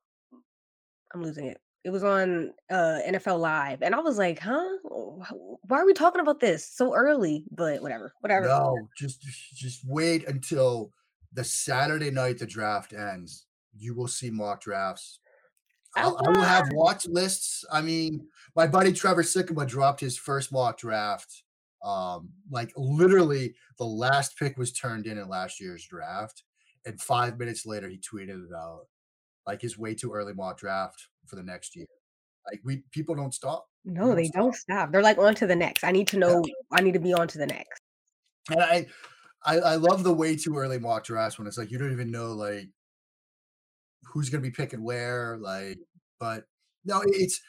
I'm 1.14 1.22
losing 1.22 1.46
it 1.46 1.62
it 1.84 1.90
was 1.90 2.04
on 2.04 2.52
uh 2.70 3.00
NFL 3.06 3.40
Live, 3.40 3.82
and 3.82 3.94
I 3.94 4.00
was 4.00 4.18
like, 4.18 4.38
"Huh? 4.38 4.68
Why 4.82 5.80
are 5.80 5.86
we 5.86 5.92
talking 5.92 6.20
about 6.20 6.40
this 6.40 6.68
so 6.68 6.94
early?" 6.94 7.44
But 7.50 7.82
whatever, 7.82 8.14
whatever. 8.20 8.46
No, 8.46 8.76
just 8.96 9.20
just 9.54 9.80
wait 9.86 10.26
until 10.28 10.92
the 11.32 11.44
Saturday 11.44 12.10
night 12.10 12.38
the 12.38 12.46
draft 12.46 12.92
ends. 12.92 13.46
You 13.76 13.94
will 13.94 14.08
see 14.08 14.30
mock 14.30 14.60
drafts. 14.60 15.18
I'll, 15.96 16.16
I 16.24 16.30
will 16.30 16.42
have 16.42 16.68
watch 16.72 17.06
lists. 17.06 17.64
I 17.70 17.82
mean, 17.82 18.26
my 18.54 18.66
buddy 18.66 18.92
Trevor 18.92 19.22
Sikkema 19.22 19.66
dropped 19.66 20.00
his 20.00 20.16
first 20.16 20.52
mock 20.52 20.78
draft. 20.78 21.42
Um, 21.84 22.30
like 22.50 22.72
literally 22.76 23.54
the 23.78 23.84
last 23.84 24.38
pick 24.38 24.56
was 24.56 24.72
turned 24.72 25.06
in 25.06 25.18
in 25.18 25.28
last 25.28 25.60
year's 25.60 25.86
draft, 25.86 26.44
and 26.86 27.00
five 27.00 27.38
minutes 27.38 27.66
later 27.66 27.88
he 27.88 27.98
tweeted 27.98 28.46
it 28.46 28.54
out, 28.56 28.86
like 29.46 29.60
his 29.60 29.78
way 29.78 29.94
too 29.94 30.12
early 30.12 30.32
mock 30.32 30.58
draft 30.58 31.08
for 31.26 31.36
the 31.36 31.42
next 31.42 31.74
year. 31.74 31.86
Like 32.50 32.60
we 32.64 32.82
people 32.90 33.14
don't 33.14 33.34
stop. 33.34 33.66
No, 33.84 34.06
don't 34.06 34.16
they 34.16 34.26
stop. 34.26 34.42
don't 34.42 34.54
stop. 34.54 34.92
They're 34.92 35.02
like 35.02 35.18
on 35.18 35.34
to 35.36 35.46
the 35.46 35.56
next. 35.56 35.84
I 35.84 35.90
need 35.90 36.08
to 36.08 36.18
know. 36.18 36.42
Yeah. 36.46 36.54
I 36.72 36.82
need 36.82 36.94
to 36.94 37.00
be 37.00 37.14
on 37.14 37.28
to 37.28 37.38
the 37.38 37.46
next. 37.46 37.80
And 38.50 38.60
I, 38.60 38.86
I, 39.44 39.58
I 39.58 39.74
love 39.76 40.04
the 40.04 40.12
way 40.12 40.36
too 40.36 40.56
early 40.56 40.78
mock 40.78 41.04
draft 41.04 41.38
when 41.38 41.46
it's 41.46 41.58
like 41.58 41.70
you 41.70 41.78
don't 41.78 41.92
even 41.92 42.10
know 42.10 42.32
like 42.32 42.68
who's 44.04 44.30
going 44.30 44.42
to 44.42 44.48
be 44.48 44.54
picking 44.54 44.82
where. 44.82 45.38
Like, 45.40 45.78
but 46.20 46.44
no, 46.84 47.02
it's 47.06 47.40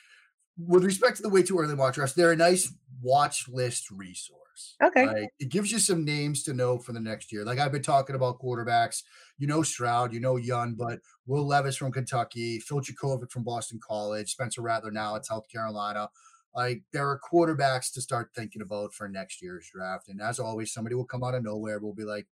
with 0.58 0.84
respect 0.84 1.18
to 1.18 1.24
the 1.24 1.30
way 1.30 1.44
too 1.44 1.58
early 1.58 1.74
watch 1.74 1.96
drafts. 1.96 2.14
They're 2.14 2.32
a 2.32 2.36
nice 2.36 2.72
watch 3.02 3.48
list 3.50 3.90
resource. 3.92 4.76
Okay, 4.84 5.08
like, 5.08 5.30
it 5.40 5.50
gives 5.50 5.72
you 5.72 5.80
some 5.80 6.06
names 6.06 6.44
to 6.44 6.54
know 6.54 6.78
for 6.78 6.94
the 6.94 7.00
next 7.00 7.32
year. 7.32 7.44
Like 7.44 7.60
I've 7.60 7.72
been 7.72 7.82
talking 7.82 8.16
about 8.16 8.40
quarterbacks. 8.40 9.02
You 9.38 9.48
know 9.48 9.64
Stroud, 9.64 10.14
you 10.14 10.20
know 10.20 10.36
Young, 10.36 10.76
but 10.76 11.00
Will 11.26 11.46
Levis 11.46 11.76
from 11.76 11.92
Kentucky, 11.92 12.60
Phil 12.60 12.82
Jurkovec 12.82 13.32
from 13.32 13.44
Boston 13.44 13.80
College, 13.86 14.32
Spencer 14.32 14.62
Rattler 14.62 14.92
now 14.92 15.16
at 15.16 15.26
South 15.26 15.48
Carolina. 15.50 16.10
Like 16.56 16.84
there 16.92 17.10
are 17.10 17.20
quarterbacks 17.20 17.92
to 17.94 18.02
start 18.02 18.30
thinking 18.36 18.62
about 18.62 18.94
for 18.94 19.10
next 19.10 19.42
year's 19.42 19.70
draft. 19.74 20.08
And 20.08 20.22
as 20.22 20.40
always, 20.40 20.72
somebody 20.72 20.96
will 20.96 21.06
come 21.06 21.24
out 21.24 21.34
of 21.34 21.44
nowhere. 21.44 21.80
We'll 21.80 21.94
be 21.94 22.04
like, 22.04 22.28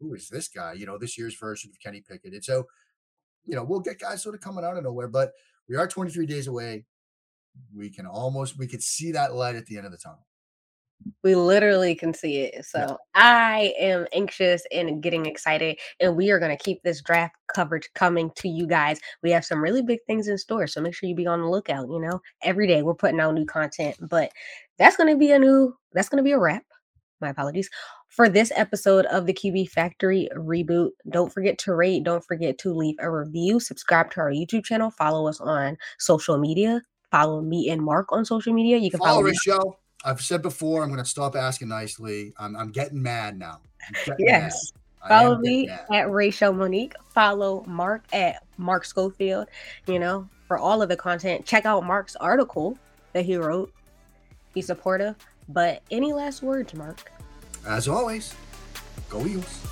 who 0.00 0.14
is 0.14 0.28
this 0.28 0.48
guy? 0.48 0.72
You 0.72 0.84
know, 0.84 0.98
this 0.98 1.16
year's 1.16 1.36
version 1.36 1.70
of 1.70 1.80
Kenny 1.80 2.00
Pickett. 2.00 2.34
And 2.34 2.44
so, 2.44 2.66
you 3.44 3.54
know, 3.54 3.62
we'll 3.62 3.80
get 3.80 4.00
guys 4.00 4.22
sort 4.22 4.34
of 4.34 4.40
coming 4.40 4.64
out 4.64 4.76
of 4.76 4.82
nowhere, 4.82 5.08
but 5.08 5.32
we 5.68 5.76
are 5.76 5.86
23 5.86 6.26
days 6.26 6.48
away. 6.48 6.84
We 7.74 7.90
can 7.90 8.06
almost 8.06 8.58
we 8.58 8.66
could 8.66 8.82
see 8.82 9.12
that 9.12 9.34
light 9.34 9.56
at 9.56 9.66
the 9.66 9.76
end 9.76 9.86
of 9.86 9.92
the 9.92 9.98
tunnel. 9.98 10.26
We 11.22 11.34
literally 11.34 11.94
can 11.94 12.14
see 12.14 12.42
it. 12.42 12.64
So 12.64 12.78
yeah. 12.78 12.96
I 13.14 13.74
am 13.78 14.06
anxious 14.12 14.62
and 14.72 15.02
getting 15.02 15.26
excited. 15.26 15.78
And 16.00 16.16
we 16.16 16.30
are 16.30 16.38
going 16.38 16.56
to 16.56 16.62
keep 16.62 16.82
this 16.82 17.02
draft 17.02 17.34
coverage 17.54 17.88
coming 17.94 18.30
to 18.36 18.48
you 18.48 18.66
guys. 18.66 19.00
We 19.22 19.30
have 19.32 19.44
some 19.44 19.62
really 19.62 19.82
big 19.82 20.00
things 20.06 20.28
in 20.28 20.38
store. 20.38 20.66
So 20.66 20.80
make 20.80 20.94
sure 20.94 21.08
you 21.08 21.14
be 21.14 21.26
on 21.26 21.40
the 21.40 21.48
lookout. 21.48 21.88
You 21.88 22.00
know, 22.00 22.20
every 22.42 22.66
day 22.66 22.82
we're 22.82 22.94
putting 22.94 23.20
out 23.20 23.34
new 23.34 23.46
content. 23.46 23.96
But 24.00 24.30
that's 24.78 24.96
going 24.96 25.12
to 25.12 25.18
be 25.18 25.32
a 25.32 25.38
new, 25.38 25.74
that's 25.92 26.08
going 26.08 26.22
to 26.22 26.24
be 26.24 26.32
a 26.32 26.38
wrap. 26.38 26.64
My 27.20 27.30
apologies. 27.30 27.68
For 28.08 28.28
this 28.28 28.52
episode 28.54 29.06
of 29.06 29.26
the 29.26 29.32
QB 29.32 29.70
Factory 29.70 30.28
reboot, 30.36 30.90
don't 31.08 31.32
forget 31.32 31.56
to 31.60 31.74
rate, 31.74 32.04
don't 32.04 32.24
forget 32.24 32.58
to 32.58 32.74
leave 32.74 32.96
a 32.98 33.10
review, 33.10 33.58
subscribe 33.58 34.10
to 34.10 34.20
our 34.20 34.30
YouTube 34.30 34.64
channel, 34.64 34.90
follow 34.90 35.28
us 35.28 35.40
on 35.40 35.78
social 35.98 36.36
media, 36.36 36.82
follow 37.12 37.42
me 37.42 37.68
and 37.68 37.80
Mark 37.80 38.10
on 38.10 38.24
social 38.24 38.52
media. 38.52 38.78
You 38.78 38.90
can 38.90 38.98
follow, 38.98 39.22
follow 39.22 39.30
Raichele. 39.30 39.76
I've 40.04 40.20
said 40.20 40.42
before, 40.42 40.82
I'm 40.82 40.88
going 40.88 40.98
to 40.98 41.08
stop 41.08 41.36
asking 41.36 41.68
nicely. 41.68 42.32
I'm, 42.38 42.56
I'm 42.56 42.72
getting 42.72 43.00
mad 43.00 43.38
now. 43.38 43.60
Getting 44.04 44.26
yes. 44.26 44.72
Mad. 45.02 45.08
Follow 45.08 45.38
me 45.38 45.68
at 45.92 46.10
Rachel 46.10 46.52
Monique. 46.52 46.94
Follow 47.08 47.64
Mark 47.66 48.04
at 48.12 48.44
Mark 48.56 48.84
Schofield. 48.84 49.48
You 49.86 49.98
know, 49.98 50.28
for 50.46 50.58
all 50.58 50.80
of 50.82 50.88
the 50.88 50.96
content, 50.96 51.44
check 51.44 51.66
out 51.66 51.84
Mark's 51.84 52.16
article 52.16 52.78
that 53.12 53.24
he 53.24 53.36
wrote. 53.36 53.72
He's 54.54 54.66
supportive. 54.66 55.16
But 55.48 55.82
any 55.90 56.12
last 56.12 56.42
words, 56.42 56.74
Mark? 56.74 57.10
As 57.66 57.88
always, 57.88 58.34
go 59.08 59.26
Eagles. 59.26 59.71